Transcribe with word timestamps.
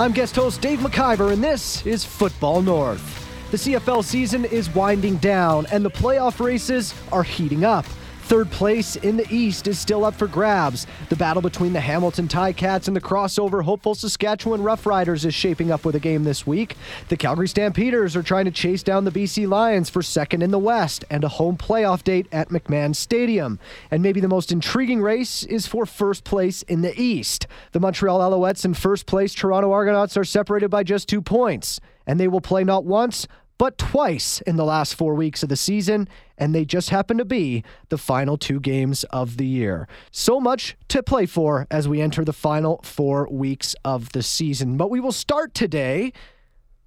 I'm 0.00 0.12
guest 0.12 0.34
host 0.34 0.62
Dave 0.62 0.78
McIvor, 0.78 1.30
and 1.30 1.44
this 1.44 1.84
is 1.84 2.06
Football 2.06 2.62
North. 2.62 3.28
The 3.50 3.58
CFL 3.58 4.02
season 4.02 4.46
is 4.46 4.74
winding 4.74 5.16
down, 5.16 5.66
and 5.70 5.84
the 5.84 5.90
playoff 5.90 6.42
races 6.42 6.94
are 7.12 7.22
heating 7.22 7.66
up. 7.66 7.84
Third 8.30 8.52
place 8.52 8.94
in 8.94 9.16
the 9.16 9.26
East 9.28 9.66
is 9.66 9.76
still 9.76 10.04
up 10.04 10.14
for 10.14 10.28
grabs. 10.28 10.86
The 11.08 11.16
battle 11.16 11.42
between 11.42 11.72
the 11.72 11.80
Hamilton 11.80 12.28
Ticats 12.28 12.86
and 12.86 12.94
the 12.94 13.00
crossover 13.00 13.64
hopeful 13.64 13.96
Saskatchewan 13.96 14.60
Roughriders 14.60 15.24
is 15.24 15.34
shaping 15.34 15.72
up 15.72 15.84
with 15.84 15.96
a 15.96 15.98
game 15.98 16.22
this 16.22 16.46
week. 16.46 16.76
The 17.08 17.16
Calgary 17.16 17.48
Stampeders 17.48 18.14
are 18.14 18.22
trying 18.22 18.44
to 18.44 18.52
chase 18.52 18.84
down 18.84 19.04
the 19.04 19.10
BC 19.10 19.48
Lions 19.48 19.90
for 19.90 20.00
second 20.00 20.42
in 20.42 20.52
the 20.52 20.60
West 20.60 21.04
and 21.10 21.24
a 21.24 21.28
home 21.28 21.56
playoff 21.56 22.04
date 22.04 22.28
at 22.30 22.50
McMahon 22.50 22.94
Stadium. 22.94 23.58
And 23.90 24.00
maybe 24.00 24.20
the 24.20 24.28
most 24.28 24.52
intriguing 24.52 25.02
race 25.02 25.42
is 25.42 25.66
for 25.66 25.84
first 25.84 26.22
place 26.22 26.62
in 26.62 26.82
the 26.82 26.96
East. 26.96 27.48
The 27.72 27.80
Montreal 27.80 28.20
Alouettes 28.20 28.64
and 28.64 28.78
first 28.78 29.06
place 29.06 29.34
Toronto 29.34 29.72
Argonauts 29.72 30.16
are 30.16 30.22
separated 30.22 30.68
by 30.68 30.84
just 30.84 31.08
two 31.08 31.20
points, 31.20 31.80
and 32.06 32.20
they 32.20 32.28
will 32.28 32.40
play 32.40 32.62
not 32.62 32.84
once, 32.84 33.26
but 33.60 33.76
twice 33.76 34.40
in 34.46 34.56
the 34.56 34.64
last 34.64 34.94
four 34.94 35.14
weeks 35.14 35.42
of 35.42 35.50
the 35.50 35.56
season, 35.56 36.08
and 36.38 36.54
they 36.54 36.64
just 36.64 36.88
happen 36.88 37.18
to 37.18 37.26
be 37.26 37.62
the 37.90 37.98
final 37.98 38.38
two 38.38 38.58
games 38.58 39.04
of 39.10 39.36
the 39.36 39.44
year. 39.44 39.86
So 40.10 40.40
much 40.40 40.78
to 40.88 41.02
play 41.02 41.26
for 41.26 41.66
as 41.70 41.86
we 41.86 42.00
enter 42.00 42.24
the 42.24 42.32
final 42.32 42.80
four 42.82 43.28
weeks 43.30 43.76
of 43.84 44.12
the 44.12 44.22
season. 44.22 44.78
But 44.78 44.88
we 44.88 44.98
will 44.98 45.12
start 45.12 45.52
today 45.52 46.14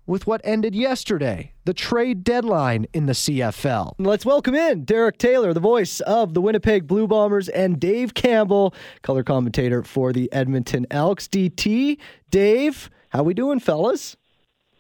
with 0.08 0.26
what 0.26 0.42
ended 0.44 0.74
yesterday 0.74 1.54
the 1.66 1.76
trade 1.76 2.24
deadline 2.24 2.88
in 2.92 3.06
the 3.06 3.14
CFL. 3.14 3.94
Let's 4.00 4.26
welcome 4.26 4.56
in 4.56 4.84
Derek 4.84 5.20
Taylor, 5.20 5.54
the 5.54 5.60
voice 5.60 6.00
of 6.00 6.34
the 6.34 6.42
Winnipeg 6.42 6.88
Blue 6.88 7.06
Bombers, 7.06 7.50
and 7.50 7.80
Dave 7.80 8.16
Campbell, 8.16 8.74
color 9.04 9.22
commentator 9.22 9.84
for 9.84 10.12
the 10.12 10.28
Edmonton 10.34 10.88
Elks. 10.90 11.28
DT, 11.28 12.00
Dave, 12.32 12.90
how 13.10 13.22
we 13.22 13.36
doing, 13.36 13.60
fellas? 13.60 14.18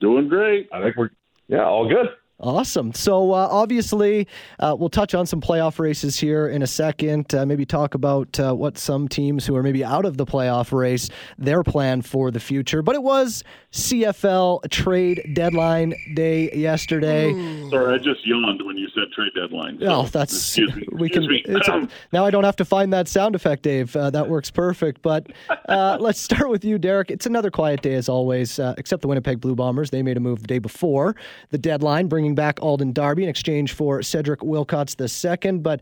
Doing 0.01 0.27
great. 0.27 0.67
I 0.73 0.81
think 0.81 0.97
we're 0.97 1.11
yeah, 1.47 1.65
all 1.65 1.87
good. 1.87 2.07
Awesome. 2.43 2.93
So 2.93 3.31
uh, 3.31 3.47
obviously, 3.49 4.27
uh, 4.59 4.75
we'll 4.77 4.89
touch 4.89 5.15
on 5.15 5.25
some 5.25 5.39
playoff 5.39 5.79
races 5.79 6.19
here 6.19 6.49
in 6.49 6.61
a 6.61 6.67
second. 6.67 7.33
Uh, 7.33 7.45
maybe 7.45 7.65
talk 7.65 7.95
about 7.95 8.37
uh, 8.37 8.53
what 8.53 8.77
some 8.77 9.07
teams 9.07 9.45
who 9.45 9.55
are 9.55 9.63
maybe 9.63 9.81
out 9.81 10.03
of 10.03 10.17
the 10.17 10.25
playoff 10.25 10.73
race 10.73 11.09
their 11.37 11.63
plan 11.63 12.01
for 12.01 12.31
the 12.31 12.41
future. 12.41 12.81
But 12.81 12.95
it 12.95 13.03
was 13.03 13.45
CFL 13.71 14.69
trade 14.69 15.31
deadline 15.33 15.93
day 16.15 16.51
yesterday. 16.53 17.31
Sorry, 17.69 17.95
I 17.95 17.97
just 17.97 18.27
yawned 18.27 18.61
when 18.65 18.77
you 18.77 18.89
said 18.93 19.05
trade 19.13 19.31
deadline. 19.35 19.79
So, 19.79 19.85
oh, 19.85 20.03
that's 20.03 20.33
excuse 20.33 20.75
me. 20.75 20.85
we 20.91 21.09
can. 21.09 21.23
A, 21.23 21.87
now 22.11 22.25
I 22.25 22.29
don't 22.29 22.43
have 22.43 22.57
to 22.57 22.65
find 22.65 22.91
that 22.91 23.07
sound 23.07 23.35
effect, 23.35 23.63
Dave. 23.63 23.95
Uh, 23.95 24.09
that 24.09 24.27
works 24.27 24.51
perfect. 24.51 25.01
But 25.01 25.31
uh, 25.69 25.97
let's 26.01 26.19
start 26.19 26.49
with 26.49 26.65
you, 26.65 26.77
Derek. 26.77 27.09
It's 27.09 27.25
another 27.25 27.49
quiet 27.49 27.81
day 27.81 27.93
as 27.93 28.09
always, 28.09 28.59
except 28.59 29.01
the 29.01 29.07
Winnipeg 29.07 29.39
Blue 29.39 29.55
Bombers. 29.55 29.91
They 29.91 30.03
made 30.03 30.17
a 30.17 30.19
move 30.19 30.41
the 30.41 30.47
day 30.47 30.59
before 30.59 31.15
the 31.51 31.57
deadline, 31.57 32.07
bringing 32.07 32.32
back 32.35 32.61
Alden 32.61 32.93
Darby 32.93 33.23
in 33.23 33.29
exchange 33.29 33.73
for 33.73 34.01
Cedric 34.01 34.43
Wilcox 34.43 34.95
II. 34.99 35.51
But 35.59 35.81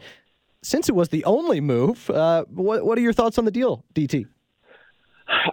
since 0.61 0.89
it 0.89 0.95
was 0.95 1.09
the 1.09 1.23
only 1.25 1.61
move, 1.61 2.09
uh, 2.09 2.45
what, 2.49 2.85
what 2.85 2.97
are 2.97 3.01
your 3.01 3.13
thoughts 3.13 3.37
on 3.37 3.45
the 3.45 3.51
deal, 3.51 3.83
DT? 3.95 4.27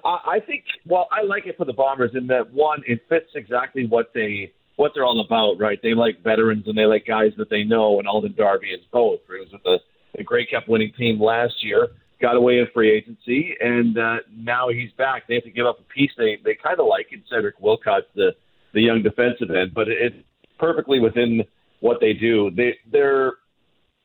I 0.04 0.41
think, 0.44 0.64
well, 0.86 1.08
I 1.12 1.22
like 1.22 1.46
it 1.46 1.56
for 1.56 1.64
the 1.64 1.72
Bombers 1.72 2.10
in 2.14 2.26
that 2.28 2.52
one, 2.52 2.82
it 2.86 3.00
fits 3.08 3.30
exactly 3.34 3.86
what 3.86 4.10
they 4.14 4.52
what 4.76 4.92
they're 4.94 5.04
all 5.04 5.20
about, 5.20 5.58
right? 5.58 5.80
They 5.82 5.92
like 5.92 6.22
veterans 6.22 6.69
and 6.69 6.78
they 6.78 6.84
like 6.84 7.04
guys 7.04 7.32
that 7.37 7.50
they 7.50 7.64
know, 7.64 7.98
and 7.98 8.06
Alden 8.06 8.34
Darby 8.38 8.69
is 8.69 8.81
both. 8.92 9.19
He 9.26 9.41
was 9.41 9.48
with 9.53 9.62
the, 9.64 9.78
the 10.16 10.22
Grey 10.22 10.47
Cup 10.47 10.69
winning 10.69 10.92
team 10.97 11.20
last 11.20 11.64
year, 11.64 11.88
got 12.20 12.37
away 12.37 12.60
in 12.60 12.69
free 12.72 12.92
agency, 12.92 13.56
and 13.60 13.98
uh, 13.98 14.19
now 14.32 14.69
he's 14.69 14.92
back. 14.92 15.26
They 15.26 15.34
have 15.34 15.42
to 15.44 15.50
give 15.50 15.66
up 15.66 15.81
a 15.81 15.82
piece 15.92 16.12
they 16.16 16.38
they 16.44 16.54
kind 16.54 16.78
of 16.78 16.87
like 16.87 17.08
in 17.12 17.22
Cedric 17.28 17.58
Wilcox, 17.60 18.06
the 18.14 18.34
the 18.72 18.81
young 18.81 19.03
defensive 19.03 19.50
end, 19.50 19.72
but 19.75 19.88
it, 19.88 20.25
perfectly 20.58 21.00
within 21.00 21.42
what 21.80 21.98
they 22.00 22.12
do. 22.12 22.50
They 22.50 22.76
they're 22.91 23.32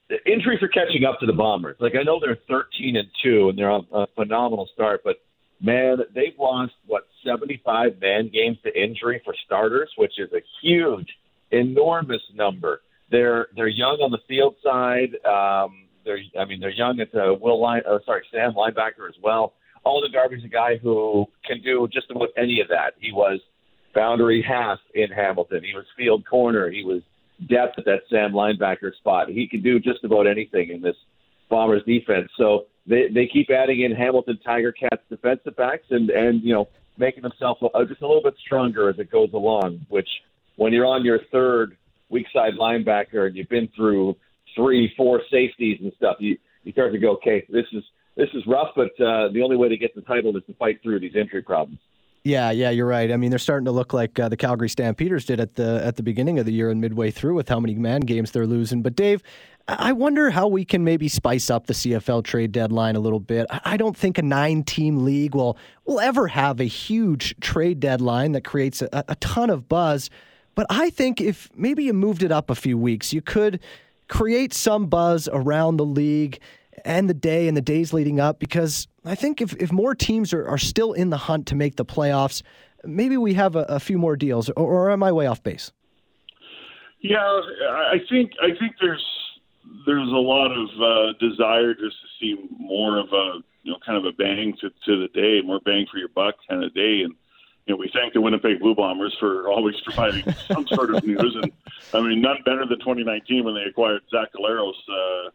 the 0.09 0.17
injuries 0.31 0.61
are 0.61 0.67
catching 0.67 1.05
up 1.05 1.19
to 1.19 1.25
the 1.25 1.33
Bombers. 1.33 1.77
Like 1.79 1.93
I 1.99 2.03
know 2.03 2.19
they're 2.19 2.37
13 2.47 2.97
and 2.97 3.07
two, 3.23 3.49
and 3.49 3.57
they're 3.57 3.71
on 3.71 3.87
a 3.91 4.05
phenomenal 4.15 4.69
start, 4.73 5.01
but 5.03 5.17
man, 5.61 5.97
they've 6.13 6.37
lost 6.37 6.73
what 6.85 7.07
75 7.25 7.99
man 8.01 8.29
games 8.31 8.57
to 8.63 8.81
injury 8.81 9.21
for 9.23 9.33
starters, 9.45 9.89
which 9.97 10.13
is 10.19 10.29
a 10.33 10.41
huge, 10.61 11.07
enormous 11.51 12.21
number. 12.35 12.81
They're 13.09 13.47
they're 13.55 13.67
young 13.67 13.99
on 14.03 14.11
the 14.11 14.19
field 14.27 14.55
side. 14.63 15.15
Um, 15.25 15.87
they're 16.05 16.19
I 16.39 16.45
mean 16.45 16.59
they're 16.59 16.69
young 16.69 16.99
at 16.99 17.11
the 17.11 17.37
Will 17.39 17.61
line. 17.61 17.81
Oh, 17.87 17.99
sorry, 18.05 18.23
Sam 18.31 18.53
linebacker 18.53 19.07
as 19.07 19.15
well. 19.21 19.53
Alden 19.85 20.11
Darby's 20.11 20.43
a 20.45 20.47
guy 20.47 20.77
who 20.81 21.25
can 21.45 21.61
do 21.61 21.87
just 21.91 22.09
about 22.09 22.29
any 22.37 22.61
of 22.61 22.69
that. 22.69 22.93
He 22.99 23.11
was 23.11 23.39
boundary 23.93 24.41
half 24.41 24.79
in 24.93 25.09
Hamilton. 25.09 25.63
He 25.63 25.73
was 25.73 25.85
field 25.97 26.25
corner. 26.27 26.69
He 26.69 26.83
was 26.83 27.01
depth 27.49 27.77
at 27.77 27.85
that 27.85 28.01
Sam 28.09 28.31
linebacker 28.31 28.95
spot. 28.95 29.29
He 29.29 29.47
can 29.47 29.61
do 29.61 29.79
just 29.79 30.03
about 30.03 30.27
anything 30.27 30.69
in 30.69 30.81
this 30.81 30.95
Bombers 31.49 31.83
defense. 31.85 32.29
So 32.37 32.65
they 32.87 33.09
they 33.13 33.27
keep 33.27 33.49
adding 33.49 33.81
in 33.81 33.91
Hamilton 33.91 34.39
Tiger 34.43 34.71
Cats 34.71 35.03
defensive 35.09 35.55
backs 35.55 35.85
and 35.89 36.09
and 36.09 36.41
you 36.43 36.53
know 36.53 36.67
making 36.97 37.23
themselves 37.23 37.59
just 37.87 38.01
a 38.01 38.07
little 38.07 38.23
bit 38.23 38.35
stronger 38.45 38.89
as 38.89 38.99
it 38.99 39.11
goes 39.11 39.29
along. 39.33 39.85
Which 39.89 40.09
when 40.55 40.73
you're 40.73 40.85
on 40.85 41.05
your 41.05 41.19
third 41.31 41.77
weak 42.09 42.27
side 42.33 42.53
linebacker 42.59 43.27
and 43.27 43.35
you've 43.35 43.49
been 43.49 43.69
through 43.75 44.15
three, 44.55 44.93
four 44.95 45.21
safeties 45.31 45.79
and 45.81 45.91
stuff, 45.97 46.17
you 46.19 46.37
you 46.63 46.71
start 46.71 46.93
to 46.93 46.99
go, 46.99 47.11
okay, 47.13 47.45
this 47.49 47.65
is 47.73 47.83
this 48.15 48.29
is 48.33 48.43
rough, 48.47 48.69
but 48.75 48.91
uh, 49.03 49.29
the 49.33 49.41
only 49.43 49.57
way 49.57 49.69
to 49.69 49.77
get 49.77 49.95
the 49.95 50.01
title 50.01 50.35
is 50.37 50.43
to 50.45 50.53
fight 50.53 50.81
through 50.83 50.99
these 50.99 51.15
injury 51.15 51.41
problems. 51.41 51.79
Yeah, 52.23 52.51
yeah, 52.51 52.69
you're 52.69 52.88
right. 52.88 53.11
I 53.11 53.17
mean, 53.17 53.31
they're 53.31 53.39
starting 53.39 53.66
to 53.66 53.72
look 53.72 53.91
like 53.91 54.17
uh, 54.17 54.29
the 54.29 54.38
Calgary 54.38 54.69
Stampeders 54.69 55.25
did 55.25 55.41
at 55.41 55.56
the 55.56 55.81
at 55.84 55.97
the 55.97 56.03
beginning 56.03 56.39
of 56.39 56.45
the 56.45 56.53
year 56.53 56.69
and 56.69 56.79
midway 56.79 57.11
through 57.11 57.35
with 57.35 57.50
how 57.50 57.59
many 57.59 57.75
man 57.75 58.00
games 58.00 58.31
they're 58.31 58.47
losing. 58.47 58.81
But 58.81 58.95
Dave, 58.95 59.22
I 59.67 59.91
wonder 59.91 60.29
how 60.29 60.47
we 60.47 60.63
can 60.63 60.85
maybe 60.85 61.09
spice 61.09 61.50
up 61.50 61.67
the 61.67 61.73
CFL 61.73 62.23
trade 62.23 62.53
deadline 62.53 62.95
a 62.95 63.01
little 63.01 63.19
bit. 63.19 63.47
I 63.50 63.75
don't 63.75 63.95
think 63.95 64.17
a 64.17 64.22
nine-team 64.22 65.03
league 65.03 65.35
will 65.35 65.57
will 65.85 66.00
ever 66.00 66.28
have 66.28 66.62
a 66.62 66.66
huge 66.66 67.35
trade 67.41 67.81
deadline 67.81 68.31
that 68.33 68.45
creates 68.45 68.81
a, 68.81 69.03
a 69.09 69.16
ton 69.16 69.50
of 69.50 69.67
buzz. 69.67 70.09
But 70.56 70.67
I 70.69 70.91
think 70.91 71.19
if 71.19 71.50
maybe 71.56 71.83
you 71.83 71.94
moved 71.94 72.23
it 72.23 72.31
up 72.31 72.50
a 72.50 72.56
few 72.56 72.78
weeks, 72.78 73.12
you 73.12 73.22
could 73.22 73.59
create 74.07 74.53
some 74.53 74.85
buzz 74.85 75.28
around 75.31 75.75
the 75.75 75.85
league 75.85 76.39
and 76.85 77.09
the 77.09 77.13
day 77.13 77.50
and 77.50 77.57
the 77.57 77.62
days 77.62 77.91
leading 77.91 78.22
up 78.22 78.39
because 78.39 78.88
I 79.05 79.15
think 79.15 79.41
if, 79.41 79.53
if 79.53 79.71
more 79.71 79.95
teams 79.95 80.33
are, 80.33 80.47
are 80.47 80.57
still 80.57 80.93
in 80.93 81.09
the 81.09 81.17
hunt 81.17 81.47
to 81.47 81.55
make 81.55 81.75
the 81.75 81.85
playoffs, 81.85 82.41
maybe 82.85 83.17
we 83.17 83.33
have 83.33 83.55
a, 83.55 83.63
a 83.63 83.79
few 83.79 83.97
more 83.97 84.15
deals, 84.15 84.49
or, 84.51 84.87
or, 84.87 84.91
am 84.91 85.03
I 85.03 85.11
way 85.11 85.27
off 85.27 85.43
base? 85.43 85.71
Yeah, 87.01 87.19
I 87.19 87.97
think 88.09 88.31
I 88.41 88.57
think 88.57 88.75
there's 88.79 89.05
there's 89.85 90.07
a 90.07 90.11
lot 90.11 90.51
of 90.51 90.69
uh, 90.81 91.13
desire 91.19 91.73
just 91.73 91.97
to 92.01 92.07
see 92.19 92.49
more 92.57 92.97
of 92.97 93.07
a 93.11 93.39
you 93.63 93.71
know 93.71 93.77
kind 93.85 93.97
of 93.97 94.05
a 94.05 94.13
bang 94.13 94.53
to, 94.61 94.69
to 94.69 95.01
the 95.01 95.07
day, 95.13 95.41
more 95.45 95.59
bang 95.59 95.85
for 95.91 95.97
your 95.97 96.07
buck 96.09 96.35
kind 96.49 96.63
of 96.63 96.73
day, 96.73 97.01
and 97.01 97.13
you 97.65 97.73
know 97.73 97.75
we 97.75 97.91
thank 97.93 98.13
the 98.13 98.21
Winnipeg 98.21 98.59
Blue 98.61 98.73
Bombers 98.73 99.15
for 99.19 99.49
always 99.49 99.75
providing 99.83 100.23
some 100.47 100.65
sort 100.67 100.95
of 100.95 101.03
news, 101.03 101.35
and 101.41 101.51
I 101.93 101.99
mean 101.99 102.21
none 102.21 102.37
better 102.45 102.65
than 102.65 102.79
2019 102.79 103.43
when 103.43 103.55
they 103.55 103.63
acquired 103.63 104.01
Zach 104.09 104.29
Collaros. 104.33 104.71
Uh, 104.89 105.29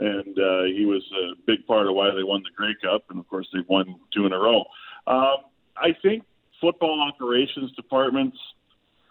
and 0.00 0.38
uh, 0.38 0.64
he 0.64 0.84
was 0.86 1.02
a 1.12 1.34
big 1.46 1.66
part 1.66 1.86
of 1.86 1.94
why 1.94 2.10
they 2.14 2.22
won 2.22 2.42
the 2.42 2.50
Grey 2.56 2.74
Cup, 2.82 3.04
and 3.10 3.18
of 3.18 3.28
course 3.28 3.46
they've 3.52 3.68
won 3.68 3.96
two 4.12 4.26
in 4.26 4.32
a 4.32 4.38
row. 4.38 4.64
Um, 5.06 5.36
I 5.76 5.94
think 6.02 6.24
football 6.60 7.00
operations 7.12 7.72
departments 7.72 8.36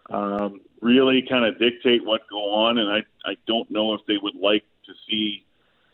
um, 0.09 0.61
really 0.81 1.25
kind 1.27 1.45
of 1.45 1.59
dictate 1.59 2.03
what 2.03 2.21
go 2.29 2.51
on, 2.51 2.77
and 2.77 2.89
I 2.89 3.29
I 3.29 3.35
don't 3.47 3.69
know 3.71 3.93
if 3.93 4.01
they 4.07 4.17
would 4.21 4.35
like 4.35 4.63
to 4.85 4.93
see 5.09 5.45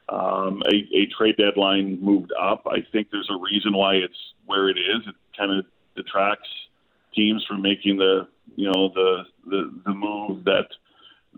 um, 0.10 0.64
a, 0.72 0.76
a 0.96 1.06
trade 1.18 1.38
deadline 1.38 2.02
moved 2.02 2.32
up. 2.40 2.64
I 2.66 2.80
think 2.92 3.10
there's 3.12 3.30
a 3.30 3.38
reason 3.38 3.74
why 3.74 3.96
it's 3.96 4.18
where 4.46 4.70
it 4.70 4.78
is. 4.78 5.08
It 5.08 5.16
kind 5.38 5.52
of 5.52 5.66
detracts 5.96 6.50
teams 7.14 7.44
from 7.48 7.62
making 7.62 7.98
the 7.98 8.28
you 8.56 8.66
know 8.72 8.90
the 8.94 9.24
the 9.46 9.82
the 9.86 9.94
move 9.94 10.44
that 10.46 10.68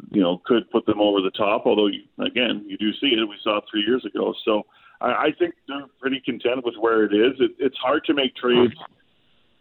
you 0.09 0.21
know, 0.21 0.41
could 0.45 0.69
put 0.71 0.85
them 0.85 0.99
over 0.99 1.21
the 1.21 1.31
top. 1.31 1.65
Although, 1.65 1.87
you, 1.87 2.01
again, 2.19 2.65
you 2.67 2.77
do 2.77 2.91
see 2.93 3.07
it. 3.07 3.27
We 3.27 3.37
saw 3.43 3.57
it 3.57 3.65
three 3.69 3.83
years 3.85 4.03
ago. 4.05 4.33
So 4.43 4.63
I, 4.99 5.11
I 5.11 5.31
think 5.37 5.55
they're 5.67 5.85
pretty 5.99 6.21
content 6.21 6.65
with 6.65 6.75
where 6.79 7.03
it 7.03 7.13
is. 7.13 7.39
It, 7.39 7.51
it's 7.59 7.77
hard 7.77 8.03
to 8.05 8.13
make 8.13 8.35
trades 8.35 8.73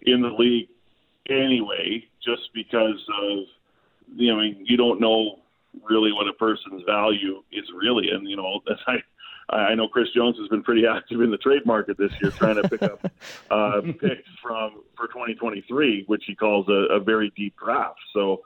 in 0.02 0.22
the 0.22 0.28
league 0.28 0.68
anyway, 1.28 2.04
just 2.24 2.52
because 2.54 3.02
of 3.22 3.44
you 4.16 4.34
know 4.34 4.40
you 4.40 4.76
don't 4.76 5.00
know 5.00 5.40
really 5.88 6.12
what 6.12 6.26
a 6.28 6.32
person's 6.32 6.82
value 6.84 7.42
is 7.52 7.64
really, 7.76 8.10
and 8.10 8.28
you 8.28 8.36
know 8.36 8.60
that 8.66 8.78
I. 8.86 8.96
I 9.52 9.74
know 9.74 9.88
Chris 9.88 10.06
Jones 10.14 10.36
has 10.38 10.46
been 10.46 10.62
pretty 10.62 10.86
active 10.86 11.20
in 11.22 11.32
the 11.32 11.36
trade 11.36 11.66
market 11.66 11.98
this 11.98 12.12
year, 12.22 12.30
trying 12.30 12.62
to 12.62 12.68
pick 12.68 12.82
up 12.82 13.04
uh, 13.50 13.80
picks 14.00 14.28
from 14.40 14.82
for 14.96 15.08
2023, 15.08 16.04
which 16.06 16.22
he 16.24 16.36
calls 16.36 16.68
a, 16.68 16.94
a 16.94 17.00
very 17.00 17.32
deep 17.36 17.56
draft. 17.56 17.98
So 18.14 18.42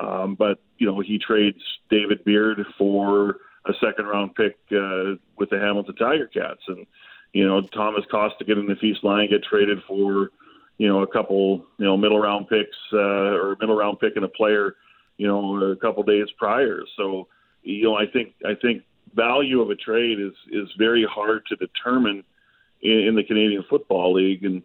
um, 0.00 0.34
but 0.34 0.60
you 0.78 0.86
know 0.86 1.00
he 1.00 1.18
trades 1.18 1.60
David 1.90 2.24
Beard 2.24 2.64
for 2.76 3.36
a 3.66 3.72
second 3.84 4.06
round 4.06 4.34
pick 4.34 4.56
uh, 4.72 5.16
with 5.36 5.50
the 5.50 5.58
Hamilton 5.58 5.96
Tiger 5.96 6.26
Cats, 6.26 6.62
and 6.68 6.86
you 7.32 7.46
know 7.46 7.60
Thomas 7.60 8.04
Costigan 8.10 8.58
and 8.58 8.68
the 8.68 8.76
Feast 8.76 9.04
Line 9.04 9.28
get 9.30 9.44
traded 9.44 9.78
for 9.86 10.30
you 10.78 10.86
know, 10.86 11.02
a 11.02 11.06
couple, 11.06 11.66
you 11.76 11.84
know, 11.84 11.96
middle 11.96 12.20
round 12.20 12.48
picks 12.48 12.76
uh, 12.92 12.96
or 12.96 13.56
middle 13.60 13.76
round 13.76 13.98
pick 13.98 14.14
and 14.14 14.24
a 14.24 14.28
player, 14.28 14.76
you 15.16 15.26
know, 15.26 15.56
a 15.72 15.76
couple 15.76 16.02
days 16.04 16.28
prior. 16.38 16.82
So, 16.96 17.26
you 17.62 17.84
know, 17.84 17.96
I 17.96 18.06
think 18.06 18.34
I 18.46 18.54
think 18.54 18.84
value 19.14 19.60
of 19.60 19.70
a 19.70 19.74
trade 19.74 20.20
is 20.20 20.32
is 20.50 20.68
very 20.78 21.04
hard 21.04 21.44
to 21.46 21.56
determine 21.56 22.22
in, 22.80 22.98
in 23.08 23.16
the 23.16 23.24
Canadian 23.24 23.64
Football 23.68 24.14
League, 24.14 24.44
and 24.44 24.62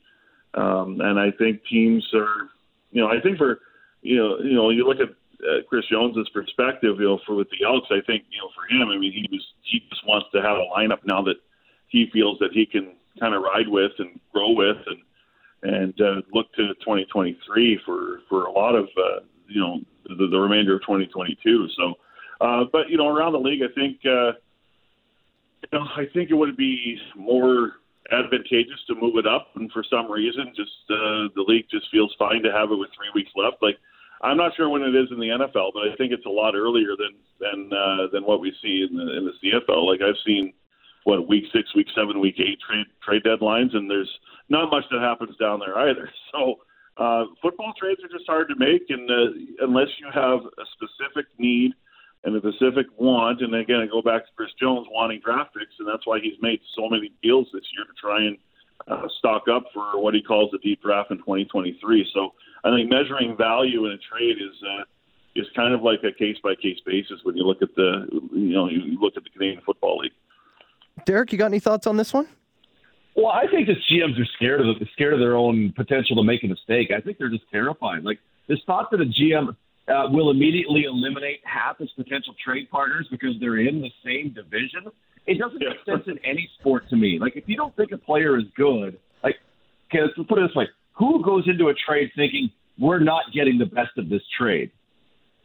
um, 0.54 1.02
and 1.02 1.20
I 1.20 1.32
think 1.32 1.66
teams 1.66 2.08
are, 2.14 2.50
you 2.92 3.02
know, 3.02 3.08
I 3.08 3.20
think 3.20 3.40
for, 3.40 3.60
you 4.04 4.18
know, 4.18 4.38
you 4.38 4.54
know, 4.54 4.70
you 4.70 4.88
look 4.88 5.00
at 5.00 5.16
uh, 5.42 5.64
Chris 5.68 5.86
Jones's 5.92 6.30
perspective, 6.30 6.98
you 7.00 7.06
know, 7.06 7.20
for 7.26 7.36
with 7.36 7.50
the 7.50 7.66
Elks, 7.66 7.88
I 7.92 8.02
think, 8.06 8.24
you 8.30 8.40
know, 8.40 8.50
for 8.56 8.66
him, 8.74 8.90
I 8.90 8.98
mean, 8.98 9.12
he 9.12 9.28
was 9.32 9.46
he 9.64 9.80
just 9.90 10.06
wants 10.08 10.28
to 10.34 10.42
have 10.42 10.58
a 10.58 10.68
lineup 10.76 11.00
now 11.06 11.22
that 11.24 11.36
he 11.88 12.10
feels 12.12 12.40
that 12.40 12.52
he 12.54 12.66
can 12.66 12.94
kind 13.20 13.36
of 13.36 13.44
ride 13.44 13.68
with 13.68 13.92
and 14.00 14.20
grow 14.32 14.52
with, 14.52 14.78
and 14.88 15.02
and 15.64 16.02
uh, 16.02 16.22
look 16.34 16.52
to 16.54 16.74
2023 16.80 17.80
for 17.86 18.20
for 18.30 18.46
a 18.46 18.52
lot 18.52 18.76
of 18.76 18.86
uh, 18.98 19.20
you 19.48 19.62
know 19.62 19.80
the, 20.06 20.28
the 20.28 20.40
remainder 20.40 20.76
of 20.76 20.82
2022. 20.82 21.68
So, 21.78 21.94
uh, 22.42 22.66
but 22.72 22.90
you 22.90 22.98
know, 22.98 23.08
around 23.08 23.34
the 23.34 23.40
league, 23.40 23.62
I 23.62 23.74
think 23.74 24.00
uh, 24.06 24.34
you 25.62 25.80
know 25.80 25.86
I 25.96 26.06
think 26.14 26.32
it 26.32 26.36
would 26.36 26.58
be 26.58 26.98
more 27.16 27.74
advantageous 28.12 28.80
to 28.88 28.96
move 28.96 29.18
it 29.18 29.28
up, 29.28 29.50
and 29.56 29.72
for 29.72 29.84
some 29.90 30.12
reason, 30.12 30.54
just 30.56 30.72
uh, 30.90 31.32
the 31.36 31.46
league 31.48 31.66
just 31.72 31.86
feels 31.92 32.14
fine 32.20 32.44
to 32.44 32.52
have 32.52 32.72
it 32.72 32.76
with 32.76 32.90
three 32.96 33.12
weeks 33.16 33.32
left. 33.36 33.58
Like 33.62 33.78
I'm 34.24 34.38
not 34.38 34.56
sure 34.56 34.70
when 34.70 34.82
it 34.82 34.96
is 34.96 35.12
in 35.12 35.20
the 35.20 35.28
NFL, 35.28 35.72
but 35.74 35.84
I 35.84 35.96
think 35.98 36.14
it's 36.14 36.26
a 36.26 36.30
lot 36.30 36.56
earlier 36.56 36.96
than 36.98 37.14
than 37.40 37.70
uh, 37.72 38.08
than 38.12 38.24
what 38.24 38.40
we 38.40 38.54
see 38.62 38.88
in 38.90 38.96
the 38.96 39.18
in 39.18 39.26
the 39.26 39.36
CFL. 39.44 39.86
Like 39.86 40.02
I've 40.02 40.20
seen 40.26 40.54
what 41.04 41.28
week 41.28 41.44
six, 41.54 41.76
week 41.76 41.88
seven, 41.94 42.22
week 42.22 42.40
eight 42.40 42.58
trade 42.66 42.88
trade 43.04 43.24
deadlines, 43.24 43.76
and 43.76 43.90
there's 43.90 44.10
not 44.48 44.72
much 44.72 44.86
that 44.92 45.02
happens 45.02 45.36
down 45.38 45.60
there 45.60 45.78
either. 45.78 46.10
So 46.32 46.56
uh, 46.98 47.26
football 47.42 47.74
trades 47.80 48.02
are 48.04 48.08
just 48.08 48.26
hard 48.28 48.48
to 48.50 48.56
make, 48.58 48.90
and 48.90 49.10
uh, 49.10 49.66
unless 49.66 49.90
you 50.00 50.08
have 50.14 50.40
a 50.40 50.66
specific 50.74 51.26
need 51.38 51.74
and 52.24 52.36
a 52.36 52.40
specific 52.40 52.88
want, 52.98 53.42
and 53.42 53.54
again, 53.54 53.82
I 53.82 53.86
go 53.86 54.02
back 54.02 54.26
to 54.26 54.32
Chris 54.36 54.50
Jones 54.60 54.88
wanting 54.90 55.22
draft 55.24 55.54
picks, 55.54 55.74
and 55.80 55.88
that's 55.88 56.08
why 56.08 56.20
he's 56.22 56.40
made 56.42 56.60
so 56.76 56.90
many 56.90 57.12
deals 57.22 57.48
this 57.54 57.66
year 57.76 57.86
to 57.86 57.94
try 58.00 58.24
and 58.26 58.38
uh, 58.88 59.08
stock 59.20 59.44
up 59.52 59.64
for 59.74 60.02
what 60.02 60.14
he 60.14 60.22
calls 60.22 60.50
the 60.52 60.60
deep 60.60 60.82
draft 60.82 61.12
in 61.12 61.18
2023. 61.18 62.10
So 62.14 62.34
I 62.64 62.76
think 62.76 62.90
measuring 62.90 63.38
value 63.38 63.86
in 63.86 63.92
a 63.94 63.98
trade 63.98 64.38
is. 64.38 64.56
Uh, 64.64 64.84
is 65.36 65.48
kind 65.56 65.74
of 65.74 65.82
like 65.82 66.00
a 66.04 66.12
case 66.12 66.38
by 66.44 66.54
case 66.56 66.78
basis 66.86 67.20
when 67.24 67.36
you 67.36 67.44
look 67.44 67.62
at 67.62 67.74
the 67.76 68.06
you 68.32 68.54
know 68.54 68.70
you 68.70 69.00
look 69.00 69.14
at 69.18 69.24
the 69.24 69.30
Canadian 69.32 69.62
Football 69.66 70.00
League. 70.00 70.12
Derek, 71.06 71.32
you 71.32 71.38
got 71.38 71.48
any 71.48 71.60
thoughts 71.60 71.88
on 71.88 71.98
this 71.98 72.14
one? 72.14 72.28
Well, 73.16 73.28
I 73.28 73.46
think 73.48 73.68
the 73.68 73.76
GMs 73.92 74.20
are 74.20 74.28
scared 74.36 74.62
of 74.62 74.80
the, 74.80 74.86
scared 74.94 75.14
of 75.14 75.20
their 75.20 75.36
own 75.36 75.72
potential 75.76 76.16
to 76.16 76.24
make 76.24 76.44
a 76.44 76.48
mistake. 76.48 76.92
I 76.96 77.02
think 77.02 77.18
they're 77.18 77.30
just 77.30 77.50
terrified. 77.52 78.04
Like 78.04 78.20
this 78.48 78.60
thought 78.66 78.90
that 78.92 79.02
a 79.02 79.06
GM 79.06 79.56
uh, 79.88 80.10
will 80.10 80.32
immediately 80.32 80.84
eliminate 80.84 81.42
half 81.44 81.78
his 81.78 81.92
potential 81.92 82.34
trade 82.44 82.70
partners 82.72 83.08
because 83.12 83.36
they're 83.40 83.60
in 83.60 83.82
the 83.82 83.92
same 84.04 84.34
division. 84.34 84.92
It 85.26 85.40
doesn't 85.40 85.60
make 85.60 85.78
sense 85.86 86.04
in 86.08 86.20
any 86.26 86.50
sport 86.60 86.90
to 86.90 86.96
me. 86.96 87.18
Like 87.20 87.36
if 87.36 87.46
you 87.48 87.56
don't 87.56 87.76
think 87.76 87.92
a 87.92 87.98
player 87.98 88.38
is 88.38 88.46
good, 88.56 88.98
like 89.24 89.36
okay, 89.90 90.02
let's 90.02 90.30
put 90.30 90.40
it 90.40 90.48
this 90.48 90.56
way: 90.56 90.68
who 90.94 91.24
goes 91.24 91.44
into 91.48 91.70
a 91.70 91.74
trade 91.74 92.12
thinking 92.16 92.50
we're 92.78 93.00
not 93.00 93.24
getting 93.34 93.58
the 93.58 93.66
best 93.66 93.98
of 93.98 94.10
this 94.10 94.22
trade, 94.38 94.72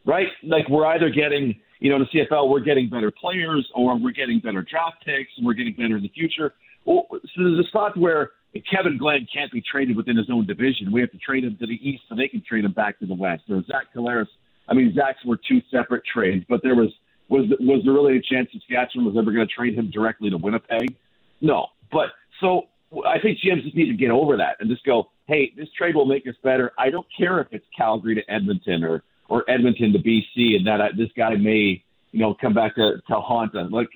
right? 0.05 0.27
Like 0.43 0.67
we're 0.69 0.85
either 0.85 1.09
getting 1.09 1.55
you 1.79 1.89
know, 1.89 1.95
in 1.95 2.07
the 2.11 2.19
CFL, 2.19 2.49
we're 2.49 2.59
getting 2.59 2.89
better 2.89 3.11
players 3.11 3.67
or 3.73 3.97
we're 3.97 4.11
getting 4.11 4.39
better 4.39 4.61
draft 4.61 4.97
picks 5.05 5.31
and 5.37 5.45
we're 5.45 5.53
getting 5.53 5.73
better 5.73 5.97
in 5.97 6.03
the 6.03 6.09
future. 6.09 6.53
Well, 6.85 7.07
so 7.09 7.19
there's 7.37 7.65
a 7.65 7.67
spot 7.69 7.97
where 7.97 8.31
Kevin 8.69 8.97
Glenn 8.97 9.27
can't 9.33 9.51
be 9.51 9.61
traded 9.61 9.95
within 9.95 10.17
his 10.17 10.27
own 10.29 10.45
division. 10.45 10.91
We 10.91 11.01
have 11.01 11.11
to 11.11 11.17
trade 11.17 11.43
him 11.43 11.55
to 11.59 11.65
the 11.65 11.79
east 11.81 12.03
so 12.09 12.15
they 12.15 12.27
can 12.27 12.43
trade 12.47 12.65
him 12.65 12.73
back 12.73 12.99
to 12.99 13.05
the 13.05 13.13
west. 13.13 13.43
Or 13.49 13.63
Zach 13.63 13.93
Collaros. 13.95 14.27
I 14.67 14.73
mean, 14.73 14.93
Zach's 14.93 15.23
were 15.25 15.37
two 15.37 15.61
separate 15.71 16.03
trades, 16.05 16.45
but 16.49 16.61
there 16.63 16.75
was 16.75 16.89
was 17.29 17.45
was 17.59 17.81
there 17.85 17.93
really 17.93 18.17
a 18.17 18.21
chance 18.21 18.49
that 18.53 18.61
Saskatchewan 18.61 19.05
was 19.05 19.15
ever 19.17 19.31
going 19.31 19.47
to 19.47 19.53
trade 19.53 19.75
him 19.75 19.89
directly 19.91 20.29
to 20.29 20.37
Winnipeg? 20.37 20.95
No. 21.41 21.67
But 21.91 22.09
so 22.41 22.63
I 23.05 23.19
think 23.19 23.39
GMs 23.39 23.63
just 23.63 23.75
need 23.75 23.89
to 23.89 23.97
get 23.97 24.11
over 24.11 24.37
that 24.37 24.57
and 24.59 24.69
just 24.69 24.83
go, 24.83 25.09
hey, 25.27 25.53
this 25.55 25.67
trade 25.77 25.95
will 25.95 26.05
make 26.05 26.27
us 26.27 26.35
better. 26.43 26.71
I 26.77 26.89
don't 26.89 27.07
care 27.17 27.39
if 27.39 27.47
it's 27.51 27.65
Calgary 27.77 28.15
to 28.15 28.31
Edmonton 28.31 28.83
or 28.83 29.03
or 29.29 29.49
Edmonton 29.49 29.93
to 29.93 29.99
BC, 29.99 30.55
and 30.55 30.65
that 30.65 30.81
uh, 30.81 30.87
this 30.97 31.09
guy 31.15 31.35
may 31.35 31.83
you 32.11 32.19
know 32.19 32.35
come 32.39 32.53
back 32.53 32.75
to 32.75 32.97
to 33.07 33.15
haunt 33.15 33.55
us. 33.55 33.71
Like 33.71 33.89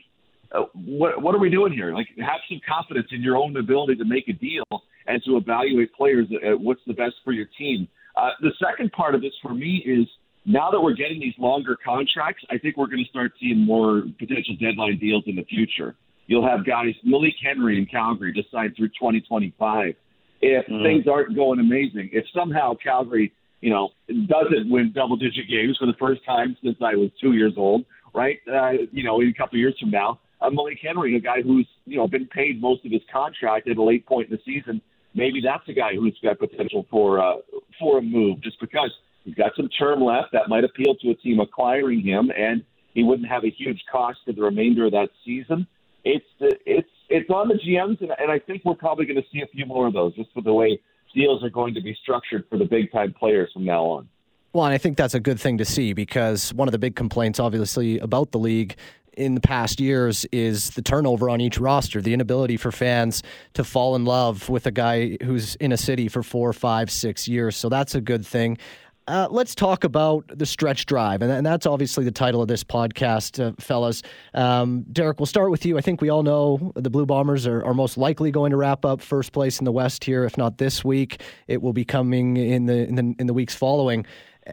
uh, 0.53 0.65
what 0.73 1.21
what 1.21 1.33
are 1.33 1.39
we 1.39 1.49
doing 1.49 1.73
here? 1.73 1.93
Like, 1.93 2.07
have 2.19 2.39
some 2.47 2.61
confidence 2.67 3.07
in 3.11 3.21
your 3.21 3.37
own 3.37 3.57
ability 3.57 3.95
to 3.95 4.05
make 4.05 4.27
a 4.27 4.33
deal 4.33 4.63
and 5.07 5.21
to 5.25 5.37
evaluate 5.37 5.93
players. 5.93 6.27
At 6.45 6.59
what's 6.59 6.81
the 6.85 6.93
best 6.93 7.15
for 7.23 7.31
your 7.31 7.47
team? 7.57 7.87
Uh, 8.15 8.29
the 8.41 8.51
second 8.63 8.91
part 8.91 9.15
of 9.15 9.21
this 9.21 9.33
for 9.41 9.53
me 9.53 9.83
is 9.85 10.07
now 10.45 10.71
that 10.71 10.81
we're 10.81 10.93
getting 10.93 11.19
these 11.19 11.33
longer 11.37 11.77
contracts, 11.83 12.43
I 12.49 12.57
think 12.57 12.77
we're 12.77 12.87
going 12.87 13.03
to 13.03 13.09
start 13.09 13.31
seeing 13.39 13.59
more 13.59 14.03
potential 14.19 14.55
deadline 14.59 14.99
deals 14.99 15.23
in 15.25 15.35
the 15.35 15.43
future. 15.43 15.95
You'll 16.27 16.47
have 16.47 16.65
guys, 16.65 16.93
Malik 17.03 17.35
Henry 17.43 17.77
in 17.77 17.85
Calgary, 17.85 18.33
just 18.33 18.51
signed 18.51 18.73
through 18.75 18.89
2025. 18.89 19.93
If 20.41 20.65
mm. 20.67 20.83
things 20.83 21.05
aren't 21.07 21.35
going 21.35 21.59
amazing, 21.59 22.09
if 22.11 22.25
somehow 22.35 22.73
Calgary, 22.81 23.31
you 23.61 23.69
know, 23.69 23.89
doesn't 24.07 24.69
win 24.69 24.91
double-digit 24.93 25.49
games 25.49 25.77
for 25.79 25.85
the 25.85 25.93
first 25.97 26.25
time 26.25 26.57
since 26.61 26.75
I 26.81 26.95
was 26.95 27.09
two 27.21 27.33
years 27.33 27.53
old, 27.55 27.85
right? 28.13 28.39
Uh, 28.47 28.71
you 28.91 29.03
know, 29.03 29.21
in 29.21 29.29
a 29.29 29.33
couple 29.33 29.55
of 29.55 29.59
years 29.59 29.75
from 29.79 29.91
now, 29.91 30.19
uh, 30.41 30.49
Malik 30.49 30.79
Henry, 30.81 31.15
a 31.15 31.19
guy 31.19 31.41
who's 31.41 31.67
you 31.85 31.95
know 31.95 32.07
been 32.07 32.27
paid 32.27 32.61
most 32.61 32.85
of 32.85 32.91
his 32.91 33.01
contract 33.11 33.69
at 33.69 33.77
a 33.77 33.83
late 33.83 34.05
point 34.05 34.29
in 34.29 34.35
the 34.35 34.41
season, 34.45 34.81
maybe 35.15 35.41
that's 35.41 35.63
a 35.69 35.73
guy 35.73 35.95
who's 35.95 36.17
got 36.21 36.39
potential 36.39 36.85
for 36.91 37.23
uh, 37.23 37.35
for 37.79 37.99
a 37.99 38.01
move 38.01 38.41
just 38.41 38.59
because 38.59 38.91
he's 39.23 39.35
got 39.35 39.51
some 39.55 39.69
term 39.69 40.01
left 40.01 40.31
that 40.33 40.49
might 40.49 40.63
appeal 40.63 40.95
to 40.95 41.09
a 41.11 41.15
team 41.15 41.39
acquiring 41.39 42.01
him, 42.01 42.31
and 42.35 42.63
he 42.93 43.03
wouldn't 43.03 43.27
have 43.27 43.43
a 43.43 43.49
huge 43.49 43.81
cost 43.91 44.19
for 44.25 44.33
the 44.33 44.41
remainder 44.41 44.85
of 44.85 44.91
that 44.91 45.09
season. 45.25 45.67
It's 46.03 46.25
it's 46.39 46.89
it's 47.09 47.29
on 47.29 47.47
the 47.47 47.55
GMs, 47.55 48.01
and, 48.01 48.11
and 48.19 48.31
I 48.31 48.39
think 48.39 48.63
we're 48.65 48.75
probably 48.75 49.05
going 49.05 49.17
to 49.17 49.27
see 49.31 49.41
a 49.41 49.47
few 49.47 49.65
more 49.65 49.87
of 49.87 49.93
those 49.93 50.15
just 50.15 50.31
for 50.33 50.41
the 50.41 50.53
way 50.53 50.79
deals 51.13 51.43
are 51.43 51.49
going 51.49 51.73
to 51.75 51.81
be 51.81 51.95
structured 52.01 52.45
for 52.49 52.57
the 52.57 52.65
big 52.65 52.91
time 52.91 53.13
players 53.13 53.49
from 53.53 53.65
now 53.65 53.83
on. 53.83 54.09
Well, 54.51 54.65
and 54.65 54.73
I 54.73 54.77
think 54.77 54.97
that's 54.97 55.15
a 55.15 55.19
good 55.19 55.39
thing 55.39 55.57
to 55.57 55.65
see 55.65 55.93
because 55.93 56.53
one 56.53 56.67
of 56.67 56.71
the 56.71 56.79
big 56.79 56.95
complaints, 56.95 57.39
obviously, 57.39 57.97
about 57.99 58.31
the 58.31 58.39
league 58.39 58.75
in 59.13 59.35
the 59.35 59.41
past 59.41 59.79
years 59.79 60.25
is 60.31 60.71
the 60.71 60.81
turnover 60.81 61.29
on 61.29 61.41
each 61.41 61.59
roster, 61.59 62.01
the 62.01 62.13
inability 62.13 62.57
for 62.57 62.71
fans 62.71 63.23
to 63.53 63.63
fall 63.63 63.95
in 63.95 64.05
love 64.05 64.49
with 64.49 64.65
a 64.65 64.71
guy 64.71 65.17
who's 65.23 65.55
in 65.55 65.71
a 65.71 65.77
city 65.77 66.07
for 66.07 66.23
four, 66.23 66.51
five, 66.53 66.91
six 66.91 67.27
years. 67.27 67.55
So 67.55 67.69
that's 67.69 67.95
a 67.95 68.01
good 68.01 68.25
thing. 68.25 68.57
Uh, 69.05 69.27
let's 69.29 69.53
talk 69.53 69.83
about 69.83 70.23
the 70.29 70.45
stretch 70.45 70.85
drive, 70.85 71.21
and, 71.21 71.29
and, 71.29 71.45
that's 71.45 71.65
obviously 71.65 72.05
the 72.05 72.11
title 72.11 72.41
of 72.41 72.47
this 72.47 72.63
podcast, 72.63 73.43
uh, 73.43 73.51
fellas. 73.59 74.01
Um, 74.33 74.83
Derek, 74.93 75.19
we'll 75.19 75.25
start 75.25 75.51
with 75.51 75.65
you. 75.65 75.77
I 75.77 75.81
think 75.81 75.99
we 75.99 76.07
all 76.07 76.23
know 76.23 76.71
the 76.75 76.89
Blue 76.89 77.05
Bombers 77.05 77.45
are, 77.45 77.61
are, 77.65 77.73
most 77.73 77.97
likely 77.97 78.31
going 78.31 78.51
to 78.51 78.57
wrap 78.57 78.85
up 78.85 79.01
first 79.01 79.33
place 79.33 79.59
in 79.59 79.65
the 79.65 79.73
West 79.73 80.05
here, 80.05 80.23
if 80.23 80.37
not 80.37 80.57
this 80.57 80.85
week. 80.85 81.21
It 81.47 81.61
will 81.61 81.73
be 81.73 81.83
coming 81.83 82.37
in 82.37 82.65
the 82.65 82.87
in 82.87 82.95
the, 82.95 83.15
in 83.19 83.27
the 83.27 83.33
weeks 83.33 83.53
following. 83.53 84.05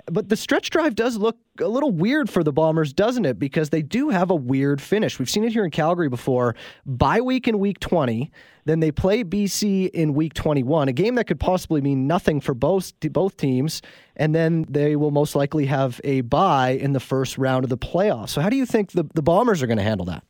But 0.06 0.28
the 0.28 0.36
stretch 0.36 0.70
drive 0.70 0.94
does 0.94 1.16
look 1.16 1.36
a 1.60 1.66
little 1.66 1.90
weird 1.90 2.30
for 2.30 2.44
the 2.44 2.52
Bombers, 2.52 2.92
doesn't 2.92 3.24
it? 3.24 3.38
Because 3.38 3.70
they 3.70 3.82
do 3.82 4.10
have 4.10 4.30
a 4.30 4.34
weird 4.34 4.80
finish. 4.80 5.18
We've 5.18 5.30
seen 5.30 5.42
it 5.42 5.52
here 5.52 5.64
in 5.64 5.70
Calgary 5.70 6.08
before. 6.08 6.54
Bye 6.86 7.20
week 7.20 7.48
in 7.48 7.58
week 7.58 7.80
20, 7.80 8.30
then 8.66 8.80
they 8.80 8.92
play 8.92 9.24
BC 9.24 9.90
in 9.90 10.14
week 10.14 10.34
21, 10.34 10.88
a 10.88 10.92
game 10.92 11.16
that 11.16 11.26
could 11.26 11.40
possibly 11.40 11.80
mean 11.80 12.06
nothing 12.06 12.40
for 12.40 12.54
both 12.54 12.92
both 13.00 13.36
teams, 13.36 13.82
and 14.16 14.34
then 14.34 14.64
they 14.68 14.94
will 14.94 15.10
most 15.10 15.34
likely 15.34 15.66
have 15.66 16.00
a 16.04 16.20
bye 16.20 16.70
in 16.70 16.92
the 16.92 17.00
first 17.00 17.36
round 17.36 17.64
of 17.64 17.70
the 17.70 17.78
playoffs. 17.78 18.30
So 18.30 18.40
how 18.40 18.48
do 18.48 18.56
you 18.56 18.66
think 18.66 18.92
the, 18.92 19.04
the 19.14 19.22
Bombers 19.22 19.62
are 19.62 19.66
going 19.66 19.78
to 19.78 19.84
handle 19.84 20.06
that? 20.06 20.24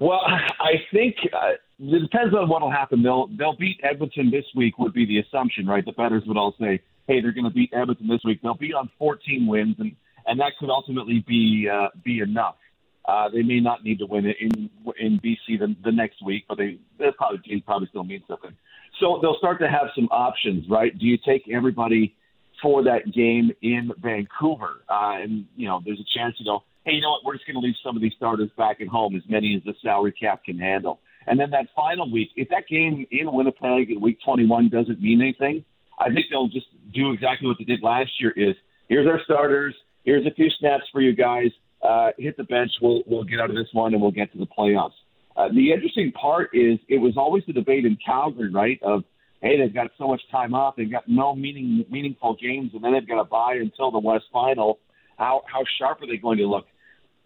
Well, 0.00 0.20
I 0.26 0.82
think 0.92 1.14
uh, 1.32 1.52
it 1.78 2.00
depends 2.00 2.34
on 2.34 2.48
what 2.48 2.60
will 2.62 2.72
happen. 2.72 3.04
They'll 3.04 3.28
they'll 3.28 3.56
beat 3.56 3.78
Edmonton 3.84 4.30
this 4.30 4.46
week 4.56 4.78
would 4.78 4.92
be 4.92 5.06
the 5.06 5.18
assumption, 5.18 5.66
right? 5.66 5.84
The 5.84 5.92
betters 5.92 6.24
would 6.26 6.36
all 6.36 6.54
say 6.58 6.80
hey, 7.06 7.20
they're 7.20 7.32
going 7.32 7.44
to 7.44 7.50
beat 7.50 7.70
Edmonton 7.72 8.08
this 8.08 8.20
week. 8.24 8.40
They'll 8.42 8.54
be 8.54 8.72
on 8.72 8.90
14 8.98 9.46
wins, 9.46 9.76
and 9.78 9.94
and 10.26 10.38
that 10.40 10.52
could 10.58 10.70
ultimately 10.70 11.24
be 11.26 11.68
uh, 11.72 11.88
be 12.04 12.20
enough. 12.20 12.56
Uh, 13.04 13.28
they 13.28 13.42
may 13.42 13.58
not 13.58 13.82
need 13.82 13.98
to 13.98 14.06
win 14.06 14.26
it 14.26 14.36
in 14.40 14.70
in 14.98 15.20
BC 15.20 15.58
the, 15.58 15.74
the 15.84 15.90
next 15.92 16.24
week, 16.24 16.44
but 16.48 16.58
they 16.58 16.78
they 16.98 17.10
probably 17.16 17.60
probably 17.66 17.88
still 17.88 18.04
mean 18.04 18.22
something. 18.28 18.52
So 19.00 19.18
they'll 19.20 19.38
start 19.38 19.58
to 19.60 19.68
have 19.68 19.88
some 19.94 20.08
options, 20.10 20.68
right? 20.70 20.96
Do 20.96 21.06
you 21.06 21.18
take 21.26 21.48
everybody 21.48 22.14
for 22.62 22.84
that 22.84 23.12
game 23.12 23.50
in 23.62 23.90
Vancouver? 24.00 24.84
Uh, 24.88 25.18
and 25.22 25.46
you 25.56 25.66
know, 25.66 25.80
there's 25.84 25.98
a 25.98 26.18
chance 26.18 26.36
you 26.38 26.44
go, 26.44 26.62
hey, 26.84 26.92
you 26.92 27.00
know 27.00 27.10
what? 27.10 27.24
We're 27.24 27.34
just 27.34 27.46
going 27.46 27.60
to 27.60 27.66
leave 27.66 27.74
some 27.84 27.96
of 27.96 28.02
these 28.02 28.12
starters 28.16 28.50
back 28.56 28.80
at 28.80 28.88
home, 28.88 29.16
as 29.16 29.22
many 29.28 29.56
as 29.56 29.64
the 29.64 29.74
salary 29.82 30.12
cap 30.12 30.44
can 30.44 30.58
handle. 30.58 31.00
And 31.26 31.38
then 31.38 31.50
that 31.50 31.66
final 31.74 32.10
week, 32.10 32.30
if 32.36 32.48
that 32.50 32.66
game 32.68 33.06
in 33.10 33.32
Winnipeg 33.32 33.90
in 33.90 34.00
Week 34.00 34.18
21 34.24 34.68
doesn't 34.68 35.00
mean 35.00 35.20
anything, 35.20 35.64
I 35.98 36.12
think 36.12 36.26
they'll 36.30 36.48
just 36.48 36.66
do 36.94 37.12
exactly 37.12 37.48
what 37.48 37.58
they 37.58 37.64
did 37.64 37.82
last 37.82 38.10
year. 38.20 38.32
Is 38.36 38.56
here's 38.88 39.06
our 39.06 39.20
starters. 39.24 39.74
Here's 40.04 40.26
a 40.26 40.30
few 40.30 40.50
snaps 40.58 40.84
for 40.92 41.00
you 41.00 41.14
guys. 41.14 41.50
Uh, 41.82 42.10
hit 42.18 42.36
the 42.36 42.44
bench. 42.44 42.70
We'll 42.80 43.02
we'll 43.06 43.24
get 43.24 43.40
out 43.40 43.50
of 43.50 43.56
this 43.56 43.68
one 43.72 43.92
and 43.92 44.02
we'll 44.02 44.10
get 44.10 44.32
to 44.32 44.38
the 44.38 44.46
playoffs. 44.46 44.92
Uh, 45.36 45.48
the 45.48 45.72
interesting 45.72 46.12
part 46.12 46.50
is 46.52 46.78
it 46.88 46.98
was 46.98 47.14
always 47.16 47.42
the 47.46 47.52
debate 47.52 47.84
in 47.84 47.96
Calgary, 48.04 48.50
right? 48.52 48.78
Of 48.82 49.04
hey, 49.40 49.58
they've 49.58 49.74
got 49.74 49.90
so 49.98 50.08
much 50.08 50.20
time 50.30 50.54
off, 50.54 50.76
they've 50.76 50.90
got 50.90 51.08
no 51.08 51.34
meaning 51.34 51.84
meaningful 51.90 52.36
games, 52.40 52.70
and 52.74 52.82
then 52.82 52.92
they've 52.92 53.06
got 53.06 53.22
to 53.22 53.28
buy 53.28 53.54
until 53.60 53.90
the 53.90 53.98
West 53.98 54.24
Final. 54.32 54.78
How 55.18 55.42
how 55.46 55.64
sharp 55.78 56.02
are 56.02 56.06
they 56.06 56.16
going 56.16 56.38
to 56.38 56.46
look? 56.46 56.66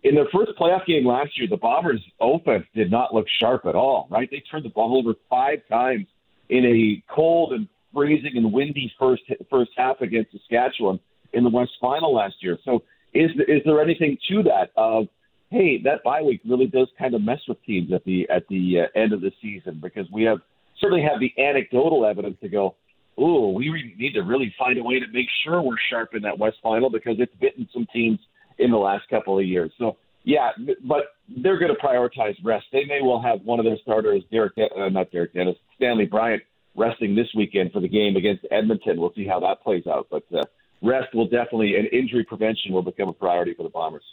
In 0.02 0.14
their 0.14 0.26
first 0.32 0.52
playoff 0.58 0.86
game 0.86 1.06
last 1.06 1.36
year, 1.38 1.48
the 1.48 1.56
Bombers' 1.56 2.02
offense 2.20 2.64
did 2.74 2.90
not 2.90 3.12
look 3.12 3.26
sharp 3.40 3.66
at 3.66 3.74
all. 3.74 4.06
Right? 4.10 4.28
They 4.30 4.42
turned 4.50 4.64
the 4.64 4.70
ball 4.70 4.98
over 4.98 5.14
five 5.28 5.58
times 5.68 6.06
in 6.48 6.64
a 6.64 7.02
cold 7.12 7.52
and 7.52 7.68
freezing 7.92 8.32
and 8.36 8.52
windy 8.52 8.92
first 8.98 9.22
first 9.50 9.70
half 9.76 10.00
against 10.00 10.32
Saskatchewan 10.32 11.00
in 11.32 11.44
the 11.44 11.50
West 11.50 11.72
Final 11.80 12.14
last 12.14 12.36
year. 12.40 12.58
So 12.64 12.82
is 13.14 13.30
is 13.48 13.62
there 13.64 13.80
anything 13.80 14.18
to 14.28 14.42
that 14.44 14.70
of 14.76 15.06
hey 15.50 15.80
that 15.84 16.02
bye 16.04 16.22
week 16.22 16.40
really 16.48 16.66
does 16.66 16.88
kind 16.98 17.14
of 17.14 17.22
mess 17.22 17.40
with 17.48 17.62
teams 17.64 17.92
at 17.92 18.04
the 18.04 18.28
at 18.28 18.46
the 18.48 18.80
uh, 18.80 18.98
end 18.98 19.12
of 19.12 19.20
the 19.20 19.32
season 19.40 19.80
because 19.82 20.06
we 20.12 20.24
have 20.24 20.38
certainly 20.80 21.02
have 21.02 21.20
the 21.20 21.32
anecdotal 21.42 22.04
evidence 22.04 22.36
to 22.42 22.48
go. 22.48 22.74
Oh, 23.18 23.50
we 23.52 23.94
need 23.96 24.12
to 24.12 24.20
really 24.20 24.54
find 24.58 24.78
a 24.78 24.82
way 24.82 25.00
to 25.00 25.06
make 25.10 25.28
sure 25.42 25.62
we're 25.62 25.76
sharp 25.90 26.14
in 26.14 26.22
that 26.22 26.38
West 26.38 26.58
Final 26.62 26.90
because 26.90 27.16
it's 27.18 27.32
bitten 27.40 27.66
some 27.72 27.86
teams 27.90 28.18
in 28.58 28.70
the 28.70 28.76
last 28.76 29.08
couple 29.08 29.38
of 29.38 29.44
years. 29.46 29.72
So 29.78 29.96
yeah, 30.26 30.50
but 30.84 31.14
they're 31.28 31.58
going 31.58 31.74
to 31.74 31.80
prioritize 31.80 32.34
rest. 32.44 32.66
They 32.72 32.84
may 32.84 33.00
well 33.00 33.22
have 33.22 33.42
one 33.42 33.60
of 33.60 33.64
their 33.64 33.78
starters, 33.80 34.24
Derek, 34.30 34.54
uh, 34.58 34.88
not 34.88 35.12
Derek 35.12 35.32
Dennis, 35.32 35.54
Stanley 35.76 36.04
Bryant, 36.04 36.42
resting 36.76 37.14
this 37.14 37.28
weekend 37.34 37.72
for 37.72 37.80
the 37.80 37.88
game 37.88 38.16
against 38.16 38.44
Edmonton. 38.50 39.00
We'll 39.00 39.12
see 39.14 39.26
how 39.26 39.40
that 39.40 39.62
plays 39.62 39.86
out, 39.86 40.08
but 40.10 40.24
uh, 40.34 40.42
rest 40.82 41.14
will 41.14 41.28
definitely 41.28 41.76
and 41.76 41.88
injury 41.92 42.24
prevention 42.24 42.72
will 42.72 42.82
become 42.82 43.08
a 43.08 43.12
priority 43.12 43.54
for 43.54 43.62
the 43.62 43.68
Bombers. 43.70 44.04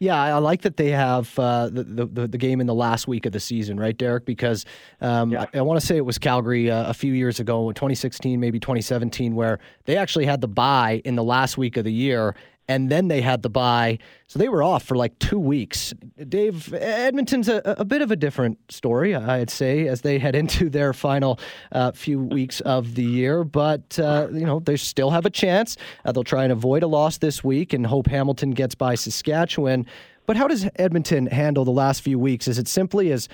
Yeah, 0.00 0.22
I 0.22 0.38
like 0.38 0.62
that 0.62 0.76
they 0.76 0.90
have 0.90 1.36
uh, 1.38 1.68
the, 1.70 1.82
the, 1.82 2.28
the 2.28 2.38
game 2.38 2.60
in 2.60 2.68
the 2.68 2.74
last 2.74 3.08
week 3.08 3.26
of 3.26 3.32
the 3.32 3.40
season, 3.40 3.80
right, 3.80 3.96
Derek? 3.96 4.24
Because 4.24 4.64
um, 5.00 5.32
yeah. 5.32 5.46
I, 5.52 5.58
I 5.58 5.62
want 5.62 5.80
to 5.80 5.84
say 5.84 5.96
it 5.96 6.04
was 6.04 6.18
Calgary 6.18 6.70
uh, 6.70 6.88
a 6.88 6.94
few 6.94 7.12
years 7.12 7.40
ago, 7.40 7.72
2016, 7.72 8.38
maybe 8.38 8.60
2017, 8.60 9.34
where 9.34 9.58
they 9.86 9.96
actually 9.96 10.26
had 10.26 10.40
the 10.40 10.46
bye 10.46 11.02
in 11.04 11.16
the 11.16 11.24
last 11.24 11.58
week 11.58 11.76
of 11.76 11.82
the 11.82 11.92
year, 11.92 12.36
and 12.68 12.90
then 12.90 13.08
they 13.08 13.22
had 13.22 13.42
the 13.42 13.48
bye. 13.48 13.98
So 14.26 14.38
they 14.38 14.48
were 14.48 14.62
off 14.62 14.82
for 14.82 14.94
like 14.94 15.18
two 15.18 15.38
weeks. 15.38 15.94
Dave, 16.28 16.72
Edmonton's 16.74 17.48
a, 17.48 17.62
a 17.64 17.84
bit 17.84 18.02
of 18.02 18.10
a 18.10 18.16
different 18.16 18.58
story, 18.70 19.14
I'd 19.14 19.48
say, 19.48 19.88
as 19.88 20.02
they 20.02 20.18
head 20.18 20.34
into 20.36 20.68
their 20.68 20.92
final 20.92 21.40
uh, 21.72 21.92
few 21.92 22.22
weeks 22.22 22.60
of 22.60 22.94
the 22.94 23.02
year. 23.02 23.42
But, 23.42 23.98
uh, 23.98 24.28
you 24.30 24.44
know, 24.44 24.60
they 24.60 24.76
still 24.76 25.10
have 25.10 25.24
a 25.24 25.30
chance. 25.30 25.78
Uh, 26.04 26.12
they'll 26.12 26.24
try 26.24 26.44
and 26.44 26.52
avoid 26.52 26.82
a 26.82 26.86
loss 26.86 27.18
this 27.18 27.42
week 27.42 27.72
and 27.72 27.86
hope 27.86 28.06
Hamilton 28.06 28.50
gets 28.50 28.74
by 28.74 28.94
Saskatchewan. 28.94 29.86
But 30.26 30.36
how 30.36 30.46
does 30.46 30.68
Edmonton 30.76 31.26
handle 31.26 31.64
the 31.64 31.70
last 31.70 32.02
few 32.02 32.18
weeks? 32.18 32.48
Is 32.48 32.58
it 32.58 32.68
simply 32.68 33.10
as 33.12 33.30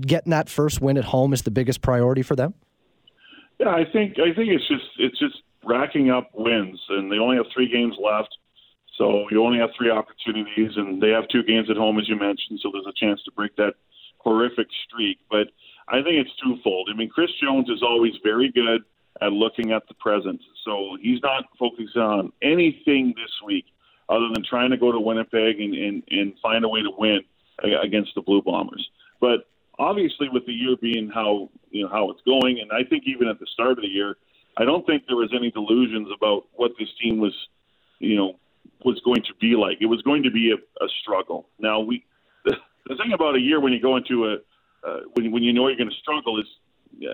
getting 0.00 0.30
that 0.30 0.48
first 0.48 0.80
win 0.80 0.98
at 0.98 1.04
home 1.04 1.32
is 1.32 1.42
the 1.42 1.52
biggest 1.52 1.82
priority 1.82 2.22
for 2.22 2.34
them? 2.34 2.54
Yeah, 3.60 3.68
I 3.68 3.84
think 3.92 4.16
I 4.18 4.34
think 4.34 4.48
it's 4.48 4.66
just 4.66 4.86
it's 4.98 5.18
just 5.20 5.36
racking 5.64 6.10
up 6.10 6.30
wins, 6.34 6.80
and 6.88 7.12
they 7.12 7.18
only 7.18 7.36
have 7.36 7.46
three 7.54 7.70
games 7.70 7.94
left 8.02 8.36
so 8.98 9.26
you 9.30 9.42
only 9.44 9.58
have 9.58 9.70
three 9.76 9.90
opportunities, 9.90 10.72
and 10.76 11.02
they 11.02 11.10
have 11.10 11.28
two 11.28 11.42
games 11.42 11.70
at 11.70 11.76
home, 11.76 11.98
as 11.98 12.08
you 12.08 12.16
mentioned. 12.16 12.60
So 12.62 12.70
there's 12.72 12.86
a 12.86 12.92
chance 12.92 13.22
to 13.24 13.32
break 13.32 13.56
that 13.56 13.74
horrific 14.18 14.68
streak. 14.86 15.18
But 15.30 15.48
I 15.88 16.02
think 16.02 16.16
it's 16.16 16.36
twofold. 16.42 16.88
I 16.92 16.96
mean, 16.96 17.08
Chris 17.08 17.30
Jones 17.42 17.68
is 17.68 17.82
always 17.82 18.12
very 18.22 18.50
good 18.50 18.82
at 19.20 19.32
looking 19.32 19.72
at 19.72 19.86
the 19.88 19.94
present. 19.94 20.40
So 20.64 20.96
he's 21.00 21.20
not 21.22 21.44
focusing 21.58 22.00
on 22.00 22.32
anything 22.42 23.14
this 23.16 23.32
week 23.44 23.66
other 24.08 24.28
than 24.34 24.44
trying 24.44 24.70
to 24.70 24.76
go 24.76 24.92
to 24.92 25.00
Winnipeg 25.00 25.60
and, 25.60 25.74
and, 25.74 26.02
and 26.10 26.34
find 26.42 26.64
a 26.64 26.68
way 26.68 26.82
to 26.82 26.90
win 26.96 27.20
against 27.82 28.14
the 28.14 28.22
Blue 28.22 28.42
Bombers. 28.42 28.86
But 29.20 29.48
obviously, 29.78 30.28
with 30.28 30.44
the 30.46 30.52
year 30.52 30.76
being 30.80 31.08
how 31.08 31.48
you 31.70 31.84
know 31.84 31.88
how 31.88 32.10
it's 32.10 32.20
going, 32.22 32.60
and 32.60 32.70
I 32.72 32.88
think 32.88 33.04
even 33.06 33.28
at 33.28 33.38
the 33.38 33.46
start 33.52 33.72
of 33.72 33.82
the 33.82 33.88
year, 33.88 34.16
I 34.56 34.64
don't 34.64 34.84
think 34.86 35.04
there 35.06 35.16
was 35.16 35.32
any 35.34 35.50
delusions 35.50 36.08
about 36.14 36.44
what 36.54 36.72
this 36.78 36.88
team 37.00 37.18
was, 37.18 37.34
you 37.98 38.16
know, 38.16 38.38
was 38.84 39.00
going 39.04 39.22
to 39.22 39.34
be 39.40 39.54
like. 39.56 39.78
It 39.80 39.86
was 39.86 40.02
going 40.02 40.22
to 40.22 40.30
be 40.30 40.52
a, 40.52 40.84
a 40.84 40.88
struggle. 41.02 41.48
Now 41.58 41.80
we, 41.80 42.04
the, 42.44 42.56
thing 42.88 43.12
about 43.14 43.36
a 43.36 43.40
year 43.40 43.60
when 43.60 43.72
you 43.72 43.80
go 43.80 43.96
into 43.96 44.26
a 44.26 44.36
uh, 44.86 45.00
when 45.14 45.30
when 45.30 45.42
you 45.42 45.52
know 45.52 45.68
you're 45.68 45.76
going 45.76 45.90
to 45.90 45.96
struggle 45.96 46.40
is, 46.40 46.46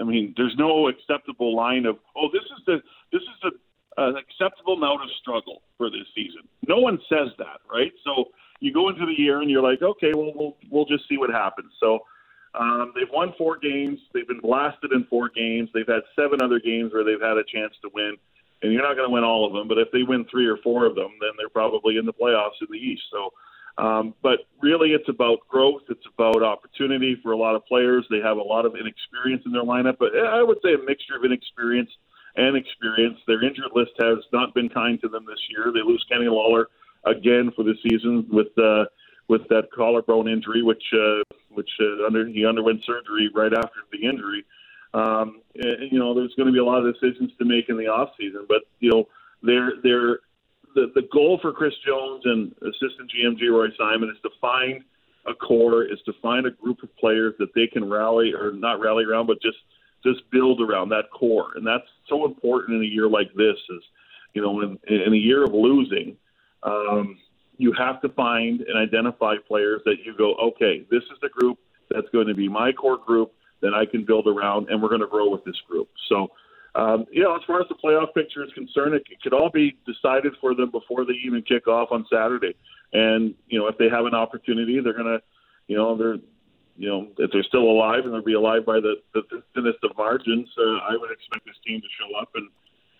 I 0.01 0.05
mean, 0.05 0.35
there's 0.37 0.55
no 0.59 0.89
acceptable 0.89 1.55
line 1.55 1.87
of 1.87 1.99
oh 2.17 2.29
this 2.33 2.43
is 2.43 2.65
the 2.67 2.77
this 3.13 3.23
is 3.23 3.37
the 3.43 4.03
uh, 4.03 4.13
acceptable 4.13 4.75
amount 4.75 5.03
of 5.03 5.09
struggle 5.21 5.63
for 5.77 5.91
this 5.91 6.07
season. 6.15 6.43
No 6.67 6.79
one 6.79 6.99
says 7.09 7.29
that, 7.39 7.61
right? 7.71 7.93
So 8.05 8.27
you 8.61 8.73
go 8.73 8.89
into 8.89 9.07
the 9.07 9.13
year 9.13 9.41
and 9.41 9.51
you're 9.51 9.63
like, 9.63 9.83
okay, 9.83 10.13
well 10.15 10.33
we'll 10.35 10.57
we'll 10.71 10.87
just 10.87 11.09
see 11.09 11.19
what 11.19 11.31
happens. 11.31 11.73
So. 11.81 12.01
Um, 12.55 12.93
they've 12.97 13.13
won 13.13 13.35
four 13.37 13.59
games. 13.59 14.01
They've 14.15 14.27
been 14.27 14.41
blasted 14.41 14.91
in 14.93 15.05
four 15.05 15.29
games. 15.29 15.69
They've 15.75 15.87
had 15.87 16.01
seven 16.17 16.41
other 16.43 16.59
games 16.59 16.95
where 16.95 17.05
they've 17.05 17.21
had 17.21 17.37
a 17.37 17.45
chance 17.45 17.75
to 17.83 17.91
win 17.93 18.17
and 18.63 18.73
you're 18.73 18.83
not 18.83 18.97
going 18.97 19.09
to 19.09 19.13
win 19.13 19.25
all 19.25 19.47
of 19.47 19.53
them. 19.53 19.69
But 19.69 19.79
if 19.79 19.89
they 19.93 20.03
win 20.03 20.25
three 20.31 20.47
or 20.47 20.57
four 20.59 20.87
of 20.87 20.95
them, 20.95 21.11
then 21.21 21.31
they're 21.37 21.49
probably 21.49 21.97
in 21.97 22.07
the 22.07 22.13
playoffs 22.13 22.61
in 22.61 22.67
the 22.71 22.79
East. 22.79 23.03
So, 23.11 23.33
um, 23.83 24.15
but 24.23 24.41
really, 24.61 24.91
it's 24.91 25.09
about 25.09 25.39
growth. 25.49 25.83
It's 25.89 26.07
about 26.13 26.43
opportunity 26.43 27.17
for 27.23 27.33
a 27.33 27.37
lot 27.37 27.55
of 27.55 27.65
players. 27.67 28.05
They 28.11 28.19
have 28.19 28.37
a 28.37 28.43
lot 28.43 28.67
of 28.67 28.75
inexperience 28.75 29.43
in 29.47 29.53
their 29.53 29.63
lineup, 29.63 29.99
but 29.99 30.17
I 30.17 30.43
would 30.43 30.59
say 30.65 30.75
a 30.75 30.85
mixture 30.85 31.17
of 31.17 31.25
inexperience 31.25 31.91
and 32.37 32.57
experience. 32.57 33.19
Their 33.27 33.45
injured 33.45 33.71
list 33.75 33.93
has 34.01 34.19
not 34.33 34.55
been 34.55 34.69
kind 34.69 35.01
to 35.03 35.09
them 35.09 35.25
this 35.27 35.41
year. 35.51 35.73
They 35.73 35.87
lose 35.87 36.05
Kenny 36.11 36.27
Lawler 36.27 36.69
again 37.05 37.53
for 37.55 37.63
the 37.63 37.75
season 37.89 38.27
with 38.31 38.49
uh, 38.59 38.85
with 39.29 39.43
that 39.49 39.71
collarbone 39.75 40.29
injury, 40.29 40.63
which 40.63 40.83
uh, 40.93 41.23
which 41.51 41.71
uh, 41.81 42.07
under 42.07 42.27
he 42.27 42.47
underwent 42.47 42.83
surgery 42.85 43.31
right 43.35 43.53
after 43.53 43.81
the 43.93 44.09
injury. 44.09 44.45
Um, 44.95 45.43
and, 45.55 45.93
you 45.93 45.99
know, 45.99 46.15
there's 46.15 46.35
going 46.37 46.47
to 46.47 46.53
be 46.53 46.59
a 46.59 46.65
lot 46.65 46.85
of 46.85 46.95
decisions 46.95 47.31
to 47.39 47.45
make 47.45 47.69
in 47.69 47.77
the 47.77 47.87
off 47.87 48.11
season, 48.19 48.47
but 48.49 48.63
you 48.81 48.91
know, 48.91 49.09
they're 49.43 49.73
they're 49.83 50.21
the 50.75 50.91
the 50.95 51.09
goal 51.13 51.39
for 51.41 51.53
Chris 51.53 51.75
Jones 51.87 52.23
and 52.25 52.53
assistant 52.63 53.11
GM 53.11 53.39
Geroy 53.39 53.69
Simon 53.77 54.11
is 54.11 54.21
to 54.23 54.31
find 54.41 54.83
a 55.27 55.35
core, 55.35 55.85
is 55.85 55.99
to 56.07 56.13
find 56.23 56.47
a 56.47 56.51
group 56.51 56.83
of 56.83 56.95
players 56.97 57.35
that 57.39 57.55
they 57.55 57.67
can 57.67 57.89
rally 57.89 58.33
or 58.33 58.53
not 58.53 58.81
rally 58.81 59.05
around, 59.05 59.27
but 59.27 59.41
just 59.43 59.59
just 60.05 60.31
build 60.31 60.61
around 60.61 60.89
that 60.91 61.11
core, 61.13 61.53
and 61.57 61.67
that's 61.67 61.89
so 62.09 62.25
important 62.25 62.77
in 62.77 62.83
a 62.83 62.87
year 62.87 63.09
like 63.09 63.33
this. 63.35 63.57
Is 63.71 63.83
you 64.35 64.43
know, 64.43 64.61
in, 64.61 64.79
in 64.87 65.13
a 65.13 65.17
year 65.17 65.45
of 65.45 65.53
losing. 65.53 66.17
Um, 66.63 67.19
you 67.57 67.73
have 67.73 68.01
to 68.03 68.09
find 68.11 68.61
and 68.61 68.79
identify 68.79 69.35
players 69.47 69.83
that 69.85 69.97
you 70.05 70.15
go, 70.17 70.35
okay, 70.37 70.87
this 70.91 71.03
is 71.03 71.19
the 71.21 71.29
group 71.29 71.59
that's 71.91 72.09
going 72.13 72.29
to 72.29 72.35
be 72.35 72.49
my 72.49 72.73
core 72.73 72.99
group 72.99 73.33
that 73.61 73.75
I 73.75 73.87
can 73.87 74.05
build 74.05 74.27
around, 74.27 74.69
and 74.69 74.83
we're 74.83 74.89
going 74.89 75.01
to 75.01 75.07
grow 75.07 75.29
with 75.29 75.45
this 75.45 75.57
group. 75.69 75.89
So, 76.09 76.29
um, 76.75 77.07
you 77.11 77.23
know, 77.23 77.35
as 77.35 77.43
far 77.47 77.61
as 77.61 77.67
the 77.69 77.75
playoff 77.75 78.15
picture 78.15 78.45
is 78.45 78.53
concerned, 78.55 78.95
it, 78.95 79.03
it 79.11 79.21
could 79.23 79.33
all 79.33 79.51
be 79.51 79.77
decided 79.87 80.35
for 80.41 80.55
them 80.55 80.71
before 80.71 81.05
they 81.05 81.15
even 81.25 81.43
kick 81.43 81.67
off 81.67 81.89
on 81.91 82.07
Saturday. 82.13 82.55
And 82.93 83.35
you 83.49 83.59
know, 83.59 83.67
if 83.67 83.77
they 83.79 83.89
have 83.89 84.07
an 84.07 84.15
opportunity, 84.15 84.81
they're 84.81 84.93
going 84.93 85.07
to, 85.07 85.23
you 85.67 85.77
know, 85.77 85.97
they're, 85.97 86.17
you 86.77 86.89
know, 86.89 87.09
if 87.19 87.31
they're 87.33 87.43
still 87.43 87.69
alive 87.69 88.05
and 88.05 88.15
they'll 88.15 88.23
be 88.23 88.35
alive 88.35 88.65
by 88.65 88.81
the, 88.81 88.95
the, 89.13 89.23
thinnest 89.55 89.79
of 89.83 89.97
margins, 89.97 90.49
uh, 90.57 90.79
I 90.89 90.97
would 90.97 91.11
expect 91.11 91.45
this 91.45 91.57
team 91.67 91.81
to 91.81 91.87
show 91.99 92.17
up 92.21 92.31
and 92.35 92.49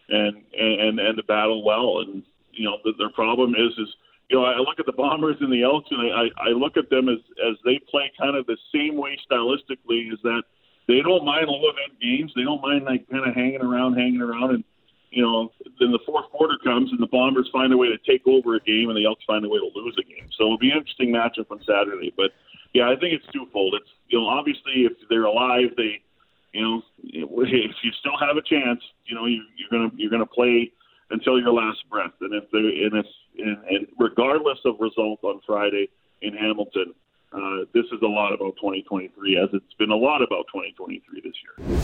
and 0.09 0.43
and 0.59 0.99
and 0.99 1.17
to 1.17 1.23
battle 1.23 1.63
well. 1.63 2.01
And 2.01 2.23
you 2.53 2.65
know, 2.65 2.79
the, 2.85 2.93
their 2.99 3.11
problem 3.11 3.55
is 3.55 3.73
is 3.79 3.89
you 4.29 4.37
know, 4.37 4.45
I 4.45 4.59
look 4.59 4.79
at 4.79 4.87
the 4.87 4.93
Bombers 4.93 5.37
and 5.41 5.53
the 5.53 5.63
Elks, 5.63 5.89
and 5.91 6.01
I, 6.13 6.29
I 6.37 6.51
look 6.53 6.77
at 6.77 6.91
them 6.91 7.09
as 7.09 7.19
as 7.41 7.57
they 7.65 7.81
play 7.91 8.13
kind 8.19 8.37
of 8.37 8.47
the 8.47 8.59
same 8.75 8.97
way 8.97 9.19
stylistically. 9.25 10.13
Is 10.13 10.21
that 10.23 10.43
they 10.87 11.01
don't 11.01 11.25
mind 11.25 11.49
low 11.49 11.65
event 11.69 12.01
games. 12.01 12.33
They 12.37 12.45
don't 12.45 12.61
mind 12.61 12.85
like 12.85 13.09
kind 13.09 13.27
of 13.27 13.35
hanging 13.35 13.63
around, 13.63 13.97
hanging 13.97 14.21
around, 14.21 14.55
and 14.55 14.65
you 15.11 15.23
know, 15.23 15.51
then 15.81 15.91
the 15.91 16.05
fourth 16.05 16.29
quarter 16.31 16.59
comes 16.63 16.93
and 16.93 17.01
the 17.01 17.09
Bombers 17.09 17.49
find 17.53 17.73
a 17.73 17.77
way 17.77 17.89
to 17.89 17.97
take 18.05 18.27
over 18.27 18.57
a 18.57 18.61
game, 18.61 18.91
and 18.93 18.97
the 18.97 19.07
Elks 19.07 19.25
find 19.27 19.45
a 19.45 19.49
way 19.49 19.59
to 19.59 19.71
lose 19.75 19.97
a 19.97 20.05
game. 20.05 20.29
So 20.37 20.45
it'll 20.45 20.59
be 20.59 20.71
an 20.71 20.79
interesting 20.79 21.09
matchup 21.09 21.51
on 21.51 21.61
Saturday. 21.65 22.13
But 22.15 22.37
yeah, 22.75 22.93
I 22.93 23.01
think 23.01 23.17
it's 23.17 23.27
twofold. 23.33 23.75
It's 23.81 23.89
you 24.09 24.21
know, 24.21 24.29
obviously 24.29 24.85
if 24.85 24.93
they're 25.09 25.25
alive, 25.25 25.73
they 25.77 26.05
you 26.53 26.63
know, 26.63 26.83
if 27.03 27.73
you 27.83 27.93
still 28.01 28.17
have 28.21 28.37
a 28.37 28.43
chance, 28.43 28.81
you 29.07 29.15
know, 29.15 29.27
you, 29.27 29.43
you're 29.57 29.73
gonna 29.73 29.91
you're 29.97 30.11
gonna 30.11 30.27
play 30.27 30.73
until 31.11 31.41
your 31.41 31.53
last 31.53 31.79
breath. 31.91 32.13
And 32.21 32.35
if 32.35 32.51
they 32.51 32.59
and 32.59 33.05
if 33.05 33.07
and, 33.39 33.59
and 33.69 33.87
regardless 33.99 34.59
of 34.65 34.77
result 34.81 35.21
on 35.23 35.41
Friday 35.47 35.89
in 36.23 36.35
Hamilton, 36.35 36.95
uh, 37.33 37.65
this 37.75 37.85
is 37.87 38.01
a 38.03 38.07
lot 38.07 38.33
about 38.33 38.57
2023, 38.57 39.37
as 39.37 39.49
it's 39.53 39.75
been 39.79 39.91
a 39.91 39.97
lot 39.97 40.23
about 40.23 40.47
2023 40.53 41.21
this 41.21 41.33
year. 41.43 41.79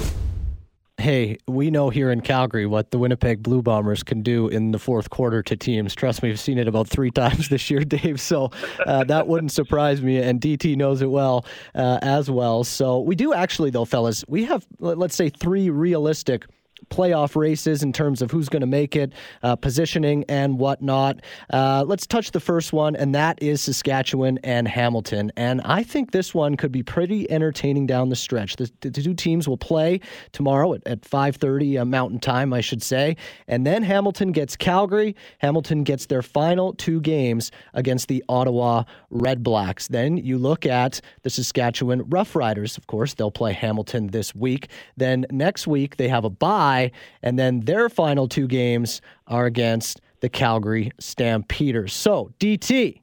Hey, 0.97 1.37
we 1.47 1.71
know 1.71 1.91
here 1.91 2.11
in 2.11 2.23
Calgary 2.23 2.65
what 2.65 2.91
the 2.91 2.99
Winnipeg 2.99 3.43
Blue 3.43 3.61
Bombers 3.61 4.03
can 4.03 4.23
do 4.23 4.49
in 4.49 4.71
the 4.71 4.79
fourth 4.79 5.11
quarter 5.11 5.43
to 5.43 5.55
teams. 5.55 5.95
Trust 5.95 6.23
me, 6.23 6.31
we've 6.31 6.41
seen 6.41 6.57
it 6.57 6.67
about 6.67 6.89
three 6.89 7.11
times 7.11 7.51
this 7.51 7.69
year, 7.69 7.81
Dave. 7.81 8.21
So 8.21 8.51
uh, 8.87 9.05
that 9.05 9.27
wouldn't 9.27 9.53
surprise 9.53 10.01
me, 10.01 10.17
and 10.17 10.41
DT 10.41 10.77
knows 10.77 11.03
it 11.03 11.11
well 11.11 11.45
uh, 11.75 11.99
as 12.01 12.31
well. 12.31 12.65
So 12.65 13.01
we 13.01 13.17
do 13.17 13.35
actually, 13.35 13.69
though, 13.69 13.85
fellas, 13.85 14.25
we 14.29 14.45
have 14.45 14.67
let's 14.79 15.15
say 15.15 15.29
three 15.29 15.69
realistic 15.69 16.47
playoff 16.91 17.37
races 17.37 17.83
in 17.83 17.93
terms 17.93 18.23
of 18.23 18.31
who's 18.31 18.49
going 18.49 18.61
to 18.61 18.67
make 18.67 18.97
it, 18.97 19.13
uh, 19.43 19.57
positioning, 19.57 20.25
and 20.29 20.59
whatnot. 20.59 21.21
Uh, 21.53 21.85
let's 21.87 22.07
touch 22.07 22.31
the 22.31 22.41
first 22.41 22.73
one, 22.73 22.97
and 22.97 23.15
that 23.15 23.43
is 23.43 23.61
Saskatchewan 23.61 24.39
and 24.45 24.69
Hamilton. 24.69 25.33
And 25.37 25.61
I 25.63 25.83
think 25.83 26.13
this 26.13 26.35
one 26.35 26.57
could 26.57 26.73
be 26.73 26.83
pretty 26.83 27.31
entertaining 27.31 27.87
down 27.87 28.09
the 28.09 28.17
stretch. 28.17 28.57
The, 28.57 28.71
the 28.81 28.91
two 28.91 29.15
teams 29.15 29.49
will 29.49 29.59
play 29.59 30.01
tomorrow 30.33 30.75
at, 30.75 30.87
at 30.87 31.01
5:30 31.03 31.81
uh, 31.81 31.85
Mountain 31.85 32.21
Time, 32.21 32.53
I 32.53 32.61
should 32.61 32.83
say, 32.83 33.17
and 33.49 33.67
then 33.67 33.83
Hamilton 33.83 34.33
gets 34.33 34.57
Calgary. 34.57 35.15
Hamilton 35.39 35.85
gets 35.85 36.07
their 36.07 36.23
final 36.23 36.73
two 36.75 37.01
games 37.01 37.51
against 37.75 38.09
the 38.09 38.25
Ottawa 38.29 38.85
Red 39.11 39.43
Blacks. 39.43 39.89
Then 39.89 40.17
you 40.17 40.39
look 40.39 40.67
at 40.67 41.01
the 41.23 41.31
Saskatchewan 41.31 42.03
Roughriders. 42.05 42.77
Of 42.79 42.87
course, 42.87 43.15
they'll 43.15 43.31
play 43.31 43.53
Hamilton 43.53 44.09
this 44.09 44.35
week. 44.35 44.69
Then 44.97 45.27
next 45.31 45.67
week 45.67 45.97
they 45.97 46.09
have 46.09 46.25
a 46.25 46.31
bye, 46.31 46.74
and 47.23 47.39
then 47.39 47.61
their 47.61 47.89
final 47.89 48.29
two 48.29 48.47
games 48.47 49.01
are 49.27 49.47
against 49.47 50.01
the 50.21 50.29
Calgary 50.29 50.91
Stampeders. 50.99 51.93
So, 51.93 52.33
DT, 52.39 53.01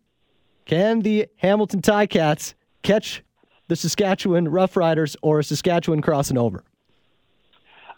can 0.65 1.01
the 1.01 1.27
Hamilton 1.37 1.81
Ticats 1.81 2.53
catch 2.83 3.23
the 3.67 3.75
Saskatchewan 3.75 4.47
Roughriders 4.47 5.15
or 5.21 5.41
Saskatchewan 5.43 6.01
crossing 6.01 6.37
over? 6.37 6.63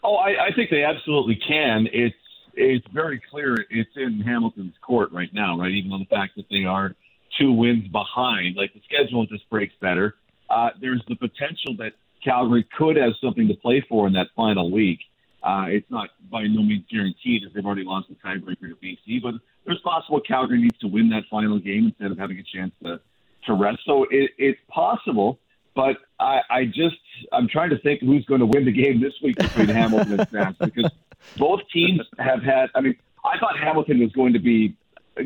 Oh, 0.02 0.16
I, 0.16 0.46
I 0.46 0.54
think 0.54 0.70
they 0.70 0.84
absolutely 0.84 1.36
can. 1.36 1.88
It's 1.92 2.14
it's 2.56 2.86
very 2.92 3.20
clear 3.30 3.56
it's 3.70 3.90
in 3.96 4.20
Hamilton's 4.20 4.74
court 4.80 5.10
right 5.12 5.32
now, 5.32 5.58
right? 5.58 5.72
Even 5.72 5.92
on 5.92 6.00
the 6.00 6.06
fact 6.06 6.36
that 6.36 6.46
they 6.50 6.64
are 6.64 6.94
two 7.38 7.52
wins 7.52 7.88
behind, 7.88 8.56
like 8.56 8.72
the 8.74 8.80
schedule 8.84 9.26
just 9.26 9.48
breaks 9.50 9.74
better. 9.80 10.14
Uh, 10.50 10.68
there's 10.80 11.02
the 11.08 11.16
potential 11.16 11.74
that 11.78 11.92
Calgary 12.22 12.66
could 12.76 12.96
have 12.96 13.12
something 13.22 13.48
to 13.48 13.54
play 13.54 13.84
for 13.88 14.06
in 14.06 14.12
that 14.12 14.28
final 14.36 14.70
week. 14.70 15.00
Uh, 15.44 15.66
it's 15.68 15.90
not 15.90 16.08
by 16.30 16.44
no 16.44 16.62
means 16.62 16.84
guaranteed 16.90 17.44
as 17.44 17.52
they've 17.52 17.66
already 17.66 17.84
lost 17.84 18.08
the 18.08 18.14
tiebreaker 18.14 18.70
to 18.70 18.76
BC, 18.82 19.22
but 19.22 19.34
there's 19.66 19.80
possible 19.80 20.18
Calgary 20.20 20.58
needs 20.58 20.78
to 20.78 20.86
win 20.86 21.10
that 21.10 21.24
final 21.30 21.58
game 21.58 21.86
instead 21.86 22.10
of 22.10 22.18
having 22.18 22.38
a 22.38 22.42
chance 22.42 22.72
to 22.82 22.98
to 23.46 23.52
rest. 23.52 23.80
So 23.84 24.06
it, 24.10 24.30
it's 24.38 24.58
possible, 24.70 25.38
but 25.74 25.98
I, 26.18 26.40
I 26.48 26.64
just 26.64 26.96
I'm 27.30 27.46
trying 27.46 27.70
to 27.70 27.78
think 27.78 28.00
who's 28.00 28.24
going 28.24 28.40
to 28.40 28.46
win 28.46 28.64
the 28.64 28.72
game 28.72 29.02
this 29.02 29.12
week 29.22 29.36
between 29.36 29.68
Hamilton 29.80 30.18
and 30.18 30.30
Sask 30.30 30.58
because 30.58 30.90
both 31.36 31.60
teams 31.70 32.00
have 32.18 32.42
had. 32.42 32.70
I 32.74 32.80
mean, 32.80 32.96
I 33.22 33.38
thought 33.38 33.58
Hamilton 33.58 34.00
was 34.00 34.12
going 34.12 34.32
to 34.32 34.38
be 34.38 34.74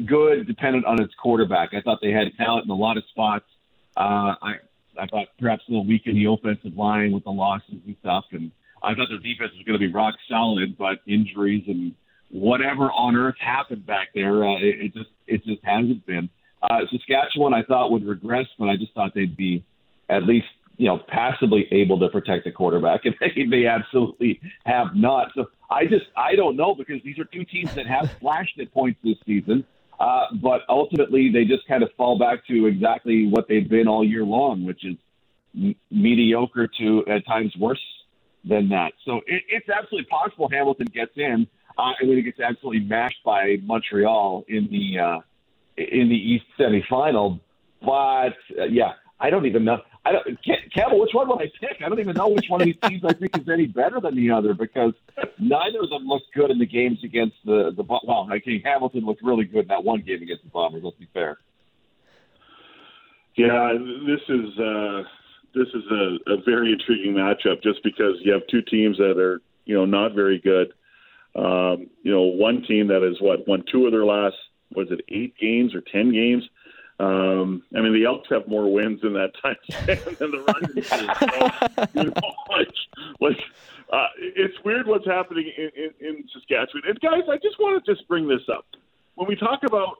good, 0.04 0.48
dependent 0.48 0.84
on 0.84 1.00
its 1.00 1.14
quarterback. 1.14 1.74
I 1.74 1.80
thought 1.80 2.00
they 2.02 2.10
had 2.10 2.26
talent 2.36 2.64
in 2.64 2.70
a 2.72 2.74
lot 2.74 2.96
of 2.96 3.04
spots. 3.10 3.46
Uh, 3.96 4.34
I 4.42 4.54
I 4.98 5.06
thought 5.06 5.28
perhaps 5.38 5.62
a 5.68 5.70
little 5.70 5.86
weak 5.86 6.02
in 6.06 6.16
the 6.16 6.24
offensive 6.24 6.76
line 6.76 7.12
with 7.12 7.22
the 7.22 7.30
losses 7.30 7.76
and 7.86 7.96
stuff, 8.00 8.24
and 8.32 8.50
I 8.82 8.94
thought 8.94 9.08
their 9.08 9.18
defense 9.18 9.52
was 9.56 9.64
going 9.66 9.78
to 9.78 9.86
be 9.86 9.92
rock 9.92 10.14
solid, 10.28 10.76
but 10.76 10.98
injuries 11.06 11.64
and 11.66 11.94
whatever 12.30 12.90
on 12.90 13.16
earth 13.16 13.36
happened 13.40 13.86
back 13.86 14.08
there, 14.14 14.44
uh, 14.44 14.56
it, 14.56 14.80
it 14.80 14.94
just 14.94 15.10
it 15.26 15.44
just 15.44 15.62
hasn't 15.64 16.04
been. 16.06 16.28
Uh, 16.62 16.80
Saskatchewan, 16.90 17.54
I 17.54 17.62
thought 17.62 17.92
would 17.92 18.04
regress, 18.04 18.46
but 18.58 18.68
I 18.68 18.76
just 18.76 18.92
thought 18.92 19.14
they'd 19.14 19.36
be 19.36 19.64
at 20.08 20.24
least 20.24 20.46
you 20.76 20.86
know 20.86 20.98
passably 21.08 21.66
able 21.72 21.98
to 22.00 22.08
protect 22.08 22.44
the 22.44 22.52
quarterback, 22.52 23.04
and 23.04 23.14
they, 23.20 23.46
they 23.50 23.66
absolutely 23.66 24.40
have 24.64 24.94
not. 24.94 25.28
So 25.34 25.46
I 25.70 25.86
just 25.86 26.06
I 26.16 26.34
don't 26.34 26.56
know 26.56 26.74
because 26.74 27.02
these 27.02 27.18
are 27.18 27.24
two 27.24 27.44
teams 27.44 27.74
that 27.74 27.86
have 27.86 28.10
flashed 28.20 28.58
at 28.60 28.72
points 28.72 28.98
this 29.02 29.16
season. 29.26 29.64
Uh, 30.00 30.26
but 30.40 30.60
ultimately, 30.68 31.28
they 31.32 31.44
just 31.44 31.66
kind 31.66 31.82
of 31.82 31.90
fall 31.96 32.16
back 32.16 32.46
to 32.46 32.66
exactly 32.66 33.26
what 33.26 33.48
they've 33.48 33.68
been 33.68 33.88
all 33.88 34.04
year 34.04 34.22
long, 34.22 34.64
which 34.64 34.84
is 34.84 34.94
m- 35.56 35.74
mediocre 35.90 36.68
to 36.78 37.04
at 37.08 37.26
times 37.26 37.52
worse 37.58 37.80
than 38.48 38.68
that. 38.70 38.92
So 39.04 39.18
it, 39.26 39.42
it's 39.48 39.68
absolutely 39.68 40.08
possible 40.08 40.48
Hamilton 40.48 40.86
gets 40.92 41.12
in, 41.16 41.46
uh, 41.76 41.92
and 42.00 42.10
then 42.10 42.18
it 42.18 42.22
gets 42.22 42.40
absolutely 42.40 42.80
mashed 42.80 43.22
by 43.24 43.56
Montreal 43.62 44.44
in 44.48 44.68
the 44.70 44.98
uh, 44.98 45.18
in 45.76 46.08
the 46.08 46.16
East 46.16 46.46
semifinal. 46.58 47.40
But 47.80 48.36
uh, 48.58 48.64
yeah, 48.70 48.92
I 49.20 49.30
don't 49.30 49.46
even 49.46 49.64
know. 49.64 49.78
I 50.04 50.12
don't, 50.12 50.38
Campbell, 50.74 51.00
which 51.00 51.10
one 51.12 51.28
would 51.28 51.40
I 51.40 51.50
pick? 51.60 51.82
I 51.84 51.88
don't 51.88 52.00
even 52.00 52.16
know 52.16 52.28
which 52.28 52.46
one 52.48 52.62
of 52.62 52.66
these 52.66 52.78
teams 52.82 53.02
I 53.04 53.12
think 53.12 53.36
is 53.36 53.48
any 53.48 53.66
better 53.66 54.00
than 54.00 54.16
the 54.16 54.30
other 54.30 54.54
because 54.54 54.94
neither 55.38 55.82
of 55.82 55.90
them 55.90 56.06
looked 56.06 56.32
good 56.34 56.50
in 56.50 56.58
the 56.58 56.66
games 56.66 56.98
against 57.04 57.36
the 57.44 57.72
the. 57.76 57.82
Well, 57.82 58.28
I 58.30 58.38
think 58.40 58.64
Hamilton 58.64 59.04
looked 59.04 59.22
really 59.22 59.44
good 59.44 59.62
in 59.62 59.68
that 59.68 59.84
one 59.84 60.00
game 60.00 60.22
against 60.22 60.44
the 60.44 60.50
Bombers. 60.50 60.82
Let's 60.82 60.96
be 60.96 61.08
fair. 61.12 61.38
Yeah, 63.36 63.74
this 64.06 64.20
is. 64.28 64.58
Uh 64.58 65.02
this 65.58 65.68
is 65.74 65.84
a, 65.90 66.32
a 66.32 66.36
very 66.44 66.72
intriguing 66.72 67.14
matchup 67.14 67.62
just 67.62 67.82
because 67.82 68.14
you 68.22 68.32
have 68.32 68.42
two 68.50 68.62
teams 68.62 68.96
that 68.98 69.18
are 69.18 69.40
you 69.64 69.74
know 69.74 69.84
not 69.84 70.14
very 70.14 70.38
good. 70.38 70.72
Um, 71.34 71.90
you 72.02 72.12
know, 72.12 72.22
one 72.22 72.62
team 72.66 72.88
that 72.88 73.02
has 73.02 73.20
what 73.20 73.46
won 73.46 73.64
two 73.70 73.86
of 73.86 73.92
their 73.92 74.04
last 74.04 74.36
was 74.74 74.88
it 74.90 75.00
eight 75.08 75.34
games 75.38 75.74
or 75.74 75.82
ten 75.92 76.12
games. 76.12 76.44
Um, 77.00 77.62
I 77.76 77.80
mean, 77.80 77.92
the 77.92 78.06
Elks 78.06 78.28
have 78.30 78.48
more 78.48 78.72
wins 78.72 79.00
in 79.04 79.12
that 79.12 79.30
time 79.42 79.56
than 80.18 80.30
the 80.32 80.44
Riders 80.48 80.88
So, 80.90 82.00
you 82.00 82.10
know, 82.10 82.34
like, 82.50 82.68
like 83.20 83.36
uh, 83.92 84.06
it's 84.18 84.54
weird 84.64 84.86
what's 84.86 85.06
happening 85.06 85.50
in, 85.56 85.70
in, 85.76 86.06
in 86.06 86.24
Saskatchewan. 86.32 86.82
And 86.88 87.00
guys, 87.00 87.22
I 87.30 87.36
just 87.36 87.58
want 87.60 87.84
to 87.84 87.94
just 87.94 88.06
bring 88.08 88.26
this 88.28 88.42
up 88.52 88.66
when 89.14 89.28
we 89.28 89.36
talk 89.36 89.60
about 89.64 89.98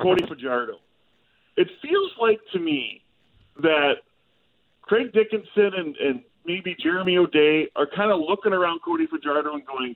Cody 0.00 0.26
Fajardo. 0.26 0.74
It 1.56 1.68
feels 1.82 2.12
like 2.20 2.40
to 2.52 2.58
me 2.58 3.02
that 3.62 3.94
Craig 4.90 5.12
Dickenson 5.12 5.70
and, 5.76 5.96
and 5.98 6.20
maybe 6.44 6.74
Jeremy 6.82 7.16
O'Day 7.16 7.68
are 7.76 7.86
kind 7.86 8.10
of 8.10 8.18
looking 8.28 8.52
around 8.52 8.80
Cody 8.84 9.06
Fajardo 9.06 9.54
and 9.54 9.64
going, 9.64 9.94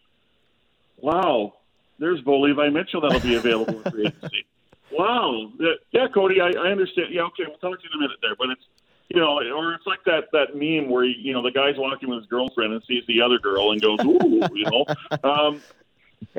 wow, 0.99 1.55
there's 1.99 2.21
Bo 2.21 2.41
Levi 2.43 2.69
Mitchell 2.69 3.01
that'll 3.01 3.19
be 3.19 3.35
available 3.35 3.75
in 3.75 3.91
free 3.91 4.07
agency. 4.07 4.47
Wow. 4.93 5.51
Yeah, 5.91 6.07
Cody, 6.15 6.41
I, 6.41 6.51
I 6.51 6.71
understand. 6.71 7.09
Yeah, 7.11 7.23
okay, 7.23 7.43
we'll 7.49 7.59
talk 7.59 7.81
to 7.81 7.85
you 7.85 7.91
in 7.95 7.99
a 7.99 8.03
minute 8.03 8.19
there. 8.23 8.37
But 8.39 8.51
it's, 8.51 8.63
you 9.09 9.19
know, 9.19 9.39
or 9.41 9.75
it's 9.75 9.87
like 9.89 10.05
that 10.05 10.31
that 10.31 10.55
meme 10.55 10.89
where, 10.89 11.05
you 11.05 11.33
know, 11.33 11.43
the 11.43 11.51
guy's 11.51 11.75
walking 11.77 12.11
with 12.11 12.21
his 12.21 12.29
girlfriend 12.29 12.75
and 12.75 12.83
sees 12.87 13.03
the 13.09 13.21
other 13.21 13.41
girl 13.41 13.73
and 13.73 13.83
goes, 13.83 13.99
ooh, 14.05 14.47
you 14.55 14.71
know. 14.71 14.85
Um, 15.25 15.61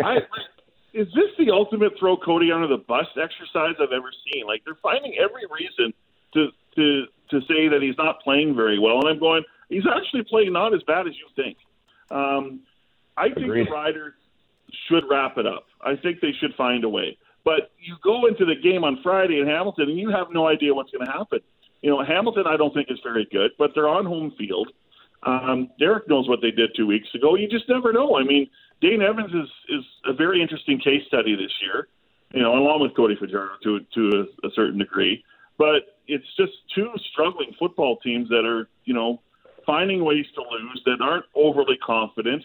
I, 0.01 0.19
is 0.93 1.07
this 1.07 1.31
the 1.37 1.51
ultimate 1.51 1.99
throw 1.99 2.15
Cody 2.15 2.49
under 2.53 2.67
the 2.67 2.77
bus 2.77 3.07
exercise 3.21 3.75
I've 3.77 3.91
ever 3.91 4.11
seen? 4.31 4.45
Like, 4.47 4.63
they're 4.63 4.79
finding 4.81 5.17
every 5.17 5.43
reason 5.51 5.93
to 6.35 6.51
to 6.75 7.07
to 7.29 7.41
say 7.41 7.67
that 7.67 7.81
he's 7.81 7.97
not 7.97 8.21
playing 8.21 8.55
very 8.55 8.79
well, 8.79 8.99
and 8.99 9.09
I'm 9.09 9.19
going, 9.19 9.43
he's 9.69 9.85
actually 9.88 10.23
playing 10.23 10.53
not 10.53 10.73
as 10.73 10.81
bad 10.83 11.07
as 11.07 11.13
you 11.15 11.27
think. 11.35 11.57
Um, 12.11 12.61
I 13.17 13.25
think 13.29 13.47
Agreed. 13.47 13.67
the 13.67 13.71
Riders 13.71 14.13
should 14.88 15.03
wrap 15.09 15.38
it 15.38 15.47
up. 15.47 15.65
I 15.81 15.95
think 15.95 16.21
they 16.21 16.33
should 16.39 16.53
find 16.55 16.83
a 16.83 16.89
way. 16.89 17.17
But 17.43 17.71
you 17.79 17.95
go 18.03 18.25
into 18.25 18.45
the 18.45 18.55
game 18.55 18.83
on 18.83 18.99
Friday 19.03 19.39
in 19.39 19.47
Hamilton, 19.47 19.89
and 19.89 19.99
you 19.99 20.09
have 20.09 20.27
no 20.31 20.47
idea 20.47 20.73
what's 20.73 20.91
going 20.91 21.05
to 21.05 21.11
happen. 21.11 21.39
You 21.81 21.91
know, 21.91 22.03
Hamilton, 22.03 22.45
I 22.47 22.57
don't 22.57 22.73
think 22.73 22.89
is 22.89 22.99
very 23.03 23.27
good, 23.31 23.51
but 23.59 23.71
they're 23.75 23.88
on 23.88 24.05
home 24.05 24.33
field. 24.38 24.71
Um, 25.23 25.69
Derek 25.79 26.07
knows 26.09 26.27
what 26.27 26.41
they 26.41 26.51
did 26.51 26.71
two 26.75 26.88
weeks 26.88 27.07
ago. 27.13 27.35
You 27.35 27.47
just 27.47 27.69
never 27.69 27.93
know. 27.93 28.17
I 28.17 28.23
mean, 28.23 28.49
Dane 28.81 29.01
Evans 29.01 29.31
is 29.33 29.49
is 29.69 29.85
a 30.05 30.13
very 30.13 30.41
interesting 30.41 30.79
case 30.79 31.01
study 31.07 31.35
this 31.35 31.53
year. 31.61 31.88
You 32.33 32.41
know, 32.41 32.53
along 32.53 32.81
with 32.81 32.95
Cody 32.95 33.15
Fajardo 33.15 33.55
to 33.63 33.79
to 33.93 34.25
a, 34.43 34.47
a 34.47 34.51
certain 34.55 34.79
degree. 34.79 35.23
But 35.57 35.97
it's 36.07 36.25
just 36.37 36.53
two 36.73 36.89
struggling 37.11 37.53
football 37.57 37.97
teams 37.97 38.29
that 38.29 38.45
are, 38.45 38.67
you 38.83 38.93
know, 38.93 39.21
finding 39.65 40.03
ways 40.03 40.25
to 40.35 40.41
lose 40.41 40.81
that 40.85 40.97
aren't 41.01 41.25
overly 41.35 41.77
confident. 41.77 42.43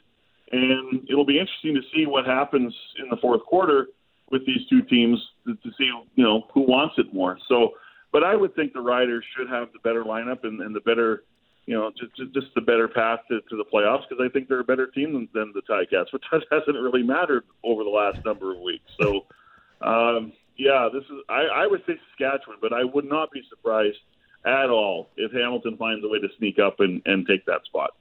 And 0.53 1.07
it'll 1.09 1.27
be 1.27 1.39
interesting 1.39 1.75
to 1.75 1.83
see 1.95 2.07
what 2.07 2.27
happens 2.27 2.75
in 2.99 3.09
the 3.09 3.17
fourth 3.17 3.45
quarter 3.45 3.89
with 4.31 4.47
these 4.47 4.67
two 4.69 4.83
teams 4.83 5.19
to, 5.47 5.55
to 5.55 5.71
see, 5.77 5.91
you 6.15 6.25
know, 6.25 6.47
who 6.53 6.63
wants 6.63 6.95
it 6.99 7.13
more. 7.13 7.39
So, 7.49 7.71
but 8.13 8.25
I 8.25 8.35
would 8.35 8.55
think 8.55 8.73
the 8.73 8.81
Riders 8.81 9.25
should 9.37 9.49
have 9.49 9.69
the 9.73 9.79
better 9.81 10.05
lineup 10.05 10.45
and, 10.45 10.61
and 10.61 10.75
the 10.75 10.81
better, 10.81 11.25
you 11.67 11.75
know, 11.75 11.91
just, 12.17 12.33
just 12.35 12.47
the 12.55 12.61
better 12.61 12.89
path 12.89 13.21
to, 13.29 13.41
to 13.41 13.57
the 13.57 13.65
playoffs 13.73 14.09
because 14.09 14.25
I 14.25 14.33
think 14.33 14.49
they're 14.49 14.61
a 14.61 14.65
better 14.65 14.87
team 14.87 15.13
than, 15.13 15.29
than 15.35 15.53
the 15.55 15.63
Ticats, 15.63 16.11
that 16.13 16.23
hasn't 16.51 16.77
really 16.77 17.03
mattered 17.03 17.45
over 17.63 17.85
the 17.85 17.91
last 17.91 18.25
number 18.25 18.53
of 18.53 18.61
weeks. 18.61 18.91
So, 19.01 19.27
um, 19.83 20.33
yeah, 20.61 20.89
this 20.93 21.05
is. 21.05 21.25
I, 21.29 21.65
I 21.65 21.67
would 21.67 21.81
say 21.87 21.95
Saskatchewan, 22.11 22.59
but 22.61 22.75
I 22.75 22.85
would 22.85 23.07
not 23.07 23.31
be 23.33 23.41
surprised 23.49 23.97
at 24.45 24.69
all 24.69 25.09
if 25.17 25.33
Hamilton 25.33 25.77
finds 25.79 26.05
a 26.05 26.09
way 26.09 26.19
to 26.19 26.29
sneak 26.39 26.59
up 26.59 26.81
and, 26.81 27.01
and 27.07 27.27
take 27.27 27.47
that 27.47 27.65
spot. 27.65 27.93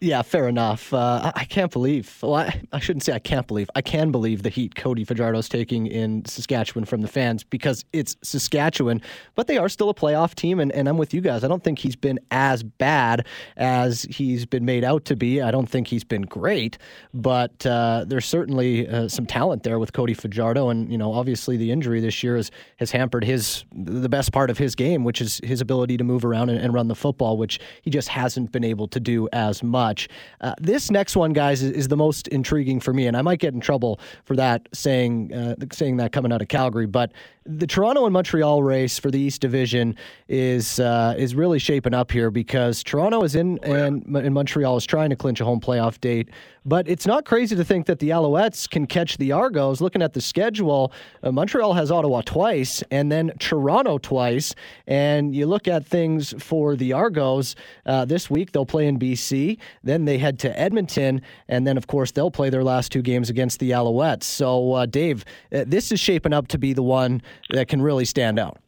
Yeah, 0.00 0.20
fair 0.22 0.48
enough. 0.48 0.92
Uh, 0.92 1.32
I 1.34 1.44
can't 1.44 1.72
believe. 1.72 2.18
Well, 2.20 2.34
I, 2.34 2.60
I, 2.72 2.80
shouldn't 2.80 3.04
say 3.04 3.12
I 3.14 3.20
can't 3.20 3.46
believe. 3.46 3.70
I 3.74 3.80
can 3.80 4.10
believe 4.10 4.42
the 4.42 4.50
heat 4.50 4.74
Cody 4.74 5.04
Fajardo's 5.04 5.48
taking 5.48 5.86
in 5.86 6.24
Saskatchewan 6.26 6.84
from 6.84 7.00
the 7.00 7.08
fans 7.08 7.44
because 7.44 7.84
it's 7.92 8.16
Saskatchewan, 8.22 9.00
but 9.34 9.46
they 9.46 9.56
are 9.56 9.68
still 9.68 9.88
a 9.88 9.94
playoff 9.94 10.34
team, 10.34 10.58
and, 10.58 10.72
and 10.72 10.88
I'm 10.88 10.98
with 10.98 11.14
you 11.14 11.20
guys. 11.20 11.44
I 11.44 11.48
don't 11.48 11.62
think 11.62 11.78
he's 11.78 11.96
been 11.96 12.18
as 12.32 12.62
bad 12.62 13.26
as 13.56 14.02
he's 14.10 14.44
been 14.44 14.64
made 14.64 14.84
out 14.84 15.04
to 15.06 15.16
be. 15.16 15.40
I 15.40 15.50
don't 15.50 15.68
think 15.68 15.86
he's 15.88 16.04
been 16.04 16.22
great, 16.22 16.76
but 17.14 17.64
uh, 17.64 18.04
there's 18.06 18.26
certainly 18.26 18.86
uh, 18.88 19.08
some 19.08 19.24
talent 19.24 19.62
there 19.62 19.78
with 19.78 19.92
Cody 19.92 20.12
Fajardo, 20.12 20.68
and 20.68 20.90
you 20.90 20.98
know, 20.98 21.14
obviously 21.14 21.56
the 21.56 21.70
injury 21.70 22.00
this 22.00 22.22
year 22.22 22.36
has 22.36 22.50
has 22.76 22.90
hampered 22.90 23.24
his 23.24 23.64
the 23.72 24.08
best 24.08 24.32
part 24.32 24.50
of 24.50 24.58
his 24.58 24.74
game, 24.74 25.04
which 25.04 25.22
is 25.22 25.40
his 25.44 25.60
ability 25.60 25.96
to 25.96 26.04
move 26.04 26.24
around 26.24 26.50
and, 26.50 26.58
and 26.58 26.74
run 26.74 26.88
the 26.88 26.96
football, 26.96 27.38
which 27.38 27.60
he 27.82 27.90
just 27.90 28.08
hasn't 28.08 28.52
been 28.52 28.64
able 28.64 28.88
to 28.88 29.00
do 29.00 29.28
as 29.32 29.62
much 29.62 29.83
watch. 29.84 30.08
Uh, 30.40 30.54
this 30.60 30.90
next 30.90 31.16
one, 31.16 31.32
guys, 31.32 31.62
is, 31.62 31.70
is, 31.72 31.88
the 31.88 31.96
most 31.96 32.28
intriguing 32.28 32.80
for 32.80 32.92
me, 32.92 33.06
and 33.06 33.16
I 33.16 33.22
might 33.22 33.38
get 33.38 33.54
in 33.54 33.60
trouble 33.60 34.00
for 34.24 34.36
that 34.36 34.68
saying 34.72 35.32
uh, 35.32 35.54
saying 35.72 35.98
that 35.98 36.12
coming 36.12 36.32
out 36.32 36.42
of 36.42 36.48
Calgary. 36.48 36.86
But 36.86 37.12
the 37.46 37.66
Toronto 37.66 38.04
and 38.04 38.12
Montreal 38.12 38.62
race 38.62 38.98
for 38.98 39.10
the 39.10 39.20
East 39.20 39.40
Division 39.40 39.96
is 40.28 40.80
uh, 40.80 41.14
is 41.18 41.34
really 41.34 41.58
shaping 41.58 41.94
up 41.94 42.10
here 42.10 42.30
because 42.30 42.82
Toronto 42.82 43.22
is 43.22 43.34
in 43.34 43.58
and, 43.62 44.04
and 44.16 44.34
Montreal 44.34 44.76
is 44.76 44.86
trying 44.86 45.10
to 45.10 45.16
clinch 45.16 45.40
a 45.40 45.44
home 45.44 45.60
playoff 45.60 46.00
date. 46.00 46.28
But 46.66 46.88
it's 46.88 47.06
not 47.06 47.26
crazy 47.26 47.54
to 47.56 47.64
think 47.64 47.84
that 47.86 47.98
the 47.98 48.08
Alouettes 48.08 48.68
can 48.68 48.86
catch 48.86 49.18
the 49.18 49.32
Argos. 49.32 49.82
Looking 49.82 50.00
at 50.00 50.14
the 50.14 50.20
schedule, 50.22 50.92
uh, 51.22 51.30
Montreal 51.30 51.74
has 51.74 51.90
Ottawa 51.90 52.22
twice 52.22 52.82
and 52.90 53.12
then 53.12 53.32
Toronto 53.38 53.98
twice. 53.98 54.54
And 54.86 55.36
you 55.36 55.46
look 55.46 55.68
at 55.68 55.84
things 55.84 56.34
for 56.42 56.74
the 56.74 56.94
Argos 56.94 57.54
uh, 57.84 58.06
this 58.06 58.30
week, 58.30 58.52
they'll 58.52 58.64
play 58.64 58.86
in 58.86 58.98
BC. 58.98 59.58
Then 59.82 60.06
they 60.06 60.16
head 60.16 60.38
to 60.40 60.58
Edmonton. 60.58 61.20
And 61.48 61.66
then, 61.66 61.76
of 61.76 61.86
course, 61.86 62.12
they'll 62.12 62.30
play 62.30 62.48
their 62.48 62.64
last 62.64 62.90
two 62.90 63.02
games 63.02 63.28
against 63.28 63.60
the 63.60 63.72
Alouettes. 63.72 64.24
So, 64.24 64.72
uh, 64.72 64.86
Dave, 64.86 65.26
uh, 65.52 65.64
this 65.66 65.92
is 65.92 66.00
shaping 66.00 66.32
up 66.32 66.48
to 66.48 66.58
be 66.58 66.72
the 66.72 66.82
one 66.82 67.20
that 67.50 67.68
can 67.68 67.82
really 67.82 68.06
stand 68.06 68.38
out. 68.38 68.58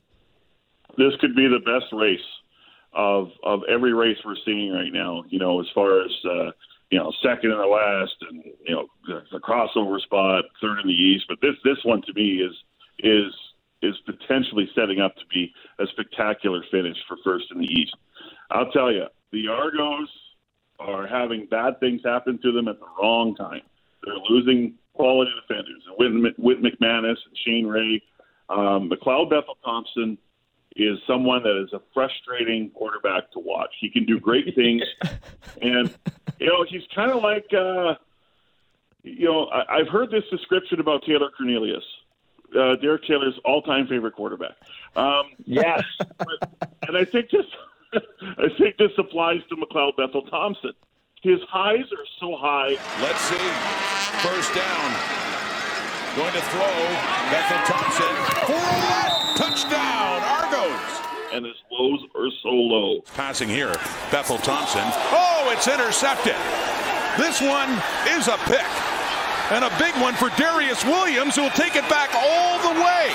This 0.98 1.12
could 1.20 1.34
be 1.34 1.48
the 1.48 1.60
best 1.60 1.92
race 1.92 2.20
of 2.92 3.28
of 3.42 3.60
every 3.68 3.92
race 3.92 4.16
we're 4.24 4.36
seeing 4.44 4.72
right 4.72 4.92
now. 4.92 5.24
You 5.28 5.38
know, 5.38 5.60
as 5.60 5.66
far 5.74 6.02
as 6.02 6.10
uh, 6.24 6.50
you 6.90 6.98
know, 6.98 7.12
second 7.22 7.50
in 7.50 7.58
the 7.58 7.68
West, 7.68 8.16
and 8.30 8.44
you 8.66 8.74
know, 8.74 8.86
the 9.32 9.38
crossover 9.38 10.00
spot, 10.00 10.44
third 10.60 10.78
in 10.80 10.86
the 10.86 10.94
East. 10.94 11.24
But 11.28 11.38
this 11.40 11.56
this 11.64 11.78
one 11.84 12.02
to 12.02 12.12
me 12.14 12.42
is 12.42 12.54
is 13.00 13.32
is 13.82 13.94
potentially 14.06 14.68
setting 14.74 15.00
up 15.00 15.14
to 15.16 15.22
be 15.32 15.52
a 15.78 15.86
spectacular 15.92 16.62
finish 16.70 16.96
for 17.08 17.16
first 17.24 17.46
in 17.52 17.60
the 17.60 17.66
East. 17.66 17.94
I'll 18.50 18.70
tell 18.70 18.92
you, 18.92 19.06
the 19.32 19.48
Argos 19.48 20.08
are 20.78 21.06
having 21.06 21.46
bad 21.50 21.80
things 21.80 22.02
happen 22.04 22.38
to 22.42 22.52
them 22.52 22.68
at 22.68 22.78
the 22.78 22.86
wrong 23.00 23.34
time. 23.34 23.62
They're 24.04 24.14
losing 24.28 24.74
quality 24.94 25.30
defenders, 25.40 25.82
and 25.86 26.22
Whit, 26.22 26.38
Whit 26.38 26.62
McManis 26.62 27.16
and 27.26 27.36
Shane 27.44 27.66
Ray, 27.66 28.02
um, 28.48 28.90
McLeod 28.90 29.30
Bethel 29.30 29.58
Thompson 29.64 30.16
is 30.76 30.98
someone 31.06 31.42
that 31.42 31.62
is 31.62 31.72
a 31.72 31.80
frustrating 31.94 32.70
quarterback 32.70 33.30
to 33.32 33.38
watch. 33.38 33.70
He 33.80 33.90
can 33.90 34.04
do 34.04 34.20
great 34.20 34.54
things, 34.54 34.82
and 35.62 35.94
you 36.38 36.46
know 36.46 36.64
he's 36.68 36.82
kind 36.94 37.10
of 37.10 37.22
like 37.22 37.46
uh, 37.52 37.94
you 39.02 39.26
know 39.26 39.46
I, 39.46 39.78
I've 39.78 39.88
heard 39.88 40.10
this 40.10 40.24
description 40.30 40.80
about 40.80 41.02
Taylor 41.04 41.30
Cornelius, 41.36 41.84
uh, 42.58 42.76
Derek 42.76 43.04
Taylor's 43.04 43.38
all-time 43.44 43.86
favorite 43.86 44.14
quarterback. 44.14 44.56
Um, 44.94 45.24
yes, 45.44 45.82
but, 46.18 46.70
and 46.86 46.96
I 46.96 47.04
think 47.04 47.30
this 47.30 47.46
I 47.94 48.48
think 48.58 48.76
this 48.76 48.92
applies 48.98 49.40
to 49.48 49.56
McLeod 49.56 49.96
Bethel 49.96 50.22
Thompson. 50.22 50.72
His 51.22 51.40
highs 51.48 51.90
are 51.92 52.06
so 52.20 52.36
high. 52.36 52.76
Let's 53.00 53.20
see. 53.20 53.36
First 54.22 54.54
down. 54.54 55.26
Going 56.16 56.32
to 56.32 56.40
throw. 56.40 57.06
Bethel 57.30 57.74
Thompson. 57.74 58.46
For 58.46 59.15
touchdown. 59.36 60.22
Argos. 60.24 60.80
And 61.32 61.44
his 61.44 61.56
lows 61.70 62.00
are 62.14 62.30
so 62.42 62.48
low. 62.48 63.00
Passing 63.14 63.48
here. 63.48 63.72
Bethel 64.10 64.38
Thompson. 64.38 64.82
Oh, 65.12 65.50
it's 65.52 65.68
intercepted. 65.68 66.36
This 67.18 67.40
one 67.40 67.70
is 68.16 68.28
a 68.28 68.38
pick. 68.48 68.66
And 69.52 69.64
a 69.64 69.70
big 69.78 69.94
one 70.02 70.14
for 70.14 70.30
Darius 70.36 70.84
Williams, 70.84 71.36
who 71.36 71.42
will 71.42 71.50
take 71.50 71.76
it 71.76 71.88
back 71.88 72.10
all 72.14 72.58
the 72.58 72.80
way. 72.80 73.12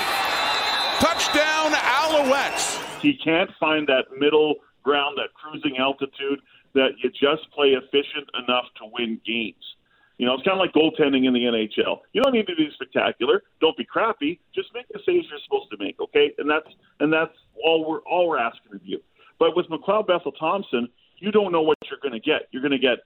Touchdown, 0.98 1.72
Alouettes. 1.72 2.80
He 3.00 3.18
can't 3.18 3.50
find 3.58 3.86
that 3.88 4.04
middle 4.16 4.54
ground, 4.82 5.18
that 5.18 5.34
cruising 5.34 5.76
altitude 5.78 6.40
that 6.74 6.90
you 7.02 7.10
just 7.10 7.50
play 7.52 7.74
efficient 7.76 8.28
enough 8.42 8.64
to 8.76 8.88
win 8.92 9.20
games. 9.26 9.76
You 10.18 10.26
know, 10.26 10.34
it's 10.34 10.42
kind 10.42 10.58
of 10.58 10.60
like 10.60 10.72
goaltending 10.72 11.26
in 11.26 11.32
the 11.32 11.40
NHL. 11.40 12.00
You 12.12 12.22
don't 12.22 12.32
need 12.32 12.46
to 12.46 12.54
be 12.54 12.70
spectacular. 12.74 13.42
Don't 13.60 13.76
be 13.76 13.84
crappy. 13.84 14.38
Just 14.54 14.68
make 14.74 14.86
the 14.88 15.00
saves 15.06 15.26
you're 15.30 15.40
supposed 15.44 15.70
to 15.70 15.76
make, 15.78 15.98
okay? 16.00 16.32
And 16.38 16.48
that's 16.48 16.68
and 17.00 17.12
that's 17.12 17.34
all 17.64 17.88
we're 17.88 18.00
all 18.00 18.28
we're 18.28 18.38
asking 18.38 18.74
of 18.74 18.80
you. 18.84 19.00
But 19.38 19.56
with 19.56 19.66
McLeod 19.66 20.06
Bethel 20.06 20.32
Thompson, 20.32 20.88
you 21.18 21.32
don't 21.32 21.52
know 21.52 21.62
what 21.62 21.78
you're 21.88 21.98
going 22.00 22.12
to 22.12 22.20
get. 22.20 22.48
You're 22.50 22.62
going 22.62 22.72
to 22.72 22.78
get 22.78 22.98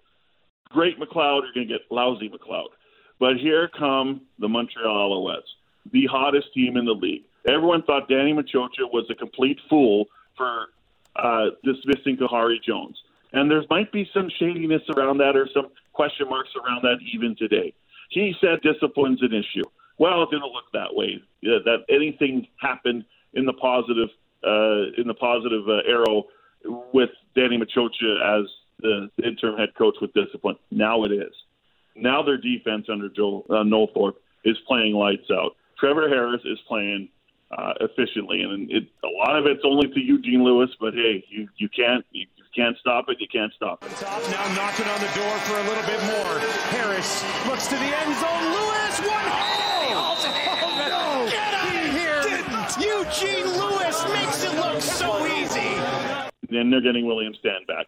great 0.68 0.98
McLeod. 0.98 1.42
You're 1.42 1.54
going 1.54 1.68
to 1.68 1.72
get 1.72 1.80
lousy 1.90 2.28
McLeod. 2.28 2.68
But 3.18 3.36
here 3.36 3.68
come 3.78 4.22
the 4.38 4.48
Montreal 4.48 5.10
Alouettes, 5.10 5.48
the 5.92 6.06
hottest 6.06 6.52
team 6.52 6.76
in 6.76 6.84
the 6.84 6.92
league. 6.92 7.22
Everyone 7.48 7.82
thought 7.82 8.08
Danny 8.08 8.32
Maciocia 8.32 8.90
was 8.92 9.06
a 9.10 9.14
complete 9.14 9.58
fool 9.70 10.06
for 10.36 10.66
uh, 11.14 11.50
dismissing 11.64 12.16
Khari 12.16 12.62
Jones. 12.62 12.98
And 13.36 13.50
there 13.50 13.62
might 13.68 13.92
be 13.92 14.08
some 14.14 14.30
shadiness 14.38 14.80
around 14.96 15.18
that 15.18 15.36
or 15.36 15.46
some 15.52 15.66
question 15.92 16.26
marks 16.30 16.48
around 16.56 16.82
that 16.82 16.96
even 17.12 17.36
today. 17.36 17.74
He 18.08 18.34
said 18.40 18.62
discipline's 18.62 19.20
an 19.20 19.34
issue. 19.34 19.64
Well, 19.98 20.22
it 20.22 20.30
didn't 20.30 20.52
look 20.52 20.72
that 20.72 20.94
way. 20.94 21.22
Yeah, 21.42 21.58
that 21.66 21.84
anything 21.90 22.48
happened 22.58 23.04
in 23.34 23.44
the 23.44 23.52
positive 23.52 24.08
uh, 24.42 24.92
in 24.96 25.06
the 25.06 25.14
positive 25.14 25.68
uh, 25.68 25.82
arrow 25.86 26.24
with 26.94 27.10
Danny 27.34 27.58
Maciocia 27.58 28.40
as 28.40 28.48
the 28.80 29.10
interim 29.22 29.58
head 29.58 29.74
coach 29.76 29.96
with 30.00 30.14
discipline. 30.14 30.56
Now 30.70 31.04
it 31.04 31.12
is. 31.12 31.32
Now 31.94 32.22
their 32.22 32.38
defense 32.38 32.86
under 32.90 33.10
Joe 33.10 33.44
uh, 33.50 33.64
Noel 33.64 33.88
Thorpe 33.92 34.22
is 34.44 34.56
playing 34.66 34.94
lights 34.94 35.30
out. 35.30 35.56
Trevor 35.78 36.08
Harris 36.08 36.40
is 36.46 36.58
playing 36.66 37.10
uh, 37.50 37.74
efficiently, 37.80 38.42
and 38.42 38.70
it, 38.70 38.84
a 39.04 39.08
lot 39.08 39.38
of 39.38 39.44
it's 39.44 39.62
only 39.64 39.88
to 39.88 40.00
Eugene 40.00 40.42
Lewis. 40.42 40.70
But 40.80 40.94
hey, 40.94 41.22
you 41.28 41.48
you 41.56 41.68
can't 41.68 42.04
you 42.12 42.26
can't 42.56 42.76
stop 42.78 43.04
it. 43.08 43.20
You 43.20 43.28
can't 43.28 43.52
stop 43.52 43.84
it. 43.84 43.90
Top 44.00 44.22
now 44.32 44.48
knocking 44.56 44.88
on 44.88 45.00
the 45.00 45.12
door 45.12 45.36
for 45.44 45.60
a 45.60 45.64
little 45.68 45.84
bit 45.84 46.00
more. 46.08 46.40
Harris 46.72 47.22
looks 47.46 47.66
to 47.68 47.76
the 47.76 47.90
end 47.92 48.16
zone. 48.16 48.44
Lewis 48.56 48.96
one. 49.04 49.28
Oh, 49.28 50.16
oh 50.64 50.72
no! 50.88 51.30
Get 51.30 51.52
out 51.52 51.76
here! 51.92 52.22
Didn't. 52.24 52.72
Eugene 52.80 53.46
Lewis 53.60 54.02
makes 54.08 54.42
it 54.42 54.56
look 54.56 54.80
so 54.80 55.26
easy. 55.26 55.76
Then 56.48 56.70
they're 56.70 56.80
getting 56.80 57.06
William 57.06 57.34
Stanback 57.44 57.84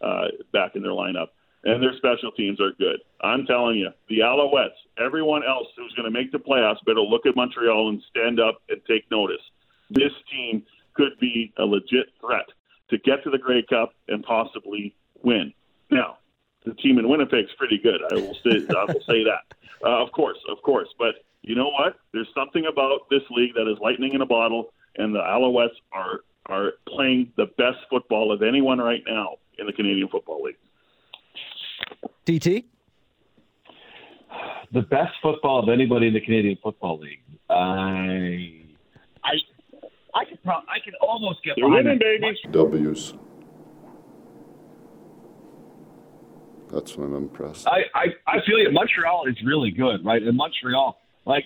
uh, 0.00 0.28
back 0.52 0.76
in 0.76 0.82
their 0.82 0.92
lineup 0.92 1.28
and 1.64 1.82
their 1.82 1.96
special 1.96 2.30
teams 2.32 2.60
are 2.60 2.72
good. 2.78 3.00
I'm 3.22 3.44
telling 3.44 3.76
you, 3.76 3.90
the 4.08 4.20
Alouettes, 4.20 4.78
everyone 5.04 5.42
else 5.44 5.66
who's 5.76 5.92
going 5.94 6.10
to 6.10 6.16
make 6.16 6.30
the 6.30 6.38
playoffs 6.38 6.84
better 6.86 7.00
look 7.00 7.26
at 7.26 7.34
Montreal 7.34 7.88
and 7.88 8.00
stand 8.08 8.38
up 8.38 8.62
and 8.68 8.80
take 8.86 9.10
notice. 9.10 9.42
This 9.90 10.12
team 10.30 10.62
could 10.94 11.18
be 11.20 11.52
a 11.58 11.64
legit 11.64 12.06
threat 12.20 12.46
to 12.90 12.98
get 12.98 13.22
to 13.24 13.30
the 13.30 13.38
Grey 13.38 13.62
Cup 13.62 13.92
and 14.08 14.22
possibly 14.22 14.94
win. 15.22 15.52
Now, 15.90 16.18
the 16.64 16.74
team 16.74 16.98
in 16.98 17.08
Winnipeg's 17.08 17.52
pretty 17.58 17.78
good. 17.78 18.00
I 18.10 18.14
will 18.14 18.34
say, 18.34 18.66
I 18.76 18.84
will 18.84 19.00
say 19.06 19.24
that. 19.24 19.54
Uh, 19.84 20.02
of 20.02 20.10
course, 20.12 20.38
of 20.50 20.62
course. 20.62 20.88
But 20.98 21.16
you 21.42 21.54
know 21.54 21.70
what? 21.70 21.96
There's 22.12 22.28
something 22.34 22.66
about 22.66 23.08
this 23.10 23.22
league 23.30 23.54
that 23.54 23.70
is 23.70 23.78
lightning 23.80 24.14
in 24.14 24.20
a 24.20 24.26
bottle, 24.26 24.72
and 24.96 25.14
the 25.14 25.20
Alouettes 25.20 25.76
are 25.92 26.20
are 26.48 26.74
playing 26.88 27.32
the 27.36 27.46
best 27.58 27.78
football 27.90 28.32
of 28.32 28.42
anyone 28.42 28.78
right 28.78 29.02
now 29.06 29.36
in 29.58 29.66
the 29.66 29.72
Canadian 29.72 30.08
Football 30.08 30.42
League. 30.42 30.56
DT? 32.24 32.64
The 34.72 34.82
best 34.82 35.12
football 35.22 35.62
of 35.62 35.68
anybody 35.68 36.08
in 36.08 36.14
the 36.14 36.20
Canadian 36.20 36.58
Football 36.62 36.98
League. 37.00 37.22
I, 37.50 38.62
I, 39.24 39.34
I 40.16 40.24
can 40.24 40.38
probably, 40.42 40.68
I 40.68 40.78
could 40.84 40.94
almost 41.00 41.42
get. 41.44 41.58
You're 41.58 41.70
winning, 41.70 41.98
baby. 41.98 42.36
W's. 42.50 43.14
That's 46.72 46.96
when 46.96 47.08
I'm 47.08 47.16
impressed. 47.16 47.68
I, 47.68 47.82
I, 47.94 48.04
I 48.26 48.36
feel 48.44 48.58
you. 48.58 48.70
Montreal 48.72 49.26
is 49.28 49.36
really 49.44 49.70
good, 49.70 50.04
right? 50.04 50.20
And 50.22 50.36
Montreal, 50.36 50.98
like, 51.24 51.44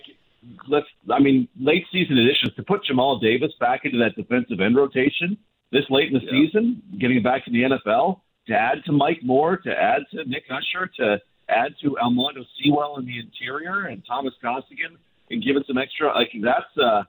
let's, 0.67 0.87
I 1.11 1.19
mean, 1.19 1.47
late 1.59 1.85
season 1.91 2.17
additions 2.17 2.55
to 2.55 2.63
put 2.63 2.83
Jamal 2.85 3.19
Davis 3.19 3.51
back 3.59 3.81
into 3.83 3.99
that 3.99 4.15
defensive 4.15 4.59
end 4.59 4.75
rotation 4.75 5.37
this 5.71 5.85
late 5.89 6.07
in 6.07 6.13
the 6.13 6.25
yeah. 6.25 6.31
season, 6.31 6.81
getting 6.99 7.17
him 7.17 7.23
back 7.23 7.45
to 7.45 7.51
the 7.51 7.63
NFL 7.63 8.21
to 8.47 8.53
add 8.53 8.83
to 8.85 8.91
Mike 8.91 9.19
Moore, 9.23 9.57
to 9.57 9.69
add 9.69 10.01
to 10.11 10.25
Nick 10.25 10.43
Usher, 10.49 10.89
to 10.97 11.19
add 11.49 11.73
to 11.81 11.95
Almondo 12.03 12.43
Sewell 12.57 12.97
in 12.97 13.05
the 13.05 13.19
interior 13.19 13.85
and 13.85 14.03
Thomas 14.05 14.33
Costigan 14.41 14.97
and 15.29 15.43
give 15.43 15.55
it 15.55 15.63
some 15.67 15.77
extra 15.77 16.13
like 16.13 16.29
that's 16.41 16.77
uh 16.77 17.03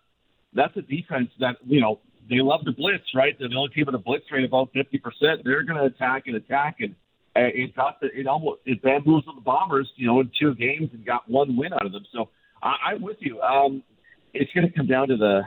that's 0.55 0.77
a 0.77 0.83
defense 0.83 1.31
that 1.41 1.57
you 1.67 1.81
know 1.81 2.01
they 2.29 2.41
love 2.41 2.65
to 2.65 2.73
blitz, 2.73 3.05
right? 3.15 3.37
They're 3.39 3.49
the 3.49 3.57
only 3.57 3.71
team 3.75 3.87
with 3.87 3.95
a 3.95 3.99
blitz 3.99 4.25
rate 4.31 4.45
of 4.45 4.51
about 4.51 4.71
fifty 4.73 4.99
percent. 4.99 5.43
They're 5.45 5.63
going 5.63 5.79
to 5.79 5.87
attack 5.87 6.25
and 6.27 6.37
attack, 6.37 6.77
and 6.81 6.95
uh, 7.37 7.51
it 7.55 7.75
got 7.75 8.01
the 8.01 8.09
it 8.19 8.27
almost 8.27 8.61
it 8.65 8.83
bamboozled 8.83 9.37
the 9.37 9.41
Bombers, 9.41 9.91
you 9.97 10.07
know, 10.07 10.21
in 10.21 10.31
two 10.39 10.55
games 10.55 10.91
and 10.93 11.05
got 11.05 11.29
one 11.29 11.57
win 11.57 11.73
out 11.73 11.87
of 11.87 11.93
them. 11.93 12.05
So 12.13 12.29
I, 12.63 12.93
I'm 12.93 13.03
with 13.03 13.17
you. 13.21 13.41
Um, 13.41 13.83
it's 14.35 14.53
going 14.53 14.67
to 14.67 14.73
come 14.73 14.87
down 14.87 15.09
to 15.09 15.17
the 15.17 15.43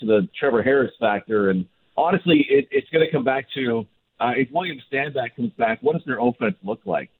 to 0.00 0.06
the 0.06 0.28
Trevor 0.38 0.62
Harris 0.62 0.92
factor, 0.98 1.50
and 1.50 1.66
honestly, 1.96 2.46
it, 2.48 2.68
it's 2.70 2.88
going 2.90 3.04
to 3.04 3.12
come 3.12 3.24
back 3.24 3.46
to 3.54 3.86
uh, 4.20 4.32
if 4.36 4.48
William 4.52 4.78
Stanback 4.92 5.36
comes 5.36 5.52
back, 5.58 5.78
what 5.82 5.94
does 5.94 6.02
their 6.06 6.20
offense 6.20 6.56
look 6.62 6.80
like? 6.84 7.10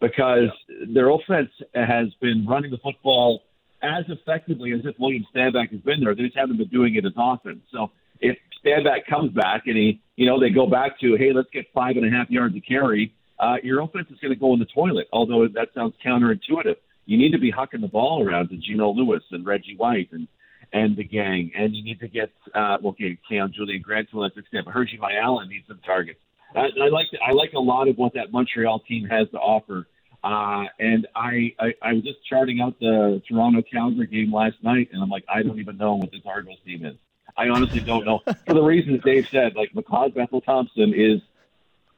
Because 0.00 0.50
their 0.88 1.10
offense 1.10 1.50
has 1.74 2.08
been 2.20 2.46
running 2.46 2.70
the 2.70 2.78
football 2.78 3.42
as 3.84 4.04
effectively 4.08 4.72
as 4.72 4.80
if 4.84 4.96
William 4.98 5.24
Stanback 5.34 5.70
has 5.70 5.80
been 5.80 6.00
there. 6.00 6.14
They 6.14 6.24
just 6.24 6.36
haven't 6.36 6.56
been 6.56 6.68
doing 6.68 6.94
it 6.94 7.04
as 7.04 7.12
often. 7.16 7.62
So 7.70 7.90
if 8.20 8.36
Stanback 8.64 9.06
comes 9.08 9.32
back 9.32 9.66
and 9.66 9.76
he, 9.76 10.00
you 10.16 10.26
know, 10.26 10.40
they 10.40 10.50
go 10.50 10.66
back 10.66 10.98
to, 11.00 11.16
hey, 11.16 11.32
let's 11.32 11.50
get 11.52 11.66
five 11.74 11.96
and 11.96 12.06
a 12.06 12.10
half 12.10 12.30
yards 12.30 12.54
to 12.54 12.60
carry 12.60 13.12
uh, 13.38 13.56
your 13.62 13.82
offense 13.82 14.06
is 14.10 14.18
going 14.20 14.32
to 14.32 14.38
go 14.38 14.52
in 14.52 14.58
the 14.58 14.66
toilet. 14.66 15.06
Although 15.12 15.48
that 15.48 15.68
sounds 15.74 15.94
counterintuitive, 16.04 16.76
you 17.06 17.18
need 17.18 17.32
to 17.32 17.38
be 17.38 17.52
hucking 17.52 17.80
the 17.80 17.88
ball 17.88 18.26
around 18.26 18.48
to 18.48 18.56
Geno 18.56 18.90
Lewis 18.90 19.22
and 19.30 19.44
Reggie 19.44 19.76
White 19.76 20.08
and 20.12 20.28
and 20.72 20.96
the 20.96 21.04
gang, 21.04 21.52
and 21.56 21.76
you 21.76 21.84
need 21.84 22.00
to 22.00 22.08
get 22.08 22.30
uh, 22.54 22.78
okay, 22.84 23.16
Cam 23.28 23.52
Julian 23.54 23.82
Grant 23.82 24.10
to 24.10 24.22
an 24.22 24.30
extent, 24.36 24.64
but 24.64 24.72
Hershey 24.72 24.98
Allen 25.00 25.48
needs 25.48 25.68
some 25.68 25.78
targets. 25.84 26.18
I, 26.56 26.68
I 26.82 26.88
like 26.88 27.06
I 27.24 27.32
like 27.32 27.52
a 27.52 27.60
lot 27.60 27.86
of 27.86 27.96
what 27.96 28.14
that 28.14 28.32
Montreal 28.32 28.80
team 28.80 29.06
has 29.06 29.28
to 29.30 29.38
offer. 29.38 29.86
Uh, 30.24 30.64
and 30.78 31.06
I, 31.14 31.54
I, 31.60 31.74
I 31.82 31.92
was 31.92 32.02
just 32.02 32.24
charting 32.26 32.62
out 32.62 32.80
the 32.80 33.20
Toronto 33.28 33.60
Calgary 33.60 34.06
game 34.06 34.32
last 34.32 34.56
night, 34.62 34.88
and 34.90 35.02
I'm 35.02 35.10
like, 35.10 35.24
I 35.28 35.42
don't 35.42 35.60
even 35.60 35.76
know 35.76 35.96
what 35.96 36.12
this 36.12 36.22
Argos 36.24 36.56
team 36.64 36.86
is. 36.86 36.96
I 37.36 37.50
honestly 37.50 37.80
don't 37.80 38.06
know 38.06 38.20
for 38.46 38.54
the 38.54 38.62
reasons 38.62 39.02
Dave 39.04 39.28
said. 39.30 39.54
Like 39.54 39.72
McLeod 39.74 40.14
Bethel 40.14 40.40
Thompson 40.40 40.94
is 40.94 41.20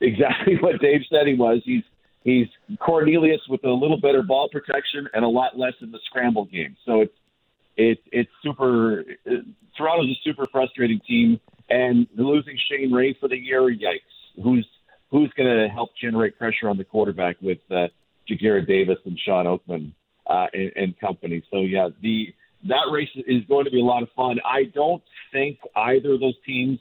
exactly 0.00 0.56
what 0.60 0.80
Dave 0.80 1.02
said 1.08 1.28
he 1.28 1.34
was. 1.34 1.62
He's 1.64 1.84
he's 2.24 2.48
Cornelius 2.80 3.42
with 3.48 3.62
a 3.64 3.70
little 3.70 4.00
better 4.00 4.22
ball 4.22 4.48
protection 4.48 5.08
and 5.14 5.24
a 5.24 5.28
lot 5.28 5.56
less 5.56 5.74
in 5.80 5.92
the 5.92 6.00
scramble 6.06 6.46
game. 6.46 6.76
So 6.84 7.02
it's 7.02 7.14
it's 7.76 8.02
it's 8.10 8.30
super. 8.42 9.04
It, 9.24 9.44
Toronto's 9.76 10.10
a 10.10 10.20
super 10.24 10.46
frustrating 10.50 11.00
team, 11.06 11.38
and 11.68 12.08
losing 12.16 12.58
Shane 12.68 12.90
Ray 12.90 13.12
for 13.20 13.28
the 13.28 13.36
year, 13.36 13.62
yikes. 13.62 14.00
Who's 14.42 14.66
who's 15.10 15.30
going 15.36 15.48
to 15.48 15.68
help 15.68 15.90
generate 16.00 16.38
pressure 16.38 16.68
on 16.68 16.76
the 16.76 16.84
quarterback 16.84 17.36
with 17.40 17.58
uh, 17.70 17.86
Ja'Gared 18.28 18.66
Davis 18.66 18.98
and 19.04 19.18
Shawn 19.18 19.46
Oakman 19.46 19.92
uh, 20.26 20.46
and, 20.52 20.72
and 20.76 21.00
company? 21.00 21.42
So 21.50 21.60
yeah, 21.60 21.88
the 22.02 22.34
that 22.64 22.90
race 22.90 23.08
is 23.14 23.44
going 23.48 23.64
to 23.66 23.70
be 23.70 23.80
a 23.80 23.84
lot 23.84 24.02
of 24.02 24.08
fun. 24.16 24.38
I 24.44 24.64
don't 24.74 25.02
think 25.32 25.58
either 25.74 26.14
of 26.14 26.20
those 26.20 26.34
teams, 26.44 26.78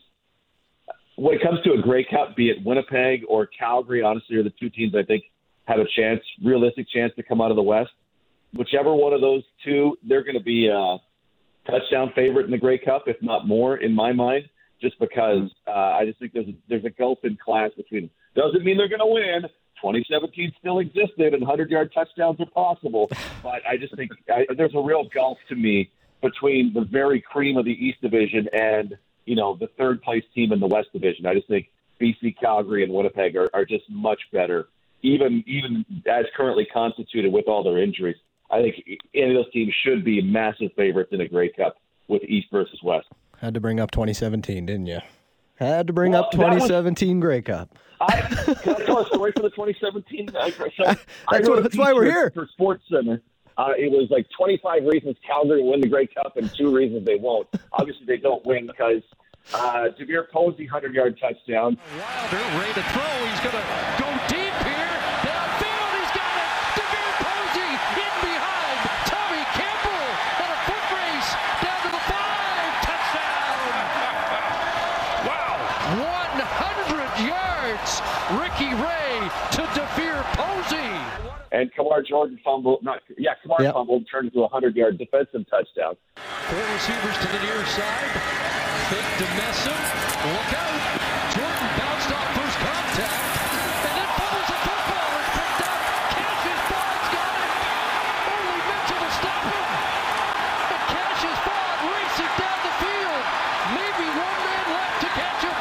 when 1.15 1.35
it 1.35 1.43
comes 1.43 1.59
to 1.63 1.73
a 1.73 1.81
Grey 1.81 2.05
Cup, 2.05 2.35
be 2.35 2.49
it 2.49 2.57
Winnipeg 2.65 3.23
or 3.27 3.45
Calgary, 3.47 4.01
honestly, 4.01 4.37
are 4.37 4.43
the 4.43 4.53
two 4.59 4.69
teams 4.69 4.93
I 4.95 5.03
think 5.03 5.23
have 5.65 5.79
a 5.79 5.85
chance, 5.95 6.21
realistic 6.43 6.87
chance 6.93 7.13
to 7.15 7.23
come 7.23 7.41
out 7.41 7.51
of 7.51 7.55
the 7.55 7.63
West. 7.63 7.91
Whichever 8.53 8.93
one 8.93 9.13
of 9.13 9.21
those 9.21 9.43
two, 9.63 9.97
they're 10.07 10.23
going 10.23 10.37
to 10.37 10.43
be 10.43 10.67
a 10.67 10.97
touchdown 11.69 12.11
favorite 12.15 12.45
in 12.45 12.51
the 12.51 12.57
Grey 12.57 12.77
Cup, 12.77 13.03
if 13.07 13.17
not 13.21 13.47
more, 13.47 13.77
in 13.77 13.93
my 13.93 14.11
mind. 14.11 14.45
Just 14.81 14.99
because 14.99 15.49
uh, 15.67 15.71
I 15.71 16.05
just 16.05 16.19
think 16.19 16.33
there's 16.33 16.47
a, 16.47 16.53
there's 16.67 16.85
a 16.85 16.89
gulf 16.89 17.19
in 17.23 17.37
class 17.43 17.71
between 17.77 18.03
them. 18.03 18.11
Doesn't 18.35 18.63
mean 18.63 18.77
they're 18.77 18.89
going 18.89 18.99
to 18.99 19.05
win. 19.05 19.49
2017 19.81 20.53
still 20.59 20.79
existed, 20.79 21.33
and 21.33 21.41
100 21.41 21.69
yard 21.69 21.91
touchdowns 21.93 22.39
are 22.39 22.45
possible. 22.47 23.09
But 23.43 23.65
I 23.67 23.77
just 23.77 23.95
think 23.95 24.11
I, 24.29 24.45
there's 24.55 24.75
a 24.75 24.81
real 24.81 25.07
gulf 25.13 25.37
to 25.49 25.55
me 25.55 25.89
between 26.21 26.73
the 26.73 26.81
very 26.81 27.21
cream 27.21 27.57
of 27.57 27.65
the 27.65 27.71
East 27.71 28.01
Division 28.01 28.47
and 28.53 28.97
you 29.25 29.35
know 29.35 29.55
the 29.59 29.67
third 29.77 30.01
place 30.01 30.23
team 30.33 30.51
in 30.51 30.59
the 30.59 30.67
West 30.67 30.89
Division. 30.93 31.25
I 31.25 31.33
just 31.33 31.47
think 31.47 31.69
BC, 32.01 32.35
Calgary, 32.39 32.83
and 32.83 32.93
Winnipeg 32.93 33.35
are, 33.35 33.49
are 33.53 33.65
just 33.65 33.83
much 33.89 34.19
better, 34.31 34.67
even 35.01 35.43
even 35.47 35.85
as 36.09 36.25
currently 36.35 36.65
constituted 36.65 37.31
with 37.31 37.47
all 37.47 37.63
their 37.63 37.81
injuries. 37.81 38.17
I 38.51 38.61
think 38.61 38.75
any 39.13 39.35
of 39.35 39.43
those 39.43 39.51
teams 39.51 39.73
should 39.83 40.03
be 40.03 40.21
massive 40.21 40.71
favorites 40.75 41.09
in 41.11 41.21
a 41.21 41.27
Grey 41.27 41.49
Cup 41.49 41.77
with 42.07 42.23
East 42.23 42.47
versus 42.51 42.79
West. 42.83 43.07
Had 43.39 43.53
to 43.55 43.59
bring 43.59 43.79
up 43.79 43.91
2017, 43.91 44.65
didn't 44.65 44.85
you? 44.85 44.99
Had 45.55 45.87
to 45.87 45.93
bring 45.93 46.11
well, 46.11 46.25
up 46.25 46.31
2017 46.31 47.17
was, 47.17 47.21
Grey 47.21 47.41
Cup. 47.41 47.77
I, 48.01 48.21
can 48.61 48.75
I 48.75 48.85
tell 48.85 48.99
a 48.99 49.05
story 49.05 49.31
for 49.31 49.41
the 49.41 49.49
2017? 49.49 50.35
Uh, 50.35 50.49
so 50.49 50.65
that's, 51.31 51.49
what, 51.49 51.63
that's 51.63 51.77
why 51.77 51.93
we're 51.93 52.05
here. 52.05 52.31
For 52.31 52.47
Sports 52.53 52.83
Center. 52.91 53.21
Uh, 53.57 53.71
it 53.77 53.89
was 53.89 54.09
like 54.11 54.27
25 54.37 54.83
reasons 54.83 55.15
Calgary 55.25 55.61
will 55.63 55.71
win 55.71 55.81
the 55.81 55.87
Grey 55.87 56.07
Cup 56.07 56.35
and 56.35 56.53
two 56.53 56.75
reasons 56.75 57.05
they 57.05 57.15
won't. 57.15 57.47
Obviously, 57.71 58.05
they 58.05 58.17
don't 58.17 58.45
win 58.45 58.67
because 58.67 59.01
uh, 59.53 59.87
DeVier 59.97 60.29
Posey 60.29 60.63
100 60.63 60.93
yard 60.93 61.17
touchdown. 61.21 61.77
Wilder 61.97 62.37
ready 62.59 62.73
to 62.73 62.83
throw. 62.83 63.27
He's 63.29 63.39
going 63.39 63.55
to 63.55 63.95
go 63.99 64.24
and 81.55 81.71
Kamar 81.73 82.03
Jordan 82.03 82.37
fumbled. 82.43 82.83
Not 82.83 82.99
yeah, 83.17 83.35
Kamar 83.41 83.63
yep. 83.63 83.73
fumbled, 83.73 84.03
turned 84.11 84.27
into 84.27 84.43
a 84.43 84.49
hundred-yard 84.49 84.97
defensive 84.97 85.47
touchdown. 85.49 85.95
Four 86.15 86.65
receivers 86.75 87.15
to 87.23 87.27
the 87.31 87.39
near 87.47 87.63
side. 87.71 88.11
Fake 88.91 89.11
to 89.23 89.27
Messam. 89.39 89.79
Look 90.35 90.51
out! 90.51 90.75
Jordan 91.31 91.69
bounced 91.79 92.11
off 92.11 92.27
first 92.35 92.57
contact, 92.59 93.23
and 93.87 93.93
then 93.95 94.09
fumbles 94.19 94.49
the 94.51 94.59
football. 94.67 95.09
It's 95.15 95.31
picked 95.31 95.61
up. 95.63 95.79
Cassius 96.11 96.61
Vaughn's 96.69 97.09
got 97.15 97.33
it. 97.39 97.55
Only 98.35 98.59
Mitchell 98.67 98.99
to 98.99 99.11
stop 99.15 99.43
him. 99.47 99.67
And 100.75 100.83
Cassius 100.91 101.39
Vaughn 101.47 101.77
racing 101.87 102.33
down 102.35 102.59
the 102.67 102.73
field. 102.83 103.23
Maybe 103.79 104.05
one 104.11 104.39
man 104.43 104.65
left 104.75 104.97
to 105.07 105.09
catch 105.15 105.41
him. 105.47 105.59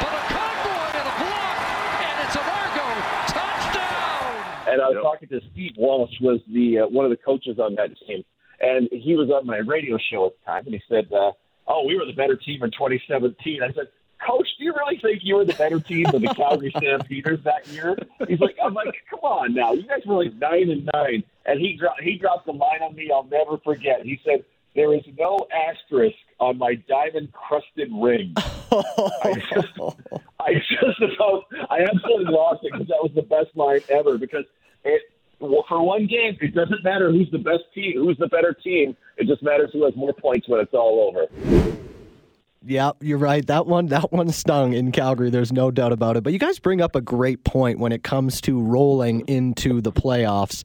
But 0.00 0.12
a 0.16 0.22
convoy 0.32 0.88
and 0.98 1.06
a 1.06 1.14
block, 1.20 1.58
and 2.00 2.16
it's 2.24 2.36
an 2.40 2.46
Argo 2.48 2.86
touchdown. 3.28 4.32
And 4.71 4.71
I 4.82 4.88
was 4.88 4.96
yep. 4.96 5.02
talking 5.02 5.28
to 5.28 5.40
Steve 5.52 5.72
Walsh, 5.76 6.12
was 6.20 6.40
the 6.52 6.80
uh, 6.80 6.86
one 6.88 7.04
of 7.04 7.10
the 7.10 7.16
coaches 7.16 7.58
on 7.58 7.74
that 7.76 7.90
team, 8.06 8.24
and 8.60 8.88
he 8.92 9.16
was 9.16 9.30
on 9.30 9.46
my 9.46 9.58
radio 9.58 9.98
show 10.10 10.26
at 10.26 10.32
the 10.38 10.44
time, 10.44 10.66
and 10.66 10.74
he 10.74 10.82
said, 10.88 11.12
uh, 11.12 11.32
"Oh, 11.66 11.84
we 11.86 11.96
were 11.96 12.06
the 12.06 12.12
better 12.12 12.36
team 12.36 12.62
in 12.62 12.70
2017." 12.70 13.62
I 13.62 13.72
said. 13.72 13.88
Coach, 14.24 14.46
do 14.56 14.62
you 14.62 14.72
really 14.72 15.00
think 15.00 15.18
you 15.24 15.34
were 15.34 15.44
the 15.44 15.52
better 15.54 15.80
team 15.80 16.04
than 16.12 16.22
the 16.22 16.32
Calgary 16.36 16.72
Stampeders 16.76 17.42
that 17.42 17.66
year? 17.66 17.98
He's 18.28 18.38
like, 18.38 18.54
I'm 18.64 18.72
like, 18.72 18.94
come 19.10 19.18
on 19.18 19.52
now, 19.52 19.72
you 19.72 19.82
guys 19.82 20.02
were 20.06 20.22
like 20.22 20.32
nine 20.36 20.70
and 20.70 20.88
nine, 20.94 21.24
and 21.44 21.58
he 21.58 21.76
dro- 21.76 21.98
he 22.00 22.18
dropped 22.18 22.46
a 22.46 22.52
line 22.52 22.82
on 22.82 22.94
me 22.94 23.10
I'll 23.12 23.24
never 23.24 23.58
forget. 23.58 24.02
He 24.04 24.20
said, 24.24 24.44
there 24.74 24.94
is 24.94 25.02
no 25.18 25.46
asterisk 25.52 26.16
on 26.40 26.58
my 26.58 26.74
diamond 26.74 27.32
crusted 27.32 27.90
ring. 27.92 28.34
I 28.36 29.34
just, 29.52 29.78
I 30.40 30.54
just 30.54 31.00
about, 31.00 31.44
I 31.70 31.82
absolutely 31.82 32.32
lost 32.32 32.64
it 32.64 32.72
because 32.72 32.88
that 32.88 33.02
was 33.02 33.12
the 33.14 33.22
best 33.22 33.54
line 33.54 33.80
ever. 33.90 34.16
Because 34.16 34.44
it, 34.84 35.02
for 35.38 35.84
one 35.84 36.06
game, 36.06 36.36
it 36.40 36.54
doesn't 36.54 36.84
matter 36.84 37.10
who's 37.10 37.30
the 37.30 37.38
best 37.38 37.64
team, 37.74 37.94
who's 37.96 38.16
the 38.18 38.28
better 38.28 38.52
team. 38.52 38.96
It 39.16 39.26
just 39.26 39.42
matters 39.42 39.70
who 39.72 39.84
has 39.84 39.94
more 39.96 40.12
points 40.12 40.48
when 40.48 40.60
it's 40.60 40.72
all 40.72 41.08
over. 41.08 41.26
Yeah, 42.64 42.92
you're 43.00 43.18
right. 43.18 43.44
That 43.46 43.66
one, 43.66 43.86
that 43.86 44.12
one 44.12 44.30
stung 44.30 44.72
in 44.72 44.92
Calgary. 44.92 45.30
There's 45.30 45.52
no 45.52 45.72
doubt 45.72 45.92
about 45.92 46.16
it. 46.16 46.22
But 46.22 46.32
you 46.32 46.38
guys 46.38 46.60
bring 46.60 46.80
up 46.80 46.94
a 46.94 47.00
great 47.00 47.42
point 47.42 47.80
when 47.80 47.90
it 47.90 48.04
comes 48.04 48.40
to 48.42 48.60
rolling 48.60 49.22
into 49.26 49.80
the 49.80 49.90
playoffs 49.90 50.62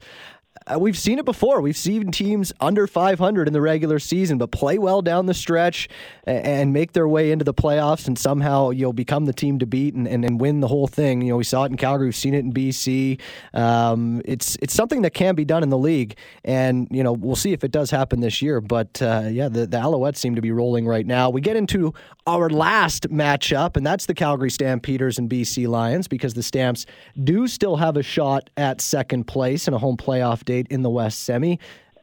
we've 0.76 0.98
seen 0.98 1.18
it 1.18 1.24
before. 1.24 1.60
We've 1.60 1.76
seen 1.76 2.10
teams 2.10 2.52
under 2.60 2.86
500 2.86 3.46
in 3.46 3.52
the 3.52 3.60
regular 3.60 3.98
season, 3.98 4.38
but 4.38 4.50
play 4.50 4.78
well 4.78 5.02
down 5.02 5.26
the 5.26 5.34
stretch 5.34 5.88
and 6.24 6.72
make 6.72 6.92
their 6.92 7.08
way 7.08 7.30
into 7.30 7.44
the 7.44 7.54
playoffs 7.54 8.06
and 8.06 8.18
somehow 8.18 8.70
you'll 8.70 8.92
become 8.92 9.24
the 9.24 9.32
team 9.32 9.58
to 9.60 9.66
beat 9.66 9.94
and, 9.94 10.06
and, 10.06 10.24
and 10.24 10.40
win 10.40 10.60
the 10.60 10.68
whole 10.68 10.86
thing. 10.86 11.22
You 11.22 11.30
know, 11.30 11.36
we 11.36 11.44
saw 11.44 11.64
it 11.64 11.70
in 11.70 11.76
Calgary. 11.76 12.08
We've 12.08 12.16
seen 12.16 12.34
it 12.34 12.40
in 12.40 12.52
BC. 12.52 13.20
Um, 13.54 14.20
it's 14.24 14.56
it's 14.60 14.74
something 14.74 15.02
that 15.02 15.14
can 15.14 15.34
be 15.34 15.44
done 15.44 15.62
in 15.62 15.68
the 15.68 15.78
league, 15.78 16.16
and 16.44 16.88
you 16.90 17.02
know 17.02 17.12
we'll 17.12 17.36
see 17.36 17.52
if 17.52 17.64
it 17.64 17.70
does 17.70 17.90
happen 17.90 18.20
this 18.20 18.42
year. 18.42 18.60
But 18.60 19.00
uh, 19.00 19.28
yeah, 19.30 19.48
the, 19.48 19.66
the 19.66 19.76
Alouettes 19.76 20.16
seem 20.16 20.34
to 20.34 20.42
be 20.42 20.50
rolling 20.50 20.86
right 20.86 21.06
now. 21.06 21.30
We 21.30 21.40
get 21.40 21.56
into 21.56 21.94
our 22.26 22.50
last 22.50 23.08
matchup, 23.10 23.76
and 23.76 23.86
that's 23.86 24.06
the 24.06 24.14
Calgary 24.14 24.50
Stampeders 24.50 25.18
and 25.18 25.30
BC 25.30 25.66
Lions 25.68 26.08
because 26.08 26.34
the 26.34 26.42
Stamps 26.42 26.86
do 27.22 27.46
still 27.46 27.76
have 27.76 27.96
a 27.96 28.02
shot 28.02 28.50
at 28.56 28.80
second 28.80 29.24
place 29.24 29.68
in 29.68 29.74
a 29.74 29.78
home 29.78 29.96
playoff 29.96 30.44
date 30.58 30.72
in 30.72 30.82
the 30.82 30.90
West 30.90 31.24
Semi. 31.24 31.58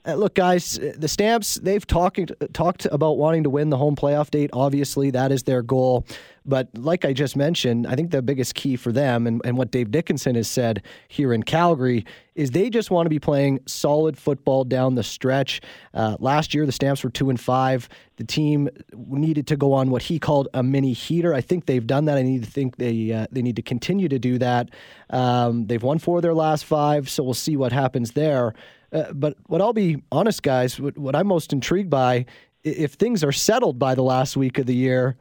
Uh, 0.06 0.13
look, 0.13 0.36
guys, 0.36 0.78
uh, 0.78 0.94
the 0.98 1.08
Stamps, 1.08 1.56
they've 1.56 1.86
talked, 1.86 2.32
talked 2.54 2.86
about 2.91 3.18
wanting 3.18 3.44
to 3.44 3.50
win 3.50 3.70
the 3.70 3.78
home 3.78 3.96
playoff 3.96 4.30
date. 4.30 4.52
Obviously, 4.54 5.10
that 5.12 5.32
is 5.32 5.44
their 5.44 5.63
goal. 5.63 6.06
But 6.46 6.70
like 6.76 7.06
I 7.06 7.13
just 7.13 7.36
mentioned, 7.36 7.88
I 7.88 7.96
think 7.96 8.12
the 8.12 8.22
biggest 8.22 8.54
key 8.54 8.76
for 8.76 8.91
them 8.91 9.26
and, 9.26 9.41
and 9.44 9.58
what 9.58 9.72
Dave 9.72 9.89
Dickenson 9.89 10.36
has 10.36 10.48
said 10.48 10.84
here 11.08 11.34
in 11.34 11.41
Calgary 11.41 12.06
is 12.36 12.52
they 12.52 12.70
just 12.70 12.91
want 12.91 13.08
to 13.08 13.10
be 13.10 13.18
playing 13.20 13.62
solid 13.65 14.15
football 14.15 14.63
down 14.63 14.94
the 14.94 15.02
stretch. 15.02 15.60
Uh, 15.94 16.18
last 16.20 16.54
year, 16.54 16.68
the 16.68 16.72
Stamps 16.72 17.04
were 17.04 17.10
two 17.10 17.32
and 17.32 17.39
five. 17.39 17.89
The 18.18 18.26
team 18.26 18.70
needed 18.94 19.48
to 19.48 19.58
go 19.58 19.74
on 19.74 19.89
what 19.89 20.04
he 20.04 20.20
called 20.20 20.48
a 20.54 20.62
mini 20.62 20.94
heater. 20.94 21.34
I 21.34 21.41
think 21.41 21.65
they've 21.65 21.86
done 21.86 22.06
that. 22.06 22.18
I 22.18 22.22
need 22.22 22.44
to 22.44 22.52
think 22.52 22.76
they 22.78 23.12
uh, 23.12 23.26
they 23.32 23.41
need 23.41 23.56
to 23.56 23.63
continue 23.63 24.08
to 24.10 24.20
do 24.20 24.38
that. 24.38 24.70
Um, 25.10 25.65
they've 25.65 25.82
won 25.82 25.98
four 25.98 26.18
of 26.18 26.22
their 26.22 26.34
last 26.34 26.65
five, 26.65 27.10
so 27.10 27.24
we'll 27.24 27.34
see 27.34 27.58
what 27.58 27.72
happens 27.72 28.12
there. 28.12 28.54
Uh, 28.95 29.12
but 29.13 29.36
what 29.47 29.62
I'll 29.62 29.73
be 29.73 30.01
honest, 30.12 30.41
guys, 30.41 30.79
what, 30.79 30.97
what 30.97 31.15
I'm 31.15 31.27
most 31.27 31.51
intrigued 31.51 31.89
by, 31.89 32.25
if 32.63 32.93
things 32.93 33.23
are 33.23 33.34
settled 33.34 33.77
by 33.77 33.93
the 33.93 34.01
last 34.03 34.38
week 34.38 34.58
of 34.58 34.65
the 34.65 34.75
year, 34.75 35.17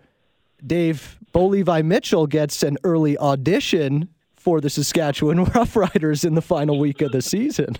Dave 0.64 1.18
Bo 1.32 1.46
Levi 1.46 1.82
Mitchell 1.82 2.26
gets 2.28 2.62
an 2.62 2.78
early 2.84 3.18
audition 3.18 4.08
for 4.36 4.60
the 4.60 4.70
Saskatchewan 4.70 5.44
Roughriders 5.46 6.24
in 6.24 6.34
the 6.34 6.42
final 6.42 6.78
week 6.78 7.02
of 7.02 7.10
the 7.12 7.20
season. 7.20 7.76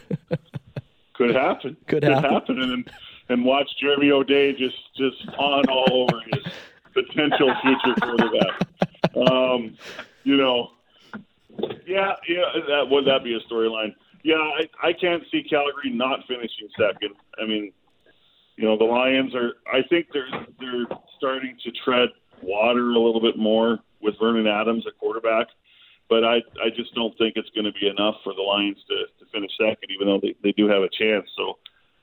Could 1.14 1.34
happen. 1.34 1.76
Could, 1.86 2.02
Could 2.02 2.12
happen. 2.12 2.30
happen. 2.32 2.60
And 2.60 2.90
and 3.28 3.44
watch 3.44 3.70
Jeremy 3.80 4.10
O'Day 4.10 4.52
just 4.52 4.76
just 4.96 5.28
on 5.38 5.64
all 5.68 6.08
over 6.10 6.20
his 6.32 6.52
potential 6.92 7.54
future 7.62 7.94
quarterback. 8.00 9.30
Um, 9.30 9.76
you 10.24 10.36
know, 10.36 10.72
Yeah, 11.86 12.16
yeah, 12.28 12.42
that 12.68 12.88
would 12.90 13.06
that 13.06 13.22
be 13.22 13.34
a 13.34 13.40
storyline? 13.52 13.94
Yeah, 14.24 14.36
I, 14.36 14.88
I 14.88 14.92
can't 14.94 15.22
see 15.30 15.44
Calgary 15.48 15.92
not 15.92 16.20
finishing 16.26 16.68
second. 16.78 17.14
I 17.40 17.46
mean, 17.46 17.72
you 18.56 18.64
know, 18.64 18.76
the 18.76 18.84
Lions 18.84 19.34
are. 19.34 19.52
I 19.70 19.86
think 19.88 20.06
they're 20.12 20.30
they're 20.58 20.86
starting 21.18 21.56
to 21.62 21.70
tread 21.84 22.08
water 22.42 22.90
a 22.90 22.98
little 22.98 23.20
bit 23.20 23.36
more 23.36 23.78
with 24.00 24.14
Vernon 24.18 24.46
Adams 24.46 24.84
at 24.86 24.98
quarterback, 24.98 25.48
but 26.08 26.24
I 26.24 26.36
I 26.64 26.70
just 26.74 26.94
don't 26.94 27.16
think 27.18 27.34
it's 27.36 27.50
going 27.50 27.66
to 27.66 27.72
be 27.78 27.86
enough 27.86 28.16
for 28.24 28.32
the 28.34 28.42
Lions 28.42 28.78
to, 28.88 29.24
to 29.24 29.30
finish 29.30 29.50
second, 29.60 29.90
even 29.94 30.08
though 30.08 30.20
they, 30.20 30.34
they 30.42 30.52
do 30.52 30.66
have 30.66 30.82
a 30.82 30.90
chance. 30.90 31.28
So. 31.36 31.58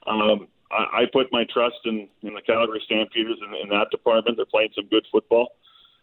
Um, 0.07 0.47
I, 0.71 1.01
I 1.01 1.05
put 1.11 1.27
my 1.31 1.45
trust 1.53 1.77
in, 1.85 2.07
in 2.23 2.33
the 2.33 2.41
Calgary 2.41 2.81
Stampeders 2.85 3.37
in, 3.45 3.53
in 3.61 3.69
that 3.69 3.91
department. 3.91 4.37
They're 4.37 4.45
playing 4.45 4.71
some 4.75 4.87
good 4.87 5.05
football. 5.11 5.49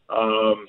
Um, 0.08 0.66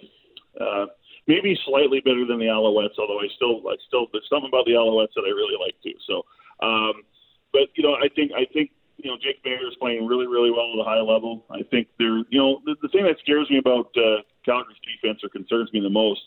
uh, 0.59 0.85
maybe 1.30 1.54
slightly 1.63 2.02
better 2.02 2.26
than 2.26 2.42
the 2.42 2.50
Alouettes, 2.50 2.98
although 2.98 3.22
I 3.22 3.30
still, 3.38 3.62
I 3.70 3.78
still, 3.88 4.10
there's 4.12 4.26
something 4.28 4.50
about 4.50 4.65
the 4.65 4.74
Alouettes 4.74 5.13
that 5.13 5.30
I 5.30 5.32
really 5.32 5.56
like 5.62 5.78
too. 5.86 5.94
So, 6.10 6.26
um, 6.65 7.06
but 7.54 7.70
you 7.78 7.86
know, 7.86 7.94
I 7.94 8.10
think, 8.10 8.34
I 8.34 8.50
think, 8.52 8.74
you 8.98 9.10
know, 9.10 9.18
Jake 9.22 9.39
Maier 9.46 9.63
is 9.70 9.78
playing 9.80 10.10
really, 10.10 10.28
really 10.28 10.52
well 10.52 10.74
at 10.74 10.82
a 10.82 10.84
high 10.84 11.00
level. 11.00 11.46
I 11.54 11.62
think 11.70 11.88
they're, 11.98 12.26
you 12.34 12.42
know, 12.42 12.60
the, 12.65 12.76
the 12.82 12.89
thing 12.89 13.06
that 13.06 13.15
scares 13.22 13.48
me 13.50 13.60
about 13.62 13.94
uh, 13.96 14.26
Calgary's 14.44 14.82
defense 14.84 15.24
or 15.24 15.30
concerns 15.30 15.72
me 15.72 15.80
the 15.80 15.94
most 15.94 16.20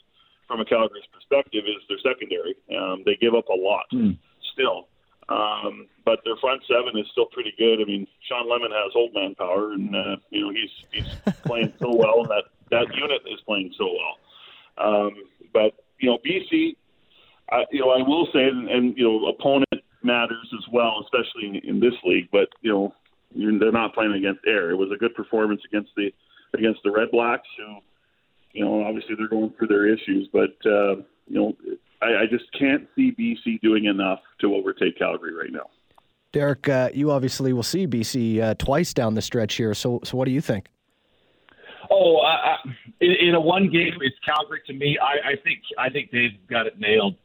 from 0.47 0.61
a 0.61 0.65
Calgary's 0.65 1.05
perspective 1.13 1.65
is 1.67 1.83
their 1.91 2.01
secondary. 2.01 2.55
Um, 2.73 3.03
they 3.05 3.19
give 3.21 3.35
up 3.35 3.51
a 3.51 3.59
lot 3.59 3.85
mm. 3.93 4.17
still. 4.55 4.89
Um, 5.29 5.87
but 6.05 6.21
their 6.25 6.37
front 6.41 6.63
seven 6.67 6.99
is 6.99 7.07
still 7.13 7.27
pretty 7.27 7.53
good. 7.59 7.81
I 7.81 7.85
mean, 7.85 8.07
Shawn 8.29 8.49
Lemon 8.49 8.71
has 8.73 8.93
old 8.95 9.15
man 9.15 9.35
power, 9.35 9.73
and 9.73 9.95
uh, 9.95 10.17
you 10.31 10.41
know 10.45 10.51
he's 10.51 10.75
he's 10.91 11.09
playing 11.47 11.73
so 11.79 11.95
well, 11.95 12.21
and 12.21 12.31
that 12.31 12.45
that 12.71 12.95
unit 12.95 13.23
is 13.31 13.41
playing 13.47 13.73
so 13.79 13.87
well. 13.87 14.17
Um, 14.79 15.13
but 15.53 15.73
you 15.99 16.11
know, 16.11 16.19
BC, 16.27 16.77
I, 17.51 17.65
you 17.71 17.81
know, 17.81 17.91
I 17.91 18.03
will 18.07 18.27
say, 18.33 18.45
and, 18.45 18.69
and 18.69 18.97
you 18.97 19.05
know, 19.05 19.27
opponent 19.29 19.85
matters 20.03 20.49
as 20.55 20.65
well, 20.73 21.05
especially 21.05 21.49
in, 21.49 21.69
in 21.69 21.81
this 21.81 21.95
league. 22.05 22.29
But 22.33 22.49
you 22.61 22.73
know, 22.73 22.95
they're 23.59 23.73
not 23.73 23.95
playing 23.95 24.13
against 24.13 24.41
air. 24.47 24.71
It 24.71 24.77
was 24.77 24.91
a 24.95 24.99
good 24.99 25.15
performance 25.15 25.61
against 25.67 25.91
the 25.97 26.11
against 26.55 26.81
the 26.85 26.91
Red 26.91 27.11
Blacks, 27.11 27.49
who, 27.57 27.77
you 28.53 28.65
know, 28.65 28.85
obviously 28.85 29.15
they're 29.17 29.29
going 29.29 29.53
through 29.59 29.69
their 29.69 29.87
issues, 29.87 30.29
but 30.33 30.55
uh, 30.67 30.97
you 31.27 31.39
know, 31.39 31.57
I, 32.03 32.23
I 32.23 32.27
just 32.31 32.45
can't 32.59 32.87
see 32.95 33.13
BC 33.13 33.61
doing 33.61 33.87
enough 33.87 34.21
to 34.41 34.55
overtake 34.55 34.99
Calgary 34.99 35.35
right 35.35 35.53
now. 35.53 35.71
Derek, 36.33 36.69
uh, 36.69 36.89
you 36.95 37.11
obviously 37.11 37.53
will 37.53 37.63
see 37.63 37.87
BC 37.87 38.41
uh, 38.41 38.55
twice 38.55 38.95
down 38.95 39.15
the 39.15 39.23
stretch 39.23 39.55
here. 39.55 39.75
So, 39.75 40.01
so 40.03 40.17
what 40.17 40.25
do 40.25 40.31
you 40.31 40.41
think? 40.41 40.69
Oh, 41.93 42.19
uh, 42.25 42.57
in, 43.01 43.13
in, 43.29 43.35
a 43.35 43.41
one 43.41 43.69
game, 43.69 43.93
it's 44.01 44.17
Calgary 44.25 44.63
to 44.67 44.73
me. 44.73 44.97
I, 44.97 45.33
I 45.33 45.37
think 45.45 45.61
I 45.79 45.91
think 45.91 46.11
they've 46.11 46.41
got 46.49 46.67
it 46.67 46.81
nailed. 46.81 47.17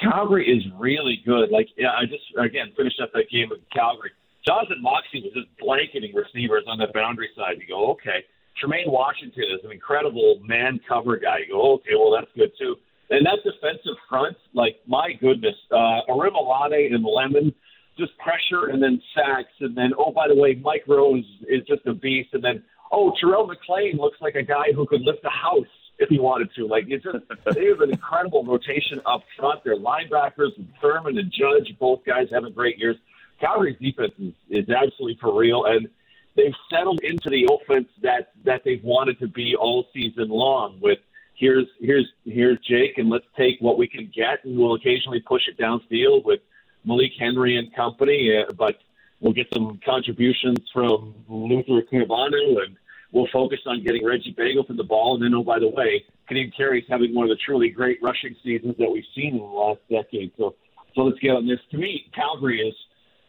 Calgary 0.00 0.46
is 0.46 0.62
really 0.78 1.18
good. 1.26 1.50
Like 1.50 1.68
yeah, 1.76 1.90
I 1.90 2.04
just 2.04 2.22
again 2.38 2.72
finished 2.76 3.00
up 3.02 3.10
that 3.14 3.26
game 3.32 3.48
with 3.50 3.60
Calgary. 3.74 4.12
Jonathan 4.46 4.80
Moxey 4.80 5.22
was 5.26 5.32
just 5.34 5.48
blanketing 5.58 6.14
receivers 6.14 6.64
on 6.68 6.78
the 6.78 6.86
boundary 6.94 7.30
side. 7.36 7.56
You 7.58 7.66
go, 7.66 7.90
okay. 7.92 8.22
Trumaine 8.62 8.88
Washington 8.88 9.44
is 9.52 9.64
an 9.64 9.72
incredible 9.72 10.40
man 10.44 10.78
cover 10.88 11.16
guy. 11.16 11.38
You 11.46 11.54
go, 11.54 11.74
okay, 11.74 11.98
well 11.98 12.14
that's 12.14 12.30
good 12.36 12.52
too. 12.58 12.76
And 13.10 13.26
that 13.26 13.42
defensive 13.42 13.98
front, 14.08 14.36
like 14.54 14.76
my 14.86 15.12
goodness, 15.20 15.56
uh, 15.72 16.06
Orimolade 16.08 16.94
and 16.94 17.04
Lemon, 17.04 17.52
just 17.98 18.12
pressure 18.18 18.70
and 18.70 18.82
then 18.82 19.02
sacks, 19.14 19.52
and 19.60 19.76
then 19.76 19.92
oh 19.98 20.12
by 20.12 20.28
the 20.28 20.36
way, 20.36 20.54
Mike 20.54 20.84
Rose 20.86 21.24
is 21.48 21.66
just 21.66 21.86
a 21.86 21.94
beast, 21.94 22.30
and 22.32 22.44
then 22.44 22.62
oh 22.90 23.12
Terrell 23.20 23.46
McLean 23.46 23.96
looks 23.96 24.18
like 24.20 24.34
a 24.34 24.42
guy 24.42 24.72
who 24.74 24.86
could 24.86 25.02
lift 25.02 25.24
a 25.24 25.30
house 25.30 25.66
if 25.98 26.08
he 26.08 26.18
wanted 26.18 26.50
to. 26.56 26.66
Like 26.66 26.84
it's 26.88 27.04
just 27.04 27.18
they 27.54 27.66
have 27.66 27.80
an 27.80 27.90
incredible 27.90 28.44
rotation 28.44 29.00
up 29.06 29.22
front. 29.38 29.64
Their 29.64 29.76
linebackers, 29.76 30.52
Thurman 30.80 31.18
and 31.18 31.32
Judge, 31.32 31.74
both 31.78 32.04
guys 32.04 32.28
having 32.32 32.52
great 32.52 32.78
years. 32.78 32.96
Calgary's 33.40 33.76
defense 33.78 34.12
is, 34.18 34.32
is 34.48 34.70
absolutely 34.70 35.18
for 35.20 35.38
real, 35.38 35.66
and 35.66 35.88
they've 36.36 36.54
settled 36.70 37.00
into 37.02 37.28
the 37.30 37.48
offense 37.52 37.88
that 38.02 38.32
that 38.44 38.62
they've 38.64 38.82
wanted 38.82 39.18
to 39.18 39.28
be 39.28 39.54
all 39.54 39.86
season 39.92 40.28
long 40.28 40.78
with 40.80 40.98
here's 41.34 41.66
here's 41.80 42.06
here's 42.24 42.58
Jake, 42.60 42.98
and 42.98 43.10
let's 43.10 43.26
take 43.36 43.60
what 43.60 43.78
we 43.78 43.86
can 43.86 44.10
get, 44.14 44.44
and 44.44 44.58
we'll 44.58 44.74
occasionally 44.74 45.20
push 45.20 45.42
it 45.48 45.58
downfield 45.58 46.24
with 46.24 46.40
Malik 46.84 47.12
Henry 47.18 47.56
and 47.56 47.74
company. 47.74 48.36
Uh, 48.36 48.52
but 48.52 48.76
we'll 49.20 49.32
get 49.32 49.46
some 49.52 49.80
contributions 49.84 50.58
from 50.72 51.14
Luther 51.28 51.82
Hakunavanhu, 51.82 52.64
and 52.64 52.76
we'll 53.12 53.28
focus 53.32 53.60
on 53.66 53.82
getting 53.82 54.04
Reggie 54.04 54.34
Begelton 54.34 54.68
to 54.68 54.74
the 54.74 54.84
ball. 54.84 55.14
And 55.14 55.24
then, 55.24 55.34
oh 55.34 55.42
by 55.42 55.58
the 55.58 55.68
way, 55.68 56.04
Ka'Deem 56.28 56.52
Carey's 56.56 56.84
having 56.88 57.14
one 57.14 57.24
of 57.24 57.30
the 57.30 57.40
truly 57.44 57.68
great 57.68 57.98
rushing 58.02 58.34
seasons 58.42 58.76
that 58.78 58.90
we've 58.90 59.04
seen 59.14 59.34
in 59.34 59.38
the 59.38 59.44
last 59.44 59.80
decade. 59.90 60.32
So, 60.36 60.54
so 60.94 61.02
let's 61.02 61.18
get 61.20 61.30
on 61.30 61.46
this. 61.46 61.60
To 61.70 61.78
me, 61.78 62.10
Calgary 62.14 62.60
is 62.60 62.74